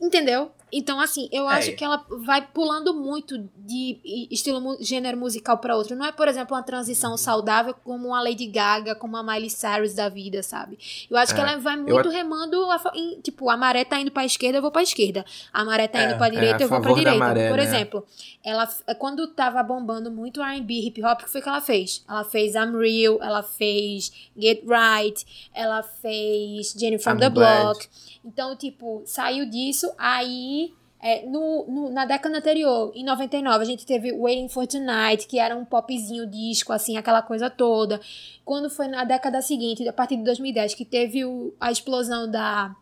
[0.00, 0.50] Entendeu?
[0.72, 1.54] Então, assim, eu é.
[1.56, 5.94] acho que ela vai pulando muito de estilo gênero musical para outro.
[5.94, 9.92] Não é, por exemplo, uma transição saudável como uma Lady Gaga, como a Miley Cyrus
[9.94, 10.78] da vida, sabe?
[11.10, 11.34] Eu acho é.
[11.34, 12.10] que ela vai muito eu...
[12.10, 12.56] remando,
[12.94, 15.26] em, tipo, a maré tá indo pra esquerda, eu vou pra esquerda.
[15.52, 16.16] A maré tá indo é.
[16.16, 17.18] pra direita, é, eu vou pra direita.
[17.18, 17.64] Maré, por né?
[17.64, 18.06] exemplo,
[18.42, 18.66] ela,
[18.98, 22.02] quando tava bombando muito R&B, hip hop, o que foi que ela fez?
[22.08, 27.30] Ela fez I'm Real, ela fez Get Right, ela fez Jenny from I'm the.
[27.30, 27.86] Block.
[28.24, 30.61] Então, tipo, saiu disso, aí
[31.02, 35.36] é, no, no, na década anterior, em 99, a gente teve Waiting for Tonight, que
[35.36, 38.00] era um popzinho disco, assim, aquela coisa toda.
[38.44, 42.76] Quando foi na década seguinte, a partir de 2010, que teve o, a explosão da,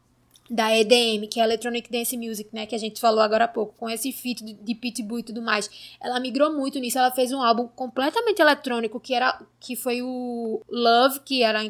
[0.50, 3.72] da EDM, que é Electronic Dance Music, né, que a gente falou agora há pouco,
[3.78, 5.70] com esse feat de, de Pitbull e tudo mais.
[5.98, 10.60] Ela migrou muito nisso, ela fez um álbum completamente eletrônico, que era que foi o
[10.68, 11.60] Love, que era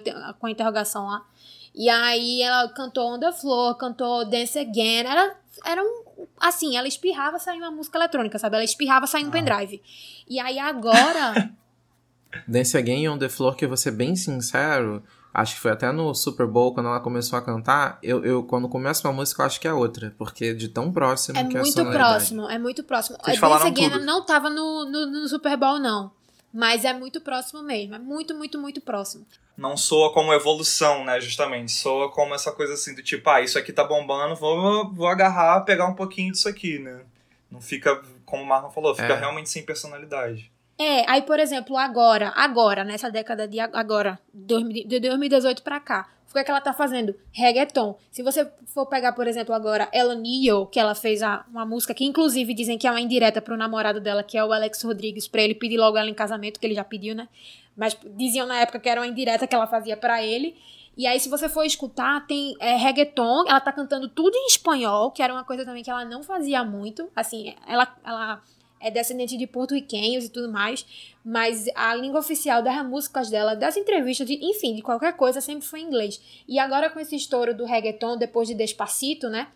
[0.40, 1.24] com a interrogação lá.
[1.72, 6.88] E aí ela cantou On The Floor, cantou Dance Again, era, era um assim, ela
[6.88, 8.56] espirrava saindo uma música eletrônica, sabe?
[8.56, 9.32] Ela espirrava saindo um ah.
[9.32, 9.82] pendrive.
[10.28, 11.50] E aí agora.
[12.46, 15.02] Dance Again on the Floor, que eu vou ser bem sincero,
[15.34, 18.68] acho que foi até no Super Bowl, quando ela começou a cantar, eu, eu quando
[18.68, 21.60] começo uma música, eu acho que é outra, porque de tão próximo é que é
[21.60, 23.18] muito próximo, é muito próximo.
[23.24, 24.04] Vocês a Dance Again tudo.
[24.04, 26.12] não tava no, no, no Super Bowl, não.
[26.52, 27.94] Mas é muito próximo mesmo.
[27.94, 29.26] É muito, muito, muito próximo
[29.60, 31.20] não soa como evolução, né?
[31.20, 31.70] Justamente.
[31.70, 35.60] Soa como essa coisa assim do tipo, ah, isso aqui tá bombando, vou, vou agarrar,
[35.60, 37.02] pegar um pouquinho disso aqui, né?
[37.50, 39.18] Não fica, como o Marlon falou, fica é.
[39.18, 40.50] realmente sem personalidade.
[40.78, 46.32] É, aí, por exemplo, agora, agora, nessa década de agora, de 2018 pra cá, o
[46.32, 47.14] que é que ela tá fazendo?
[47.32, 47.98] Reggaeton.
[48.08, 51.92] Se você for pegar, por exemplo, agora Ella Neal, que ela fez a, uma música
[51.92, 55.26] que inclusive dizem que é uma indireta pro namorado dela, que é o Alex Rodrigues,
[55.26, 57.28] pra ele pedir logo ela em casamento, que ele já pediu, né?
[57.76, 60.56] Mas diziam na época que era uma indireta que ela fazia para ele.
[60.96, 65.10] E aí, se você for escutar, tem é, reggaeton, ela tá cantando tudo em espanhol,
[65.10, 67.10] que era uma coisa também que ela não fazia muito.
[67.16, 68.40] Assim, ela, ela
[68.80, 70.86] é descendente de porto-riquenhos e tudo mais,
[71.24, 75.66] mas a língua oficial das músicas dela, das entrevistas, de, enfim, de qualquer coisa, sempre
[75.66, 76.20] foi inglês.
[76.48, 79.48] E agora com esse estouro do reggaeton, depois de Despacito, né?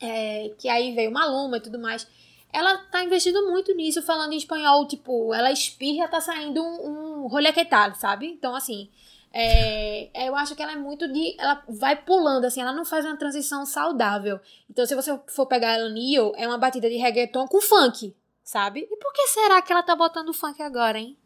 [0.00, 2.06] É, que aí veio Maluma e tudo mais
[2.54, 7.26] ela tá investindo muito nisso, falando em espanhol, tipo, ela espirra, tá saindo um, um
[7.26, 8.28] rolê que tal, sabe?
[8.28, 8.88] Então, assim,
[9.32, 11.34] é, é, eu acho que ela é muito de.
[11.36, 14.38] Ela vai pulando, assim, ela não faz uma transição saudável.
[14.70, 18.86] Então, se você for pegar ela Neo, é uma batida de reggaeton com funk, sabe?
[18.88, 21.16] E por que será que ela tá botando funk agora, hein?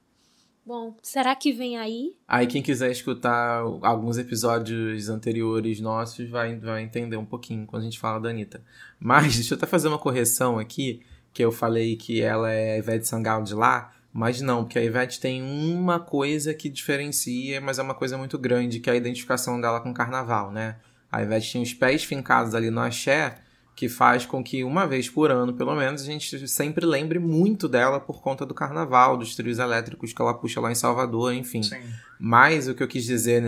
[0.65, 2.15] Bom, será que vem aí?
[2.29, 7.85] Aí quem quiser escutar alguns episódios anteriores nossos vai, vai entender um pouquinho quando a
[7.87, 8.63] gente fala da Anitta.
[9.01, 12.79] Mas deixa eu até fazer uma correção aqui que eu falei que ela é a
[12.79, 17.79] Ivete Sangalo de lá, mas não, porque a Ivete tem uma coisa que diferencia, mas
[17.79, 20.77] é uma coisa muito grande, que é a identificação dela com o carnaval, né?
[21.11, 23.39] A Ivete tinha os pés fincados ali no axé,
[23.79, 27.69] que faz com que uma vez por ano, pelo menos, a gente sempre lembre muito
[27.69, 31.63] dela por conta do carnaval, dos trios elétricos que ela puxa lá em Salvador, enfim.
[31.63, 31.79] Sim.
[32.19, 33.41] Mas o que eu quis dizer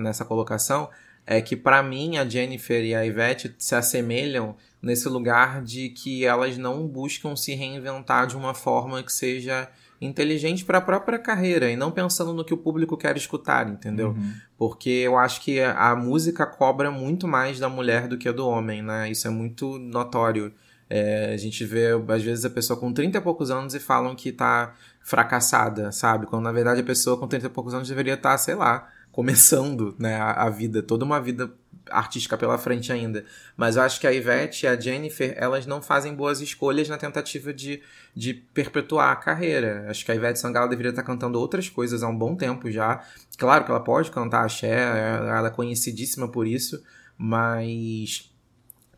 [0.00, 0.88] nessa colocação
[1.26, 6.24] é que para mim a Jennifer e a Ivete se assemelham nesse lugar de que
[6.24, 9.68] elas não buscam se reinventar de uma forma que seja
[10.00, 14.10] inteligente para a própria carreira e não pensando no que o público quer escutar, entendeu?
[14.10, 14.32] Uhum.
[14.56, 18.82] Porque eu acho que a, música cobra muito mais da mulher do que do homem,
[18.82, 19.10] né?
[19.10, 20.52] Isso é muito notório.
[20.88, 24.14] É, a gente vê, às vezes, a pessoa com 30 e poucos anos e falam
[24.14, 26.26] que tá fracassada, sabe?
[26.26, 28.88] Quando na verdade a pessoa com 30 e poucos anos deveria estar, tá, sei lá,
[29.12, 31.52] começando né, a, a vida, toda uma vida
[31.90, 33.24] artística pela frente ainda.
[33.56, 36.96] Mas eu acho que a Ivete e a Jennifer, elas não fazem boas escolhas na
[36.96, 37.82] tentativa de,
[38.14, 39.86] de perpetuar a carreira.
[39.88, 43.04] Acho que a Ivete Sangalo deveria estar cantando outras coisas há um bom tempo já.
[43.36, 46.82] Claro que ela pode cantar axé, ela é conhecidíssima por isso,
[47.18, 48.29] mas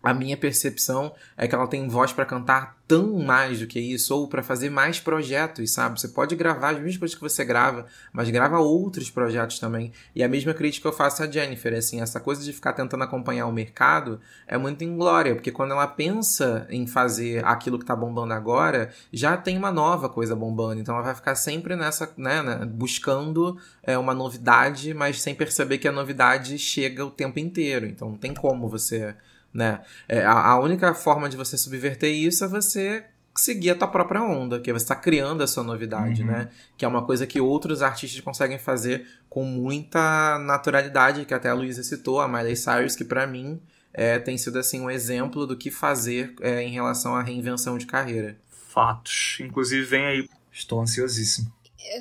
[0.02, 4.14] a minha percepção é que ela tem voz para cantar tão mais do que isso,
[4.14, 5.98] ou para fazer mais projetos, sabe?
[5.98, 9.92] Você pode gravar as mesmas coisas que você grava, mas grava outros projetos também.
[10.14, 13.46] E a mesma crítica eu faço a Jennifer, assim, essa coisa de ficar tentando acompanhar
[13.46, 18.34] o mercado é muito inglória, porque quando ela pensa em fazer aquilo que tá bombando
[18.34, 22.66] agora, já tem uma nova coisa bombando, então ela vai ficar sempre nessa, né, né
[22.66, 27.86] buscando é, uma novidade, mas sem perceber que a novidade chega o tempo inteiro.
[27.86, 29.14] Então não tem como você
[29.52, 29.80] né?
[30.08, 33.04] É, a, a, única forma de você subverter isso é você
[33.34, 36.28] seguir a tua própria onda, que é você está criando a sua novidade, uhum.
[36.28, 36.48] né?
[36.76, 41.54] Que é uma coisa que outros artistas conseguem fazer com muita naturalidade, que até a
[41.54, 43.60] Luísa citou, a Miley Cyrus, que para mim
[43.92, 47.86] é, tem sido assim um exemplo do que fazer é, em relação à reinvenção de
[47.86, 48.36] carreira.
[48.68, 49.38] Fatos.
[49.40, 50.28] Inclusive, vem aí.
[50.50, 51.52] Estou ansiosíssimo.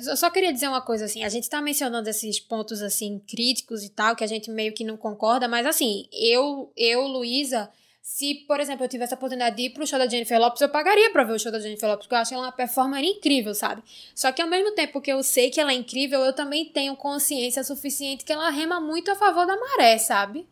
[0.06, 3.84] Eu só queria dizer uma coisa assim, a gente tá mencionando esses pontos assim críticos
[3.84, 7.70] e tal, que a gente meio que não concorda, mas assim, eu, eu, Luísa,
[8.02, 10.68] se, por exemplo, eu tivesse a oportunidade de ir pro show da Jennifer Lopes, eu
[10.68, 13.54] pagaria pra ver o show da Jennifer Lopes, porque eu acho ela uma performer incrível,
[13.54, 13.82] sabe?
[14.14, 16.96] Só que ao mesmo tempo que eu sei que ela é incrível, eu também tenho
[16.96, 20.48] consciência suficiente que ela rema muito a favor da maré, sabe?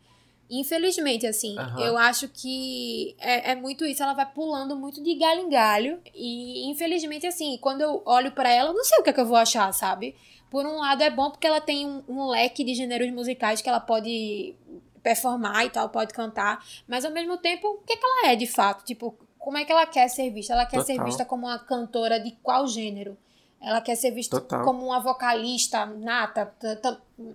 [0.53, 1.79] Infelizmente, assim, uhum.
[1.79, 4.03] eu acho que é, é, muito isso.
[4.03, 6.01] Ela vai pulando muito de galho em galho.
[6.13, 9.21] E, infelizmente, assim, quando eu olho para ela, eu não sei o que, é que
[9.21, 10.13] eu vou achar, sabe?
[10.49, 13.69] Por um lado, é bom porque ela tem um, um leque de gêneros musicais que
[13.69, 14.53] ela pode
[15.01, 16.61] performar e tal, pode cantar.
[16.85, 18.83] Mas, ao mesmo tempo, o que, é que ela é, de fato?
[18.83, 20.51] Tipo, como é que ela quer ser vista?
[20.51, 20.97] Ela quer Total.
[20.97, 23.17] ser vista como uma cantora de qual gênero?
[23.61, 24.63] Ela quer ser vista Total.
[24.65, 26.51] como uma vocalista nata,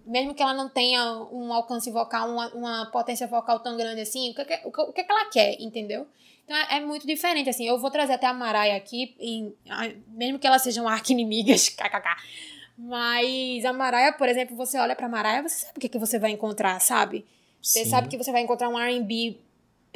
[0.04, 4.32] mesmo que ela não tenha um alcance vocal, uma, uma potência vocal tão grande assim.
[4.32, 6.04] O que, o que, o que ela quer, entendeu?
[6.44, 7.66] Então é, é muito diferente, assim.
[7.66, 9.54] Eu vou trazer até a Maraia aqui, em,
[10.08, 12.16] mesmo que elas sejam arqui-inimigas, kkk.
[12.76, 16.18] Mas a Maraia, por exemplo, você olha pra Maraia, você sabe o que, que você
[16.18, 17.24] vai encontrar, sabe?
[17.62, 17.90] Você Sim.
[17.90, 19.38] sabe que você vai encontrar um R&B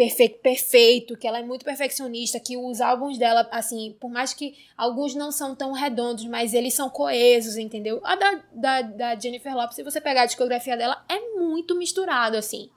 [0.01, 4.56] perfeito, perfeito, que ela é muito perfeccionista, que os álbuns dela, assim, por mais que
[4.74, 8.01] alguns não são tão redondos, mas eles são coesos, entendeu?
[8.02, 12.39] A da, da, da Jennifer Lopez, se você pegar a discografia dela, é muito misturado,
[12.39, 12.70] assim.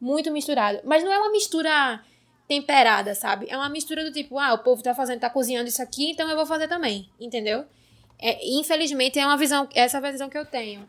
[0.00, 0.80] Muito misturado.
[0.82, 2.02] Mas não é uma mistura
[2.48, 3.44] temperada, sabe?
[3.50, 6.30] É uma mistura do tipo, ah, o povo tá fazendo, tá cozinhando isso aqui, então
[6.30, 7.66] eu vou fazer também, entendeu?
[8.18, 10.88] É, infelizmente, é uma visão, essa é a visão que eu tenho.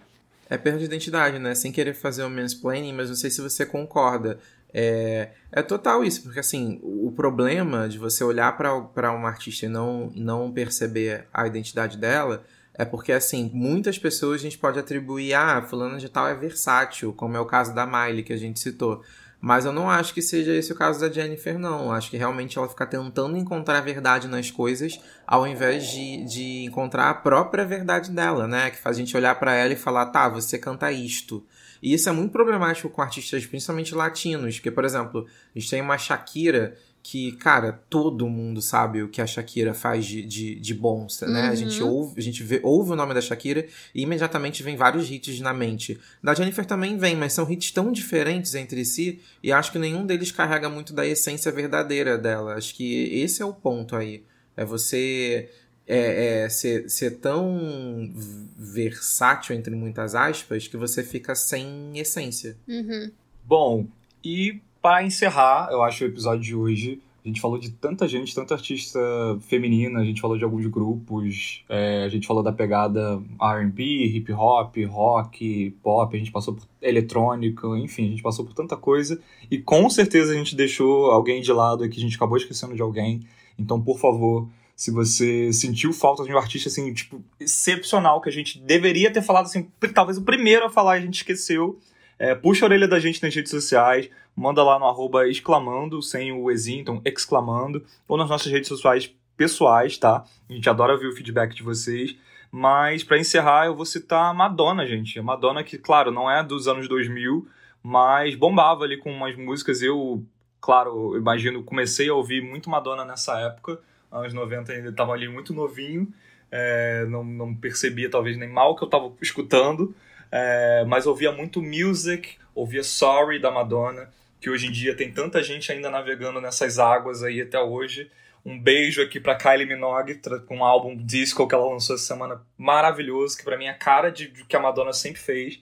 [0.50, 1.56] É perda de identidade, né?
[1.56, 4.38] Sem querer fazer o um mansplaining, mas não sei se você concorda.
[4.74, 9.70] É, é total isso, porque assim, o problema de você olhar para uma artista e
[9.70, 12.44] não, não perceber a identidade dela
[12.74, 17.14] é porque, assim, muitas pessoas a gente pode atribuir, ah, fulano de tal é versátil,
[17.14, 19.04] como é o caso da Miley que a gente citou.
[19.42, 21.86] Mas eu não acho que seja esse o caso da Jennifer, não.
[21.86, 26.24] Eu acho que realmente ela fica tentando encontrar a verdade nas coisas, ao invés de,
[26.26, 28.70] de encontrar a própria verdade dela, né?
[28.70, 31.44] Que faz a gente olhar para ela e falar, tá, você canta isto.
[31.82, 35.26] E isso é muito problemático com artistas, principalmente latinos, porque, por exemplo,
[35.56, 40.06] a gente tem uma Shakira que, cara, todo mundo sabe o que a Shakira faz
[40.06, 41.46] de, de, de bom, né?
[41.46, 41.50] Uhum.
[41.50, 41.90] A gente, uhum.
[41.90, 45.54] ouve, a gente vê, ouve o nome da Shakira e imediatamente vem vários hits na
[45.54, 46.00] mente.
[46.24, 50.06] Da Jennifer também vem, mas são hits tão diferentes entre si e acho que nenhum
[50.06, 52.54] deles carrega muito da essência verdadeira dela.
[52.54, 54.24] Acho que esse é o ponto aí.
[54.56, 55.50] É você
[55.94, 58.10] é, é, ser, ser tão
[58.58, 62.56] versátil, entre muitas aspas, que você fica sem essência.
[62.66, 63.12] Uhum.
[63.44, 63.86] Bom,
[64.24, 67.02] e para encerrar, eu acho o episódio de hoje.
[67.26, 69.00] A gente falou de tanta gente, tanta artista
[69.42, 74.32] feminina, a gente falou de alguns grupos, é, a gente falou da pegada RB, hip
[74.32, 79.20] hop, rock, pop, a gente passou por eletrônico, enfim, a gente passou por tanta coisa.
[79.52, 82.82] E com certeza a gente deixou alguém de lado aqui, a gente acabou esquecendo de
[82.82, 83.20] alguém.
[83.60, 84.48] Então, por favor,
[84.82, 89.22] se você sentiu falta de um artista, assim, tipo, excepcional, que a gente deveria ter
[89.22, 91.80] falado, assim, talvez o primeiro a falar e a gente esqueceu,
[92.18, 96.32] é, puxa a orelha da gente nas redes sociais, manda lá no arroba exclamando, sem
[96.32, 100.26] o exinho, então exclamando, ou nas nossas redes sociais pessoais, tá?
[100.50, 102.16] A gente adora ver o feedback de vocês.
[102.52, 105.20] Mas, para encerrar, eu vou citar a Madonna, gente.
[105.20, 107.48] A Madonna que, claro, não é dos anos 2000,
[107.84, 109.84] mas bombava ali com umas músicas.
[109.84, 110.26] Eu,
[110.60, 113.80] claro, imagino, comecei a ouvir muito Madonna nessa época
[114.12, 116.12] anos 90 ainda estava ali muito novinho,
[116.52, 119.96] é, não, não percebia talvez nem mal que eu estava escutando,
[120.32, 124.10] é, mas ouvia muito music, ouvia Sorry da Madonna,
[124.40, 128.10] que hoje em dia tem tanta gente ainda navegando nessas águas aí até hoje.
[128.44, 132.42] Um beijo aqui para Kylie Minogue com um álbum disco que ela lançou essa semana
[132.58, 135.62] maravilhoso, que para mim é a cara de, de que a Madonna sempre fez.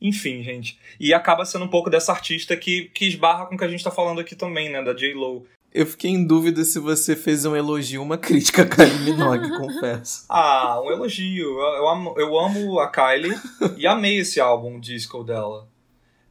[0.00, 0.78] Enfim, gente.
[0.98, 3.84] E acaba sendo um pouco dessa artista que, que esbarra com o que a gente
[3.84, 4.82] tá falando aqui também, né?
[4.82, 5.46] Da J-Lo.
[5.72, 9.50] Eu fiquei em dúvida se você fez um elogio ou uma crítica a Kylie Minogue,
[9.56, 10.24] confesso.
[10.28, 11.60] Ah, um elogio.
[11.60, 13.38] Eu, eu, amo, eu amo a Kylie
[13.76, 15.68] e amei esse álbum disco dela.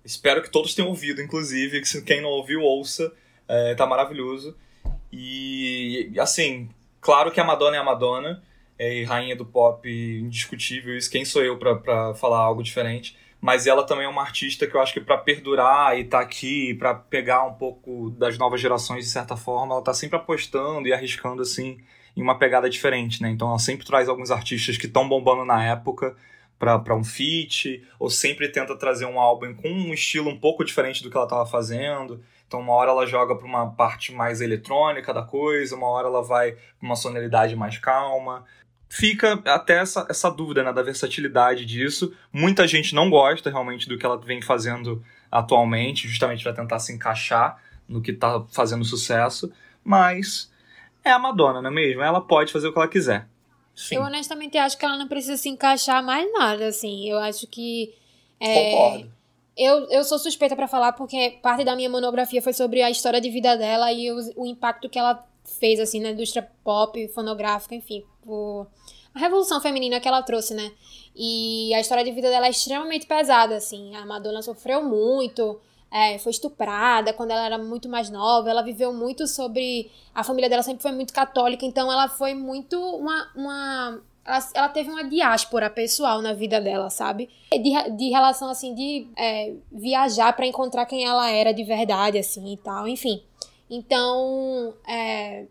[0.03, 3.13] Espero que todos tenham ouvido, inclusive, que quem não ouviu, ouça.
[3.47, 4.57] É, tá maravilhoso.
[5.11, 8.43] E, assim, claro que a Madonna é a Madonna,
[8.77, 13.85] é rainha do pop indiscutível, isso quem sou eu para falar algo diferente mas ela
[13.85, 16.93] também é uma artista que eu acho que para perdurar e estar tá aqui, para
[16.93, 21.41] pegar um pouco das novas gerações de certa forma, ela tá sempre apostando e arriscando
[21.41, 21.79] assim
[22.15, 23.29] em uma pegada diferente, né?
[23.29, 26.15] Então ela sempre traz alguns artistas que estão bombando na época
[26.57, 31.01] para um feat, ou sempre tenta trazer um álbum com um estilo um pouco diferente
[31.01, 32.21] do que ela estava fazendo.
[32.45, 36.21] Então, uma hora ela joga para uma parte mais eletrônica da coisa, uma hora ela
[36.21, 38.43] vai para uma sonoridade mais calma
[38.89, 42.13] fica até essa, essa dúvida né, da versatilidade disso.
[42.33, 46.91] Muita gente não gosta realmente do que ela vem fazendo atualmente, justamente para tentar se
[46.91, 49.51] encaixar no que está fazendo sucesso,
[49.83, 50.51] mas
[51.03, 52.01] é a Madonna, não é mesmo?
[52.01, 53.27] Ela pode fazer o que ela quiser.
[53.75, 53.95] Sim.
[53.95, 57.09] Eu honestamente acho que ela não precisa se encaixar mais nada, assim.
[57.09, 57.93] Eu acho que.
[58.39, 58.71] É...
[58.71, 59.11] Concordo.
[59.55, 63.19] Eu, eu sou suspeita para falar porque parte da minha monografia foi sobre a história
[63.19, 65.25] de vida dela e o, o impacto que ela
[65.59, 68.67] fez, assim, na indústria pop, fonográfica, enfim, por
[69.13, 70.71] a revolução feminina que ela trouxe, né?
[71.15, 73.95] E a história de vida dela é extremamente pesada, assim.
[73.95, 75.59] A Madonna sofreu muito,
[75.91, 78.49] é, foi estuprada quando ela era muito mais nova.
[78.49, 79.89] Ela viveu muito sobre.
[80.13, 83.31] A família dela sempre foi muito católica, então ela foi muito uma.
[83.35, 87.29] uma ela, ela teve uma diáspora pessoal na vida dela, sabe?
[87.51, 92.53] De, de relação, assim, de é, viajar para encontrar quem ela era de verdade, assim
[92.53, 93.23] e tal, enfim.
[93.67, 95.45] Então, é,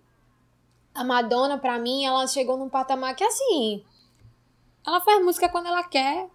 [0.94, 3.84] a Madonna, pra mim, ela chegou num patamar que, assim,
[4.86, 6.28] ela faz música quando ela quer,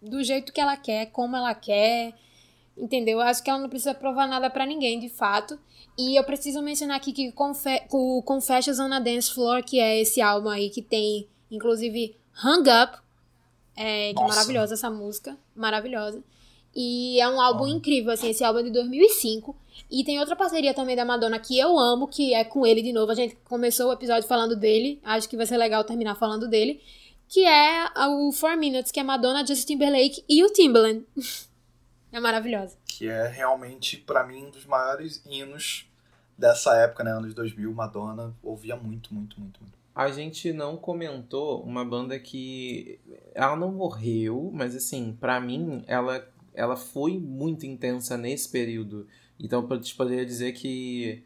[0.00, 2.14] do jeito que ela quer, como ela quer,
[2.76, 3.18] entendeu?
[3.18, 5.58] Eu acho que ela não precisa provar nada para ninguém, de fato.
[5.98, 7.34] E eu preciso mencionar aqui que
[7.90, 12.60] o Confessions on a Dance Floor, que é esse álbum aí que tem, inclusive, Hung
[12.60, 12.98] Up,
[13.76, 16.22] é, que é maravilhosa essa música, maravilhosa.
[16.74, 19.56] E é um álbum incrível, assim, esse álbum é de 2005.
[19.90, 22.92] E tem outra parceria também da Madonna que eu amo, que é com ele de
[22.92, 23.10] novo.
[23.10, 26.80] A gente começou o episódio falando dele, acho que vai ser legal terminar falando dele.
[27.28, 31.04] Que é o Four Minutes, que é Madonna, Justin Timberlake e o Timbaland.
[32.12, 32.76] é maravilhosa.
[32.86, 35.86] Que é realmente, para mim, um dos maiores hinos
[36.36, 37.12] dessa época, né?
[37.12, 39.78] Anos 2000, Madonna ouvia muito, muito, muito, muito.
[39.94, 43.00] A gente não comentou uma banda que
[43.34, 46.24] ela não morreu, mas assim, para mim ela
[46.58, 49.06] ela foi muito intensa nesse período.
[49.38, 51.22] Então, eu poderia dizer que,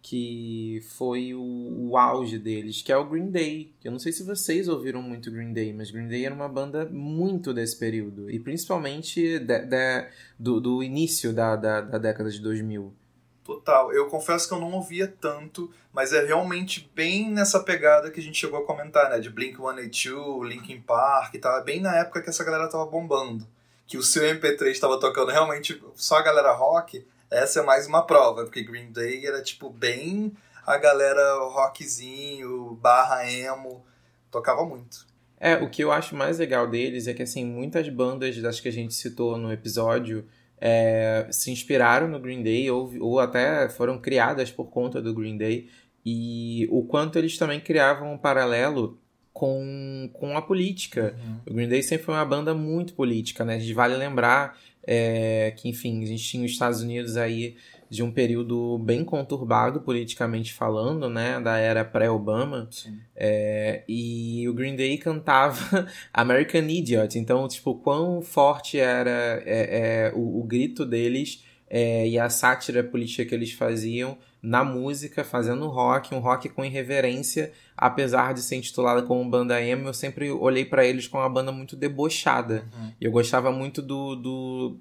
[0.00, 3.74] que foi o, o, auge deles, que é o Green Day.
[3.82, 6.86] Eu não sei se vocês ouviram muito Green Day, mas Green Day era uma banda
[6.86, 8.30] muito desse período.
[8.30, 10.06] E principalmente de, de,
[10.38, 12.94] do, do início da, da, da década de 2000.
[13.42, 13.92] Total.
[13.92, 18.22] Eu confesso que eu não ouvia tanto, mas é realmente bem nessa pegada que a
[18.22, 19.18] gente chegou a comentar, né?
[19.18, 21.58] De Blink-182, Linkin Park e tal.
[21.58, 23.46] É bem na época que essa galera tava bombando
[23.86, 28.02] que o seu MP3 estava tocando realmente só a galera rock, essa é mais uma
[28.06, 30.32] prova, porque Green Day era tipo bem
[30.66, 33.84] a galera rockzinho, barra emo,
[34.30, 35.06] tocava muito.
[35.38, 38.68] É, o que eu acho mais legal deles é que assim, muitas bandas das que
[38.68, 40.26] a gente citou no episódio
[40.58, 45.36] é, se inspiraram no Green Day ou, ou até foram criadas por conta do Green
[45.36, 45.68] Day
[46.04, 48.98] e o quanto eles também criavam um paralelo
[49.36, 51.14] com, com a política.
[51.22, 51.36] Uhum.
[51.52, 53.56] O Green Day sempre foi uma banda muito política, né?
[53.56, 57.54] A gente vale lembrar é, que, enfim, a gente tinha os Estados Unidos aí
[57.90, 61.38] de um período bem conturbado politicamente falando, né?
[61.38, 62.66] Da era pré-Obama.
[63.14, 67.18] É, e o Green Day cantava American Idiot.
[67.18, 72.82] Então, tipo, quão forte era é, é o, o, grito deles é, e a sátira
[72.82, 78.56] política que eles faziam na música, fazendo rock, um rock com irreverência, apesar de ser
[78.56, 82.64] intitulada como banda emo, eu sempre olhei para eles como uma banda muito debochada.
[82.72, 82.92] Uhum.
[83.00, 84.76] Eu gostava muito do, do,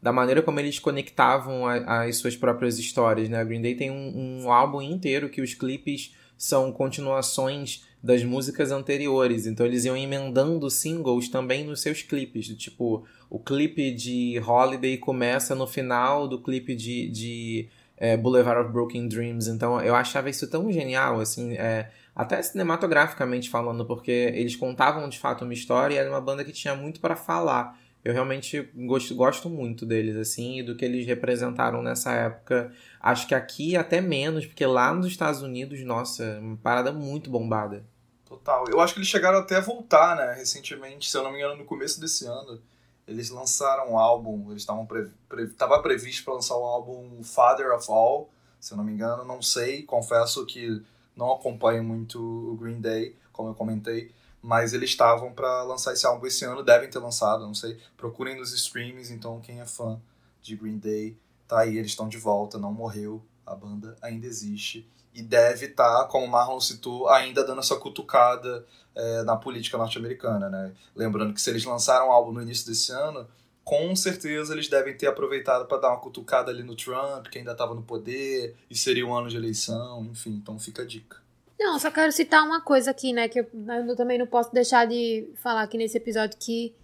[0.00, 3.38] da maneira como eles conectavam a, as suas próprias histórias, né?
[3.38, 8.72] A Green Day tem um, um álbum inteiro que os clipes são continuações das músicas
[8.72, 9.46] anteriores.
[9.46, 12.48] Então eles iam emendando singles também nos seus clipes.
[12.56, 18.70] Tipo, o clipe de Holiday começa no final do clipe de, de é, Boulevard of
[18.70, 19.48] Broken Dreams.
[19.48, 25.18] Então eu achava isso tão genial, assim, é, até cinematograficamente falando, porque eles contavam de
[25.18, 27.78] fato uma história e era uma banda que tinha muito para falar.
[28.04, 32.70] Eu realmente gosto, gosto muito deles, assim, e do que eles representaram nessa época.
[33.00, 37.82] Acho que aqui até menos, porque lá nos Estados Unidos, nossa, uma parada muito bombada.
[38.26, 38.66] Total.
[38.68, 41.56] Eu acho que eles chegaram até a voltar, né, recentemente, se eu não me engano,
[41.56, 42.60] no começo desse ano.
[43.06, 47.22] Eles lançaram um álbum, eles estavam pre, pre, tava previsto para lançar o um álbum
[47.22, 48.30] Father of All,
[48.60, 50.82] se eu não me engano, não sei, confesso que
[51.16, 56.06] não acompanho muito o Green Day, como eu comentei, mas eles estavam para lançar esse
[56.06, 57.78] álbum esse ano, devem ter lançado, não sei.
[57.96, 60.00] Procurem nos streams, então quem é fã
[60.40, 61.16] de Green Day,
[61.46, 66.02] tá aí, eles estão de volta, não morreu, a banda ainda existe e deve estar,
[66.02, 68.64] tá, como o Marlon citou, ainda dando essa cutucada
[68.94, 70.72] é, na política norte-americana, né?
[70.94, 73.26] Lembrando que se eles lançaram um álbum no início desse ano,
[73.64, 77.52] com certeza eles devem ter aproveitado para dar uma cutucada ali no Trump, que ainda
[77.52, 81.20] estava no poder, e seria um ano de eleição, enfim, então fica a dica.
[81.58, 83.46] Não, só quero citar uma coisa aqui, né, que eu,
[83.88, 86.74] eu também não posso deixar de falar aqui nesse episódio que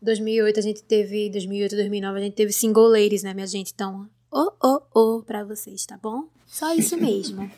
[0.00, 3.72] 2008 a gente teve, 2008, 2009 a gente teve single ladies, né, minha gente?
[3.74, 6.24] Então, oh, oh, oh pra vocês, tá bom?
[6.46, 7.50] Só isso mesmo.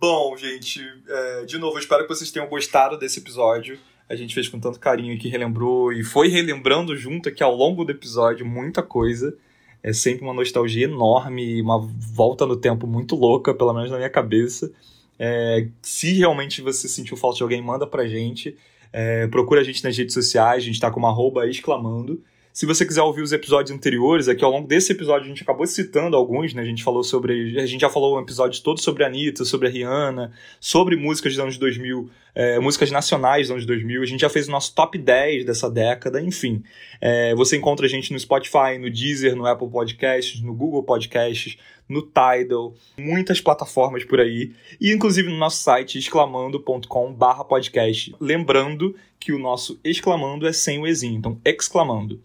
[0.00, 3.78] bom, gente, é, de novo, eu espero que vocês tenham gostado desse episódio.
[4.08, 7.84] A gente fez com tanto carinho que relembrou e foi relembrando junto aqui ao longo
[7.84, 9.36] do episódio muita coisa.
[9.82, 14.10] É sempre uma nostalgia enorme, uma volta no tempo muito louca, pelo menos na minha
[14.10, 14.72] cabeça.
[15.18, 18.56] É, se realmente você sentiu falta de alguém, manda pra gente.
[18.92, 22.22] É, procura a gente nas redes sociais, a gente tá com arroba exclamando.
[22.54, 25.66] Se você quiser ouvir os episódios anteriores, aqui ao longo desse episódio a gente acabou
[25.66, 26.62] citando alguns, né?
[26.62, 27.58] A gente falou sobre.
[27.58, 31.32] A gente já falou um episódio todo sobre a Anitta, sobre a Rihanna, sobre músicas
[31.32, 34.02] dos anos 2000, é, músicas nacionais dos anos 2000.
[34.02, 36.62] A gente já fez o nosso top 10 dessa década, enfim.
[37.00, 41.58] É, você encontra a gente no Spotify, no Deezer, no Apple Podcasts, no Google Podcasts,
[41.88, 48.14] no Tidal, muitas plataformas por aí, e inclusive no nosso site exclamando.com/podcast.
[48.20, 52.22] Lembrando que o nosso exclamando é sem o exinho, então exclamando.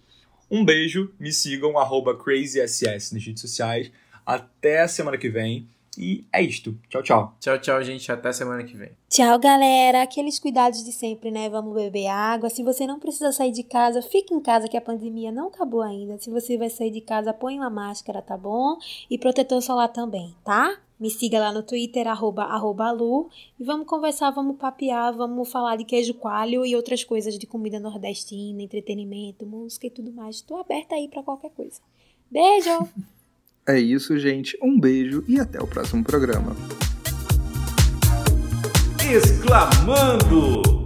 [0.51, 1.73] Um beijo, me sigam,
[2.23, 3.91] crazyss nas redes sociais.
[4.25, 5.67] Até a semana que vem.
[5.97, 6.77] E é isto.
[6.87, 7.33] Tchau, tchau.
[7.39, 8.11] Tchau, tchau, gente.
[8.11, 8.91] Até semana que vem.
[9.09, 10.01] Tchau, galera.
[10.01, 11.49] Aqueles cuidados de sempre, né?
[11.49, 12.49] Vamos beber água.
[12.49, 15.81] Se você não precisa sair de casa, fique em casa que a pandemia não acabou
[15.81, 16.17] ainda.
[16.17, 18.77] Se você vai sair de casa, põe uma máscara, tá bom?
[19.09, 20.79] E protetor solar também, tá?
[20.99, 25.77] Me siga lá no Twitter, arroba, arroba Lu, e vamos conversar, vamos papear, vamos falar
[25.77, 30.37] de queijo coalho e outras coisas de comida nordestina, entretenimento, música e tudo mais.
[30.37, 31.79] Estou aberta aí para qualquer coisa.
[32.29, 32.89] Beijo!
[33.65, 34.57] é isso, gente.
[34.61, 36.53] Um beijo e até o próximo programa.
[39.09, 40.78] Exclamando!